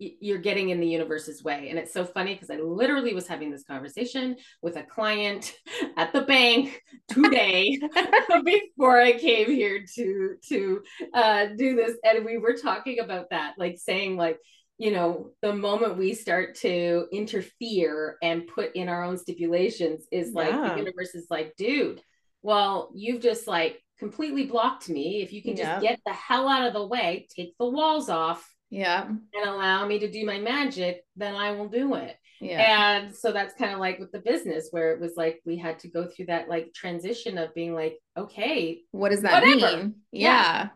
you're 0.00 0.38
getting 0.38 0.70
in 0.70 0.80
the 0.80 0.86
universe's 0.86 1.44
way. 1.44 1.68
And 1.68 1.78
it's 1.78 1.92
so 1.92 2.06
funny 2.06 2.32
because 2.32 2.50
I 2.50 2.56
literally 2.56 3.12
was 3.12 3.28
having 3.28 3.50
this 3.50 3.64
conversation 3.64 4.36
with 4.62 4.76
a 4.76 4.82
client 4.82 5.54
at 5.96 6.12
the 6.12 6.22
bank 6.22 6.82
today 7.08 7.78
before 8.44 8.98
I 8.98 9.12
came 9.12 9.50
here 9.50 9.84
to 9.94 10.36
to 10.48 10.82
uh, 11.12 11.46
do 11.56 11.76
this, 11.76 11.96
and 12.02 12.24
we 12.24 12.38
were 12.38 12.54
talking 12.54 12.98
about 12.98 13.30
that, 13.30 13.54
like 13.58 13.78
saying 13.78 14.16
like 14.16 14.38
you 14.78 14.90
know 14.90 15.30
the 15.42 15.52
moment 15.52 15.98
we 15.98 16.14
start 16.14 16.54
to 16.56 17.06
interfere 17.12 18.16
and 18.22 18.46
put 18.46 18.74
in 18.74 18.88
our 18.88 19.04
own 19.04 19.18
stipulations 19.18 20.06
is 20.10 20.32
like 20.32 20.48
yeah. 20.48 20.70
the 20.70 20.78
universe 20.78 21.14
is 21.14 21.26
like 21.28 21.52
dude 21.58 22.00
well 22.42 22.90
you've 22.94 23.20
just 23.20 23.46
like 23.46 23.78
completely 24.00 24.46
blocked 24.46 24.88
me. 24.88 25.22
If 25.22 25.32
you 25.32 25.42
can 25.42 25.54
just 25.54 25.68
yeah. 25.68 25.80
get 25.80 26.00
the 26.04 26.12
hell 26.12 26.48
out 26.48 26.66
of 26.66 26.72
the 26.72 26.84
way 26.84 27.28
take 27.36 27.56
the 27.58 27.66
walls 27.66 28.08
off 28.08 28.52
yeah. 28.70 29.04
and 29.04 29.46
allow 29.46 29.86
me 29.86 29.98
to 30.00 30.10
do 30.10 30.24
my 30.24 30.38
magic 30.38 31.04
then 31.16 31.34
i 31.34 31.52
will 31.52 31.68
do 31.68 31.94
it. 31.94 32.16
Yeah. 32.40 32.96
And 32.96 33.14
so 33.14 33.32
that's 33.32 33.54
kind 33.54 33.74
of 33.74 33.80
like 33.80 33.98
with 33.98 34.12
the 34.12 34.18
business 34.18 34.68
where 34.70 34.92
it 34.92 35.00
was 35.00 35.12
like 35.14 35.42
we 35.44 35.58
had 35.58 35.78
to 35.80 35.88
go 35.88 36.06
through 36.06 36.26
that 36.26 36.48
like 36.48 36.72
transition 36.72 37.36
of 37.36 37.54
being 37.54 37.74
like 37.74 37.98
okay 38.16 38.80
what 38.92 39.10
does 39.10 39.20
that 39.20 39.42
whatever. 39.42 39.76
mean? 39.76 39.94
Yeah. 40.10 40.30
yeah. 40.30 40.68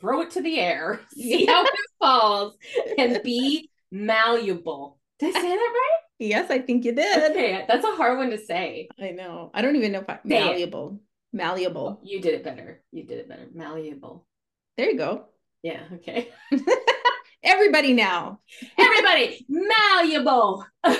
throw 0.00 0.20
it 0.20 0.32
to 0.32 0.42
the 0.42 0.60
air 0.60 1.00
see 1.14 1.46
how 1.46 1.64
it 1.64 1.70
falls 1.98 2.56
and 2.98 3.22
be 3.24 3.70
malleable. 3.90 4.98
Did 5.18 5.34
i 5.34 5.40
say 5.40 5.48
that 5.48 5.72
right? 5.74 6.00
Yes 6.20 6.50
i 6.50 6.58
think 6.58 6.84
you 6.84 6.92
did. 6.94 7.30
Okay 7.30 7.64
that's 7.66 7.86
a 7.86 7.96
hard 7.96 8.18
one 8.18 8.30
to 8.30 8.38
say. 8.38 8.88
I 9.00 9.12
know. 9.12 9.50
I 9.54 9.62
don't 9.62 9.76
even 9.76 9.92
know 9.92 10.00
if 10.00 10.10
I, 10.10 10.18
malleable 10.24 11.00
malleable 11.32 12.00
you 12.02 12.20
did 12.20 12.34
it 12.34 12.44
better 12.44 12.82
you 12.90 13.04
did 13.04 13.18
it 13.18 13.28
better 13.28 13.46
malleable 13.54 14.26
there 14.76 14.90
you 14.90 14.96
go 14.96 15.26
yeah 15.62 15.82
okay 15.92 16.30
Everybody 17.42 17.92
now. 17.92 18.40
Everybody 18.76 19.46
malleable. 19.48 20.66
oh 20.84 20.96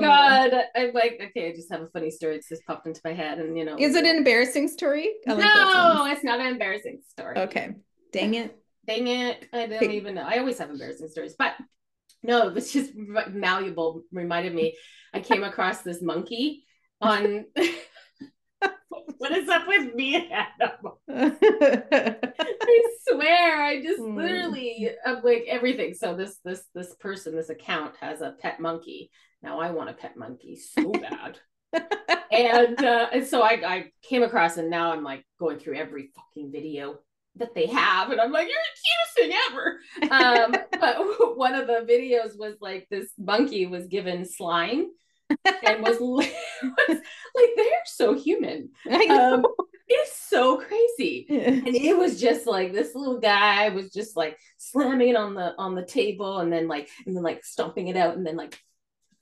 God. 0.00 0.52
I'm 0.74 0.92
like, 0.92 1.20
okay, 1.30 1.48
I 1.48 1.54
just 1.54 1.70
have 1.70 1.82
a 1.82 1.88
funny 1.88 2.10
story. 2.10 2.36
It's 2.36 2.48
just 2.48 2.66
popped 2.66 2.86
into 2.86 3.00
my 3.04 3.12
head. 3.12 3.38
And 3.38 3.56
you 3.56 3.64
know. 3.64 3.76
Is 3.78 3.94
it 3.94 4.04
an 4.04 4.16
embarrassing 4.16 4.68
story? 4.68 5.10
I 5.28 5.34
no, 5.34 6.06
it's 6.10 6.24
not 6.24 6.40
an 6.40 6.46
embarrassing 6.46 7.00
story. 7.08 7.38
Okay. 7.38 7.74
Dang 8.12 8.34
it. 8.34 8.58
Dang 8.86 9.06
it. 9.06 9.46
I 9.52 9.66
don't 9.66 9.92
even 9.92 10.14
know. 10.14 10.24
I 10.26 10.38
always 10.38 10.58
have 10.58 10.70
embarrassing 10.70 11.08
stories, 11.08 11.34
but 11.38 11.54
no, 12.22 12.48
it 12.48 12.54
was 12.54 12.72
just 12.72 12.92
malleable. 12.96 14.02
Reminded 14.10 14.54
me, 14.54 14.76
I 15.14 15.20
came 15.20 15.44
across 15.44 15.82
this 15.82 16.02
monkey 16.02 16.64
on 17.00 17.44
what 19.18 19.32
is 19.32 19.48
up 19.48 19.66
with 19.66 19.94
me 19.94 20.30
Adam? 20.30 20.92
I 21.10 22.82
swear, 23.08 23.62
I 23.62 23.82
just 23.82 24.00
mm. 24.00 24.16
literally 24.16 24.90
I'm 25.04 25.22
like 25.22 25.44
everything. 25.48 25.94
So 25.94 26.14
this 26.14 26.38
this 26.44 26.62
this 26.74 26.94
person, 27.00 27.34
this 27.34 27.50
account 27.50 27.94
has 28.00 28.20
a 28.20 28.34
pet 28.40 28.60
monkey. 28.60 29.10
Now 29.42 29.60
I 29.60 29.70
want 29.70 29.90
a 29.90 29.94
pet 29.94 30.16
monkey 30.16 30.56
so 30.56 30.90
bad. 30.90 31.38
and 32.32 32.82
uh, 32.82 33.08
and 33.12 33.26
so 33.26 33.42
I, 33.42 33.60
I 33.64 33.92
came 34.02 34.22
across 34.22 34.56
and 34.56 34.70
now 34.70 34.92
I'm 34.92 35.04
like 35.04 35.24
going 35.38 35.58
through 35.58 35.76
every 35.76 36.10
fucking 36.16 36.50
video 36.52 36.98
that 37.36 37.54
they 37.54 37.66
have 37.66 38.10
and 38.10 38.20
I'm 38.20 38.32
like 38.32 38.48
you're 38.48 38.56
the 38.56 39.30
cutest 39.30 39.78
thing 40.00 40.10
ever 40.10 40.24
um, 40.24 40.52
but 40.80 41.36
one 41.36 41.54
of 41.54 41.66
the 41.68 41.86
videos 41.88 42.36
was 42.36 42.56
like 42.60 42.88
this 42.90 43.10
monkey 43.16 43.66
was 43.66 43.86
given 43.86 44.24
slime 44.24 44.88
and 45.30 45.82
was, 45.82 45.98
was 46.00 46.28
like 46.88 47.50
they're 47.56 47.66
so 47.86 48.14
human. 48.14 48.70
Um, 49.10 49.44
it's 49.90 50.20
so 50.20 50.58
crazy, 50.58 51.26
and 51.30 51.66
it 51.68 51.96
was 51.96 52.20
just 52.20 52.46
like 52.46 52.72
this 52.72 52.94
little 52.94 53.18
guy 53.20 53.70
was 53.70 53.90
just 53.90 54.16
like 54.16 54.38
slamming 54.58 55.08
it 55.08 55.16
on 55.16 55.34
the 55.34 55.54
on 55.56 55.74
the 55.74 55.84
table, 55.84 56.40
and 56.40 56.52
then 56.52 56.68
like 56.68 56.90
and 57.06 57.16
then 57.16 57.22
like 57.22 57.42
stomping 57.44 57.88
it 57.88 57.96
out, 57.96 58.14
and 58.16 58.26
then 58.26 58.36
like 58.36 58.60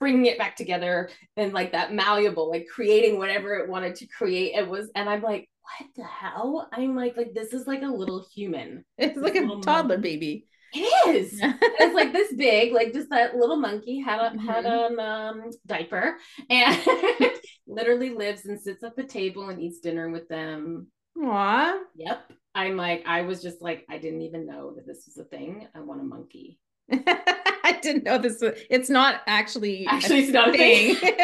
bringing 0.00 0.26
it 0.26 0.38
back 0.38 0.56
together, 0.56 1.08
and 1.36 1.52
like 1.52 1.72
that 1.72 1.94
malleable, 1.94 2.50
like 2.50 2.66
creating 2.68 3.16
whatever 3.18 3.54
it 3.54 3.68
wanted 3.68 3.94
to 3.96 4.06
create. 4.06 4.56
It 4.56 4.68
was, 4.68 4.90
and 4.96 5.08
I'm 5.08 5.22
like, 5.22 5.48
what 5.62 5.88
the 5.94 6.04
hell? 6.04 6.68
I'm 6.72 6.96
like, 6.96 7.16
like 7.16 7.32
this 7.32 7.52
is 7.52 7.66
like 7.68 7.82
a 7.82 7.86
little 7.86 8.26
human. 8.34 8.84
It's 8.98 9.18
like 9.18 9.36
a 9.36 9.46
toddler 9.62 9.98
monkey. 9.98 10.02
baby. 10.02 10.46
It 10.78 11.16
is. 11.16 11.38
it's 11.42 11.94
like 11.94 12.12
this 12.12 12.32
big, 12.34 12.72
like 12.72 12.92
just 12.92 13.10
that 13.10 13.36
little 13.36 13.56
monkey 13.56 14.00
had 14.00 14.20
a 14.20 14.30
mm-hmm. 14.30 14.46
had 14.46 14.64
a 14.66 15.02
um, 15.02 15.50
diaper 15.66 16.16
and 16.50 16.86
literally 17.66 18.10
lives 18.10 18.44
and 18.46 18.60
sits 18.60 18.82
at 18.82 18.96
the 18.96 19.04
table 19.04 19.48
and 19.48 19.60
eats 19.60 19.80
dinner 19.80 20.10
with 20.10 20.28
them. 20.28 20.88
Aww. 21.16 21.78
Yep. 21.96 22.32
I'm 22.54 22.76
like, 22.76 23.04
I 23.06 23.22
was 23.22 23.42
just 23.42 23.60
like, 23.60 23.84
I 23.90 23.98
didn't 23.98 24.22
even 24.22 24.46
know 24.46 24.74
that 24.74 24.86
this 24.86 25.04
was 25.06 25.18
a 25.18 25.24
thing. 25.28 25.68
I 25.74 25.80
want 25.80 26.00
a 26.00 26.04
monkey. 26.04 26.58
I 26.92 27.78
didn't 27.82 28.04
know 28.04 28.16
this 28.16 28.40
was 28.40 28.58
it's 28.70 28.88
not 28.88 29.22
actually 29.26 29.86
actually 29.88 30.20
it's 30.20 30.32
not 30.32 30.52
thing. 30.52 30.92
a 30.92 30.94
thing. 30.94 31.14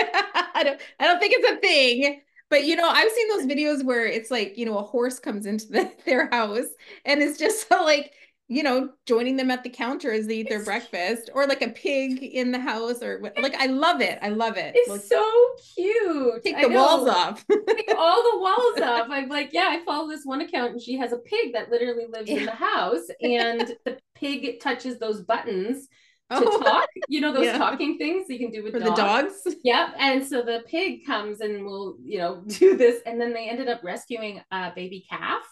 I 0.54 0.62
don't 0.64 0.80
I 0.98 1.06
don't 1.06 1.20
think 1.20 1.34
it's 1.36 1.50
a 1.52 1.60
thing. 1.60 2.20
But 2.50 2.64
you 2.64 2.76
know, 2.76 2.88
I've 2.88 3.10
seen 3.10 3.28
those 3.28 3.46
videos 3.46 3.84
where 3.84 4.04
it's 4.04 4.30
like, 4.30 4.58
you 4.58 4.66
know, 4.66 4.76
a 4.76 4.82
horse 4.82 5.18
comes 5.18 5.46
into 5.46 5.66
the, 5.68 5.90
their 6.04 6.28
house 6.30 6.66
and 7.04 7.22
it's 7.22 7.38
just 7.38 7.68
so 7.68 7.82
like 7.82 8.12
you 8.48 8.62
know, 8.62 8.90
joining 9.06 9.36
them 9.36 9.50
at 9.50 9.62
the 9.62 9.70
counter 9.70 10.12
as 10.12 10.26
they 10.26 10.38
eat 10.38 10.48
their 10.48 10.64
breakfast, 10.64 11.30
or 11.34 11.46
like 11.46 11.62
a 11.62 11.68
pig 11.68 12.22
in 12.22 12.52
the 12.52 12.58
house, 12.58 13.02
or 13.02 13.20
like 13.40 13.54
I 13.54 13.66
love 13.66 14.00
it. 14.00 14.18
I 14.20 14.28
love 14.28 14.56
it. 14.56 14.74
It's 14.76 14.90
like, 14.90 15.00
so 15.00 15.24
cute. 15.74 16.42
Take 16.42 16.60
the 16.60 16.68
walls 16.68 17.08
off. 17.08 17.44
take 17.48 17.94
all 17.96 18.22
the 18.22 18.38
walls 18.38 18.80
off. 18.82 19.06
I'm 19.10 19.28
like, 19.28 19.50
yeah, 19.52 19.68
I 19.70 19.84
follow 19.84 20.08
this 20.08 20.24
one 20.24 20.40
account, 20.40 20.72
and 20.72 20.82
she 20.82 20.98
has 20.98 21.12
a 21.12 21.18
pig 21.18 21.54
that 21.54 21.70
literally 21.70 22.06
lives 22.12 22.28
yeah. 22.28 22.38
in 22.38 22.46
the 22.46 22.52
house, 22.52 23.06
and 23.22 23.74
the 23.84 23.98
pig 24.14 24.60
touches 24.60 24.98
those 24.98 25.22
buttons 25.22 25.88
to 26.30 26.44
oh. 26.44 26.60
talk. 26.60 26.88
You 27.08 27.20
know 27.20 27.32
those 27.32 27.46
yeah. 27.46 27.58
talking 27.58 27.96
things 27.96 28.26
you 28.28 28.38
can 28.38 28.50
do 28.50 28.64
with 28.64 28.72
For 28.72 28.80
dogs. 28.80 29.42
the 29.44 29.50
dogs. 29.50 29.56
Yep. 29.64 29.94
And 29.98 30.26
so 30.26 30.42
the 30.42 30.62
pig 30.66 31.06
comes 31.06 31.40
and 31.40 31.64
will, 31.64 31.96
you 32.04 32.18
know, 32.18 32.42
do 32.46 32.76
this, 32.76 33.00
and 33.06 33.20
then 33.20 33.32
they 33.32 33.48
ended 33.48 33.68
up 33.68 33.82
rescuing 33.82 34.42
a 34.50 34.72
baby 34.74 35.06
calf 35.08 35.42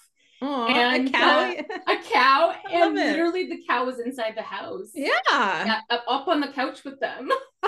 Aww, 0.43 0.71
and 0.71 1.09
a 1.09 1.11
cow, 1.11 1.51
uh, 1.51 1.93
a 1.93 1.97
cow, 2.11 2.55
and 2.71 2.99
it. 2.99 3.11
literally 3.11 3.47
the 3.49 3.63
cow 3.69 3.85
was 3.85 4.01
inside 4.01 4.35
the 4.37 4.43
house. 4.43 4.91
Yeah, 4.95 5.11
yeah 5.29 5.81
up 5.91 6.29
on 6.29 6.41
the 6.41 6.49
couch 6.49 6.85
with 6.85 6.99
them. 7.01 7.31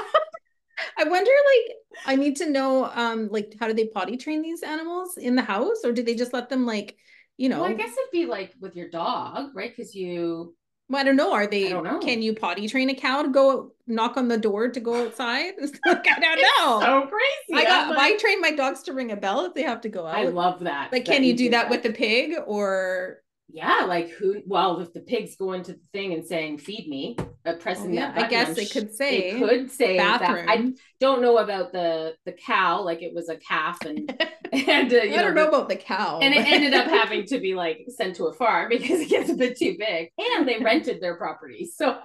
I 0.99 1.05
wonder, 1.05 1.31
like, 1.31 1.77
I 2.07 2.17
need 2.17 2.37
to 2.37 2.51
know, 2.51 2.87
um, 2.87 3.29
like, 3.31 3.55
how 3.61 3.69
do 3.69 3.75
they 3.75 3.87
potty 3.87 4.17
train 4.17 4.43
these 4.43 4.63
animals 4.63 5.17
in 5.17 5.37
the 5.37 5.43
house, 5.43 5.79
or 5.85 5.93
do 5.93 6.03
they 6.03 6.15
just 6.15 6.33
let 6.33 6.49
them, 6.49 6.67
like, 6.67 6.97
you 7.37 7.49
know? 7.49 7.61
Well, 7.61 7.71
I 7.71 7.75
guess 7.75 7.93
it'd 7.93 8.11
be 8.11 8.27
like 8.27 8.55
with 8.61 8.75
your 8.75 8.89
dog, 8.89 9.51
right? 9.55 9.75
Because 9.75 9.95
you 9.95 10.57
well, 10.93 11.01
I 11.01 11.05
don't 11.05 11.17
know. 11.17 11.33
Are 11.33 11.47
they? 11.47 11.71
Can 11.71 12.21
you 12.21 12.35
potty 12.35 12.69
train 12.69 12.91
a 12.91 12.95
cow 12.95 13.23
to 13.23 13.31
go 13.31 13.73
knock 13.93 14.17
on 14.17 14.29
the 14.29 14.39
door 14.39 14.69
to 14.69 14.81
go 14.81 15.07
outside? 15.07 15.55
like, 15.87 16.07
I 16.09 16.21
don't 16.21 16.41
know. 16.41 16.81
so 16.81 17.09
crazy. 17.09 17.63
I 17.63 17.65
got. 17.65 17.95
Like, 17.95 18.15
I 18.15 18.17
train 18.17 18.41
my 18.41 18.53
dogs 18.53 18.83
to 18.85 18.93
ring 18.93 19.13
a 19.13 19.17
bell 19.17 19.45
if 19.45 19.55
they 19.55 19.63
have 19.63 19.81
to 19.83 19.89
go 19.89 20.07
out. 20.07 20.17
I 20.17 20.25
love 20.25 20.61
that. 20.61 20.93
Like, 20.93 21.05
that 21.05 21.13
can 21.13 21.25
you, 21.25 21.37
do 21.37 21.51
that, 21.51 21.65
that 21.65 21.71
with 21.71 21.83
the 21.83 21.93
pig 21.93 22.35
or? 22.47 23.19
Yeah, 23.55 23.85
like 23.87 24.09
who? 24.09 24.41
Well, 24.47 24.81
if 24.81 24.95
the 24.95 25.01
pig's 25.01 25.37
going 25.37 25.63
to 25.65 25.75
the 25.75 25.81
thing 25.93 26.15
and 26.15 26.25
saying 26.25 26.59
"feed 26.59 26.89
me," 26.89 27.19
uh, 27.45 27.55
pressing 27.61 27.91
oh, 27.91 27.95
yeah. 27.95 28.01
that 28.07 28.15
button, 28.15 28.27
I 28.27 28.31
guess 28.31 28.57
they 28.57 28.65
could 28.65 28.95
say. 28.95 29.35
They 29.35 29.39
could 29.39 29.71
say 29.71 29.99
bathroom. 29.99 30.47
That. 30.47 30.59
I 30.59 30.73
don't 31.01 31.21
know 31.21 31.37
about 31.37 31.71
the 31.71 32.15
the 32.25 32.33
cow, 32.33 32.83
like 32.83 33.03
it 33.03 33.13
was 33.15 33.29
a 33.29 33.37
calf, 33.37 33.79
and 33.85 34.09
and 34.53 34.93
uh, 34.93 34.97
I 34.97 35.09
don't 35.09 35.35
know, 35.35 35.43
know 35.43 35.49
about 35.49 35.69
the 35.69 35.77
cow, 35.77 36.21
and 36.21 36.33
it 36.33 36.47
ended 36.47 36.73
up 36.73 36.87
having 37.03 37.27
to 37.27 37.41
be 37.41 37.55
like 37.55 37.85
sent 37.89 38.17
to 38.17 38.27
a 38.27 38.33
farm 38.33 38.71
because 38.71 39.01
it 39.01 39.11
gets 39.11 39.29
a 39.29 39.35
bit 39.35 39.59
too 39.59 39.77
big, 39.79 40.09
and 40.17 40.49
they 40.49 40.59
rented 40.59 41.03
their 41.03 41.17
property. 41.17 41.71
So, 41.75 41.99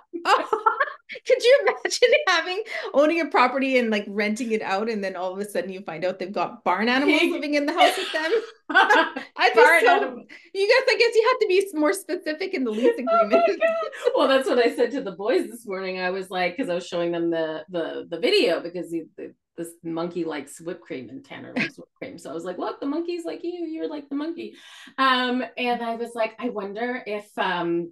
could 1.26 1.44
you 1.44 1.60
imagine 1.64 2.10
having 2.28 2.64
owning 2.94 3.22
a 3.22 3.26
property 3.26 3.78
and 3.78 3.90
like 3.90 4.06
renting 4.08 4.52
it 4.52 4.62
out, 4.62 4.90
and 4.90 5.04
then 5.04 5.16
all 5.16 5.34
of 5.34 5.40
a 5.40 5.46
sudden 5.46 5.72
you 5.72 5.82
find 5.82 6.06
out 6.06 6.20
they've 6.20 6.32
got 6.32 6.64
barn 6.64 6.90
animals 6.90 7.22
living 7.32 7.56
in 7.56 7.66
the 7.66 7.74
house 7.74 7.98
with 7.98 8.12
them? 8.12 8.32
I'd 8.70 9.54
be 9.54 9.86
so. 9.86 10.24
You 10.54 10.68
guys, 10.68 10.88
I 10.90 10.98
guess 11.00 11.16
you 11.16 11.30
have 11.32 11.40
to 11.40 11.48
be 11.48 11.80
more 11.80 11.94
specific 11.94 12.54
in 12.54 12.64
the 12.64 12.72
lease 12.72 12.94
oh 13.00 13.26
agreement. 13.26 13.60
Oh 13.60 14.12
well, 14.16 14.28
that's 14.28 14.48
what 14.48 14.60
I 14.60 14.76
said 14.76 14.92
to 14.92 15.02
the 15.02 15.12
boys 15.12 15.50
this 15.50 15.66
morning. 15.66 16.00
I 16.00 16.10
was 16.10 16.30
like, 16.30 16.58
because 16.58 16.70
I 16.70 16.76
was 16.76 16.88
showing 16.88 17.12
them 17.12 17.30
the 17.30 17.64
the 17.70 18.08
the 18.10 18.20
video 18.20 18.60
because 18.60 18.90
the, 18.92 19.08
the 19.18 19.34
this 19.58 19.70
monkey 19.84 20.24
likes 20.24 20.62
whipped 20.62 20.82
cream 20.82 21.10
and 21.10 21.26
Tanner 21.26 21.52
likes 21.56 21.78
whipped 21.78 21.96
cream. 21.96 22.18
So 22.18 22.30
I 22.30 22.34
was 22.34 22.46
like, 22.46 22.60
look, 22.60 22.80
the 22.80 22.86
monkey's 22.86 23.26
like 23.26 23.44
you, 23.44 23.66
you're 23.66 23.90
like 23.90 24.08
the 24.08 24.16
monkey. 24.16 24.56
Um, 24.98 25.44
and 25.58 25.82
I 25.82 25.96
was 25.96 26.12
like, 26.14 26.36
I 26.40 26.50
wonder 26.50 27.02
if 27.06 27.26
um 27.38 27.92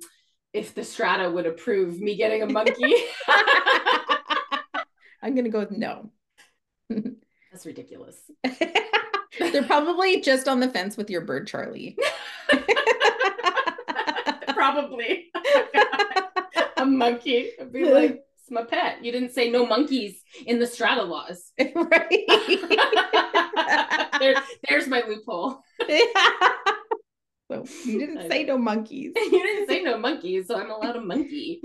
if 0.56 0.74
the 0.74 0.84
strata 0.86 1.30
would 1.30 1.46
approve 1.46 2.00
me 2.00 2.16
getting 2.16 2.42
a 2.42 2.48
monkey. 2.48 2.74
I'm 5.22 5.36
gonna 5.36 5.50
go 5.50 5.60
with 5.60 5.72
no. 5.72 6.12
That's 6.90 7.66
ridiculous. 7.66 8.16
They're 9.40 9.64
probably 9.64 10.22
just 10.22 10.48
on 10.48 10.62
the 10.62 10.70
fence 10.70 10.96
with 10.96 11.10
your 11.10 11.22
bird, 11.22 11.48
Charlie. 11.48 11.98
probably. 14.48 15.32
a 16.78 16.86
monkey. 16.86 17.52
I'd 17.60 17.74
be 17.74 17.84
like, 17.84 18.24
it's 18.40 18.50
my 18.50 18.64
pet. 18.64 19.04
You 19.04 19.12
didn't 19.12 19.32
say 19.32 19.50
no 19.50 19.66
monkeys 19.66 20.22
in 20.46 20.60
the 20.60 20.68
strata 20.68 21.04
laws. 21.04 21.52
right. 21.60 22.26
there, 24.20 24.36
there's 24.70 24.88
my 24.88 25.04
loophole. 25.06 25.62
So 27.52 27.64
you 27.86 28.00
didn't 28.00 28.30
say 28.30 28.44
no 28.44 28.58
monkeys. 28.58 29.14
you 29.16 29.30
didn't 29.30 29.68
say 29.68 29.82
no 29.84 29.98
monkeys, 29.98 30.48
so 30.48 30.56
I'm 30.56 30.72
allowed 30.72 30.96
a 30.96 31.02
monkey. 31.02 31.60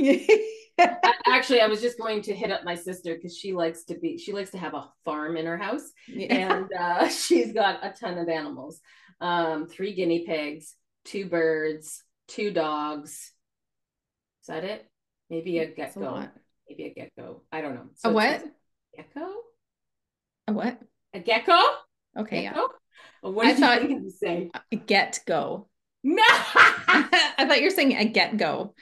Actually, 1.26 1.60
I 1.60 1.66
was 1.66 1.80
just 1.80 1.98
going 1.98 2.22
to 2.22 2.34
hit 2.34 2.50
up 2.50 2.64
my 2.64 2.74
sister 2.74 3.14
because 3.14 3.36
she 3.36 3.52
likes 3.52 3.84
to 3.84 3.98
be 3.98 4.18
she 4.18 4.32
likes 4.32 4.50
to 4.50 4.58
have 4.58 4.74
a 4.74 4.88
farm 5.04 5.36
in 5.36 5.46
her 5.46 5.58
house, 5.58 5.90
yeah. 6.08 6.34
and 6.34 6.70
uh, 6.78 7.08
she's 7.08 7.52
got 7.52 7.84
a 7.84 7.92
ton 7.98 8.18
of 8.18 8.28
animals. 8.28 8.80
Um, 9.20 9.66
three 9.66 9.94
guinea 9.94 10.24
pigs, 10.26 10.74
two 11.04 11.26
birds, 11.26 12.02
two 12.28 12.50
dogs. 12.50 13.32
Is 14.42 14.46
that 14.46 14.64
it? 14.64 14.86
Maybe 15.28 15.58
a 15.58 15.66
gecko. 15.66 16.28
Maybe 16.68 16.84
a 16.84 16.94
gecko. 16.94 17.42
I 17.52 17.60
don't 17.60 17.74
know. 17.74 17.88
So 17.96 18.10
a 18.10 18.12
what? 18.12 18.44
Gecko. 18.96 19.28
A 20.48 20.52
what? 20.52 20.80
A 21.14 21.20
gecko. 21.20 21.58
Okay. 22.18 22.42
Gecko? 22.42 22.68
What 23.22 23.46
I 23.46 23.54
thought 23.54 23.88
you 23.88 24.10
say? 24.10 24.50
Get 24.86 25.20
go. 25.26 25.68
No. 26.02 26.22
I 26.26 27.44
thought 27.46 27.58
you 27.58 27.66
were 27.66 27.70
saying 27.70 27.96
a 27.96 28.06
get 28.06 28.36
go. 28.36 28.74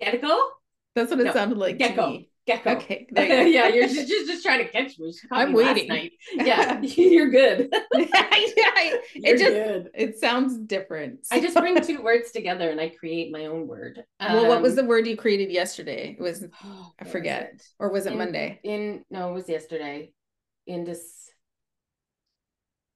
Get 0.00 0.20
go. 0.22 0.50
That's 0.94 1.10
what 1.10 1.20
it 1.20 1.24
no, 1.24 1.32
sounded 1.32 1.58
like. 1.58 1.78
Get 1.78 1.96
Gecko. 1.96 2.20
Gecko. 2.46 2.76
Okay. 2.76 3.06
You 3.10 3.22
yeah, 3.46 3.68
you're 3.68 3.86
just, 3.86 4.08
just, 4.08 4.26
just 4.26 4.44
trying 4.44 4.64
to 4.64 4.70
catch 4.70 4.98
me. 4.98 5.12
I'm 5.30 5.52
waiting. 5.52 6.10
Yeah, 6.32 6.80
you're 6.80 7.30
good. 7.30 7.68
yeah, 7.72 8.28
it 8.32 9.02
you're 9.14 9.36
just 9.36 9.52
good. 9.52 9.90
it 9.94 10.18
sounds 10.18 10.56
different. 10.58 11.26
I 11.30 11.40
just 11.40 11.56
bring 11.56 11.80
two 11.82 12.02
words 12.02 12.32
together 12.32 12.70
and 12.70 12.80
I 12.80 12.88
create 12.88 13.30
my 13.30 13.46
own 13.46 13.66
word. 13.66 14.02
Um, 14.18 14.34
well, 14.34 14.48
what 14.48 14.62
was 14.62 14.72
um, 14.72 14.76
the 14.76 14.84
word 14.84 15.06
you 15.06 15.16
created 15.16 15.50
yesterday? 15.50 16.16
It 16.18 16.22
was 16.22 16.44
oh, 16.64 16.92
I 16.98 17.04
forget, 17.04 17.52
was 17.52 17.60
it? 17.60 17.66
or 17.78 17.92
was 17.92 18.06
it 18.06 18.12
in, 18.12 18.18
Monday? 18.18 18.60
In 18.64 19.04
no, 19.10 19.30
it 19.30 19.34
was 19.34 19.48
yesterday. 19.48 20.12
In 20.66 20.84
this. 20.84 21.30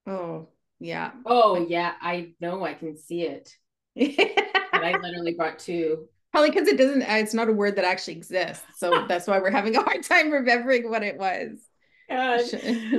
Oh 0.07 0.49
yeah. 0.85 1.11
Oh 1.25 1.65
yeah, 1.67 1.93
I 2.01 2.33
know. 2.39 2.63
I 2.63 2.73
can 2.73 2.97
see 2.97 3.23
it. 3.23 3.55
I 3.97 4.95
literally 5.01 5.33
brought 5.33 5.59
two. 5.59 6.07
Probably 6.31 6.51
because 6.51 6.67
it 6.67 6.77
doesn't, 6.77 7.01
it's 7.01 7.33
not 7.33 7.47
a 7.47 7.53
word 7.53 7.77
that 7.77 7.85
actually 7.85 8.17
exists. 8.17 8.63
So 8.75 9.05
that's 9.07 9.25
why 9.25 9.39
we're 9.39 9.51
having 9.51 9.75
a 9.77 9.81
hard 9.81 10.03
time 10.03 10.31
remembering 10.31 10.89
what 10.89 11.01
it 11.01 11.17
was. 11.17 11.59
Oh 12.11 12.37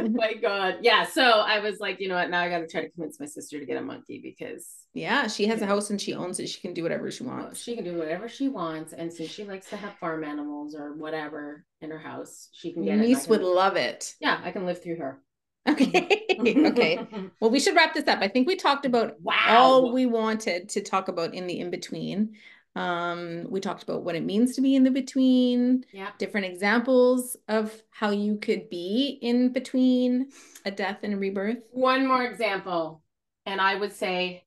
my 0.14 0.34
God. 0.34 0.78
Yeah. 0.80 1.04
So 1.04 1.22
I 1.22 1.60
was 1.60 1.78
like, 1.78 2.00
you 2.00 2.08
know 2.08 2.16
what? 2.16 2.30
Now 2.30 2.40
I 2.40 2.48
got 2.48 2.58
to 2.60 2.66
try 2.66 2.80
to 2.80 2.90
convince 2.90 3.20
my 3.20 3.26
sister 3.26 3.60
to 3.60 3.66
get 3.66 3.76
a 3.76 3.82
monkey 3.82 4.20
because. 4.22 4.66
Yeah. 4.94 5.28
She 5.28 5.46
has 5.46 5.60
a 5.62 5.66
house 5.66 5.90
and 5.90 6.00
she 6.00 6.14
owns 6.14 6.40
it. 6.40 6.48
She 6.48 6.60
can 6.60 6.72
do 6.72 6.82
whatever 6.82 7.10
she 7.10 7.22
wants. 7.22 7.62
She 7.62 7.76
can 7.76 7.84
do 7.84 7.98
whatever 7.98 8.28
she 8.28 8.48
wants. 8.48 8.94
And 8.94 9.12
since 9.12 9.30
she 9.30 9.44
likes 9.44 9.68
to 9.70 9.76
have 9.76 9.94
farm 9.98 10.24
animals 10.24 10.74
or 10.74 10.94
whatever 10.94 11.64
in 11.82 11.90
her 11.90 11.98
house, 11.98 12.48
she 12.52 12.72
can 12.72 12.84
get 12.84 12.98
a 12.98 13.02
niece 13.02 13.28
would 13.28 13.42
love 13.42 13.76
it. 13.76 14.14
Yeah. 14.18 14.40
I 14.42 14.50
can 14.50 14.64
live 14.66 14.82
through 14.82 14.96
her. 14.96 15.20
Okay. 15.68 16.26
okay. 16.38 17.06
Well, 17.40 17.50
we 17.50 17.60
should 17.60 17.76
wrap 17.76 17.94
this 17.94 18.06
up. 18.06 18.20
I 18.20 18.28
think 18.28 18.46
we 18.46 18.56
talked 18.56 18.86
about 18.86 19.20
wow. 19.20 19.34
all 19.48 19.92
we 19.92 20.06
wanted 20.06 20.68
to 20.70 20.80
talk 20.80 21.08
about 21.08 21.34
in 21.34 21.46
the 21.46 21.60
in 21.60 21.70
between. 21.70 22.36
Um, 22.76 23.46
we 23.48 23.60
talked 23.60 23.82
about 23.82 24.02
what 24.02 24.14
it 24.16 24.24
means 24.24 24.54
to 24.54 24.60
be 24.60 24.74
in 24.74 24.84
the 24.84 24.90
between, 24.90 25.84
yeah. 25.92 26.10
different 26.18 26.46
examples 26.46 27.36
of 27.48 27.72
how 27.90 28.10
you 28.10 28.36
could 28.36 28.68
be 28.68 29.18
in 29.22 29.52
between 29.52 30.28
a 30.66 30.70
death 30.70 30.98
and 31.02 31.14
a 31.14 31.16
rebirth. 31.16 31.58
One 31.70 32.06
more 32.06 32.22
example, 32.22 33.02
and 33.46 33.62
I 33.62 33.76
would 33.76 33.94
say 33.94 34.44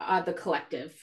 uh, 0.00 0.20
the 0.20 0.34
collective. 0.34 0.94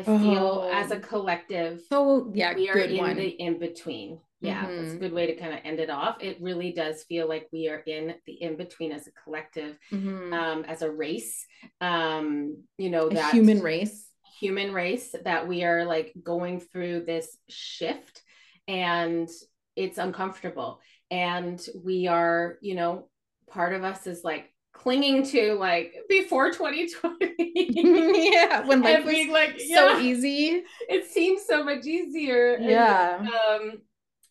I 0.00 0.18
feel 0.18 0.64
oh. 0.64 0.70
as 0.72 0.90
a 0.90 1.00
collective, 1.00 1.80
so 1.88 2.30
yeah, 2.34 2.54
we 2.54 2.68
are 2.68 2.78
in 2.78 2.98
one. 2.98 3.16
the 3.16 3.28
in 3.28 3.58
between. 3.58 4.20
Yeah, 4.40 4.64
mm-hmm. 4.64 4.76
that's 4.76 4.94
a 4.94 4.98
good 4.98 5.12
way 5.12 5.26
to 5.26 5.34
kind 5.34 5.52
of 5.52 5.60
end 5.64 5.80
it 5.80 5.90
off. 5.90 6.18
It 6.20 6.40
really 6.40 6.70
does 6.70 7.02
feel 7.02 7.28
like 7.28 7.48
we 7.52 7.68
are 7.68 7.80
in 7.80 8.14
the 8.24 8.34
in 8.34 8.56
between 8.56 8.92
as 8.92 9.08
a 9.08 9.10
collective, 9.24 9.76
mm-hmm. 9.90 10.32
um, 10.32 10.64
as 10.64 10.82
a 10.82 10.90
race. 10.90 11.44
Um, 11.80 12.62
you 12.76 12.90
know, 12.90 13.08
a 13.08 13.30
human 13.30 13.60
race 13.60 14.08
human 14.38 14.72
race 14.72 15.14
that 15.24 15.48
we 15.48 15.64
are 15.64 15.84
like 15.84 16.12
going 16.22 16.60
through 16.60 17.04
this 17.04 17.36
shift 17.48 18.22
and 18.68 19.28
it's 19.74 19.98
uncomfortable 19.98 20.80
and 21.10 21.66
we 21.84 22.06
are 22.06 22.56
you 22.60 22.74
know 22.74 23.08
part 23.50 23.72
of 23.72 23.82
us 23.82 24.06
is 24.06 24.22
like 24.22 24.52
clinging 24.78 25.24
to 25.24 25.54
like 25.54 25.94
before 26.08 26.50
2020 26.52 27.34
yeah 28.32 28.64
when 28.64 28.80
life 28.80 29.04
was 29.04 29.28
like 29.28 29.58
so 29.58 29.98
yeah, 29.98 30.00
easy. 30.00 30.62
It 30.88 31.06
seems 31.10 31.42
so 31.46 31.64
much 31.64 31.84
easier. 31.84 32.56
Yeah. 32.60 33.18
and, 33.18 33.28
um 33.28 33.78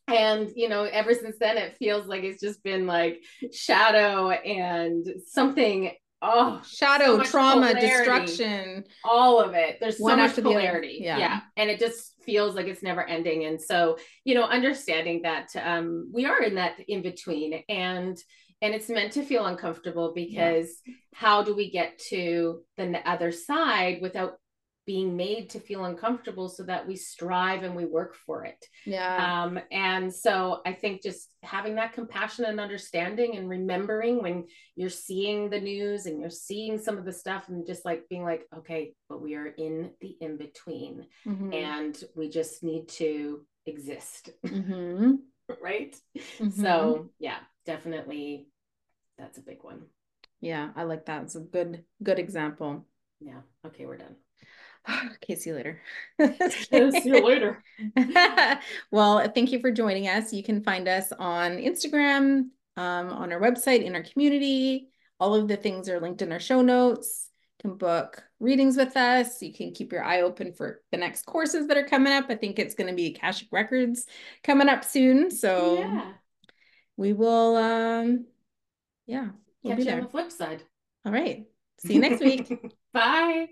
and 0.08 0.50
you 0.56 0.70
know 0.70 0.84
ever 0.84 1.14
since 1.14 1.36
then 1.38 1.58
it 1.58 1.76
feels 1.76 2.08
like 2.08 2.24
it's 2.24 2.42
just 2.42 2.64
been 2.64 2.88
like 2.88 3.24
shadow 3.52 4.30
and 4.30 5.06
something 5.28 5.92
oh 6.22 6.62
shadow 6.66 7.18
so 7.18 7.24
trauma 7.24 7.74
polarity. 7.74 7.88
destruction. 7.88 8.84
All 9.04 9.42
of 9.42 9.54
it. 9.54 9.78
There's 9.82 9.98
so 9.98 10.06
One 10.06 10.20
much 10.20 10.36
polarity. 10.42 11.00
Yeah. 11.02 11.18
yeah. 11.18 11.40
And 11.58 11.70
it 11.70 11.80
just 11.80 12.14
feels 12.24 12.56
like 12.56 12.68
it's 12.68 12.84
never 12.84 13.04
ending. 13.04 13.44
And 13.46 13.62
so 13.62 13.98
you 14.24 14.34
know 14.34 14.44
understanding 14.44 15.24
that 15.24 15.50
um 15.62 16.10
we 16.14 16.26
are 16.26 16.42
in 16.42 16.56
that 16.56 16.80
in 16.88 17.02
between. 17.02 17.64
And 17.68 18.18
and 18.62 18.74
it's 18.74 18.90
meant 18.90 19.14
to 19.14 19.24
feel 19.24 19.46
uncomfortable 19.46 20.14
because 20.14 20.82
yeah. 20.86 20.94
how 21.14 21.44
do 21.44 21.56
we 21.56 21.70
get 21.70 22.00
to 22.10 22.62
the 22.78 23.02
other 23.06 23.32
side 23.32 24.02
without 24.02 24.38
being 24.88 25.18
made 25.18 25.50
to 25.50 25.60
feel 25.60 25.84
uncomfortable 25.84 26.48
so 26.48 26.64
that 26.64 26.88
we 26.88 26.96
strive 26.96 27.64
and 27.64 27.76
we 27.76 27.84
work 27.84 28.16
for 28.16 28.46
it. 28.46 28.66
Yeah. 28.86 29.44
Um, 29.44 29.60
and 29.70 30.12
so 30.12 30.62
I 30.66 30.72
think 30.72 31.04
just 31.04 31.34
having 31.44 31.76
that 31.76 31.92
compassion 31.92 32.46
and 32.46 32.58
understanding 32.60 33.36
and 33.36 33.50
remembering 33.50 34.22
when 34.24 34.46
you're 34.78 34.90
seeing 34.90 35.50
the 35.50 35.60
news 35.60 36.06
and 36.06 36.22
you're 36.22 36.30
seeing 36.30 36.80
some 36.80 36.98
of 36.98 37.04
the 37.04 37.12
stuff 37.12 37.50
and 37.50 37.68
just 37.68 37.84
like 37.84 38.08
being 38.10 38.24
like, 38.24 38.46
okay, 38.60 38.94
but 39.10 39.22
we 39.22 39.36
are 39.36 39.48
in 39.48 39.92
the 40.00 40.16
in 40.22 40.38
between 40.38 41.06
mm-hmm. 41.28 41.54
and 41.54 42.02
we 42.16 42.30
just 42.30 42.64
need 42.64 42.88
to 42.88 43.46
exist. 43.66 44.30
Mm-hmm. 44.46 45.16
right. 45.62 45.96
Mm-hmm. 46.18 46.62
So, 46.62 47.10
yeah, 47.20 47.40
definitely 47.68 48.48
that's 49.20 49.38
a 49.38 49.42
big 49.42 49.64
one. 49.64 49.84
Yeah, 50.42 50.70
I 50.76 50.84
like 50.84 51.06
that. 51.06 51.24
It's 51.24 51.36
a 51.36 51.42
good, 51.42 51.84
good 52.02 52.18
example. 52.18 52.86
Yeah. 53.20 53.42
Okay, 53.66 53.86
we're 53.86 53.98
done. 53.98 54.16
Okay, 55.16 55.36
see 55.36 55.50
you 55.50 55.56
later. 55.58 55.82
see 56.22 57.02
you 57.04 57.26
later. 57.26 57.62
well, 58.92 59.30
thank 59.36 59.52
you 59.52 59.60
for 59.60 59.70
joining 59.70 60.08
us. 60.08 60.32
You 60.32 60.44
can 60.44 60.64
find 60.64 60.88
us 60.88 61.12
on 61.12 61.58
Instagram, 61.58 62.52
um, 62.78 63.10
on 63.10 63.34
our 63.34 63.42
website, 63.42 63.84
in 63.84 63.96
our 63.96 64.04
community. 64.04 64.88
All 65.20 65.36
of 65.36 65.50
the 65.50 65.58
things 65.58 65.90
are 65.90 66.00
linked 66.00 66.22
in 66.22 66.32
our 66.32 66.40
show 66.40 66.62
notes. 66.62 67.30
You 67.58 67.70
can 67.70 67.78
book 67.78 68.24
readings 68.40 68.78
with 68.78 68.96
us. 68.96 69.42
You 69.42 69.52
can 69.52 69.74
keep 69.74 69.92
your 69.92 70.06
eye 70.06 70.22
open 70.22 70.54
for 70.54 70.82
the 70.92 70.98
next 70.98 71.26
courses 71.26 71.68
that 71.68 71.76
are 71.76 71.84
coming 71.84 72.14
up. 72.14 72.28
I 72.30 72.36
think 72.36 72.58
it's 72.58 72.76
going 72.76 72.90
to 72.90 72.96
be 72.96 73.08
Akashic 73.08 73.50
Records 73.52 74.06
coming 74.42 74.70
up 74.70 74.86
soon. 74.86 75.32
So 75.32 75.80
yeah. 75.80 76.14
We 76.98 77.14
will, 77.14 77.56
um, 77.56 78.26
yeah, 79.06 79.30
we'll 79.64 79.76
Catch 79.76 79.86
you 79.86 79.92
on 79.94 80.02
the 80.02 80.10
flip 80.10 80.32
side. 80.32 80.64
All 81.06 81.12
right. 81.12 81.46
See 81.80 81.94
you 81.94 82.00
next 82.02 82.22
week. 82.22 82.52
Bye. 82.94 83.48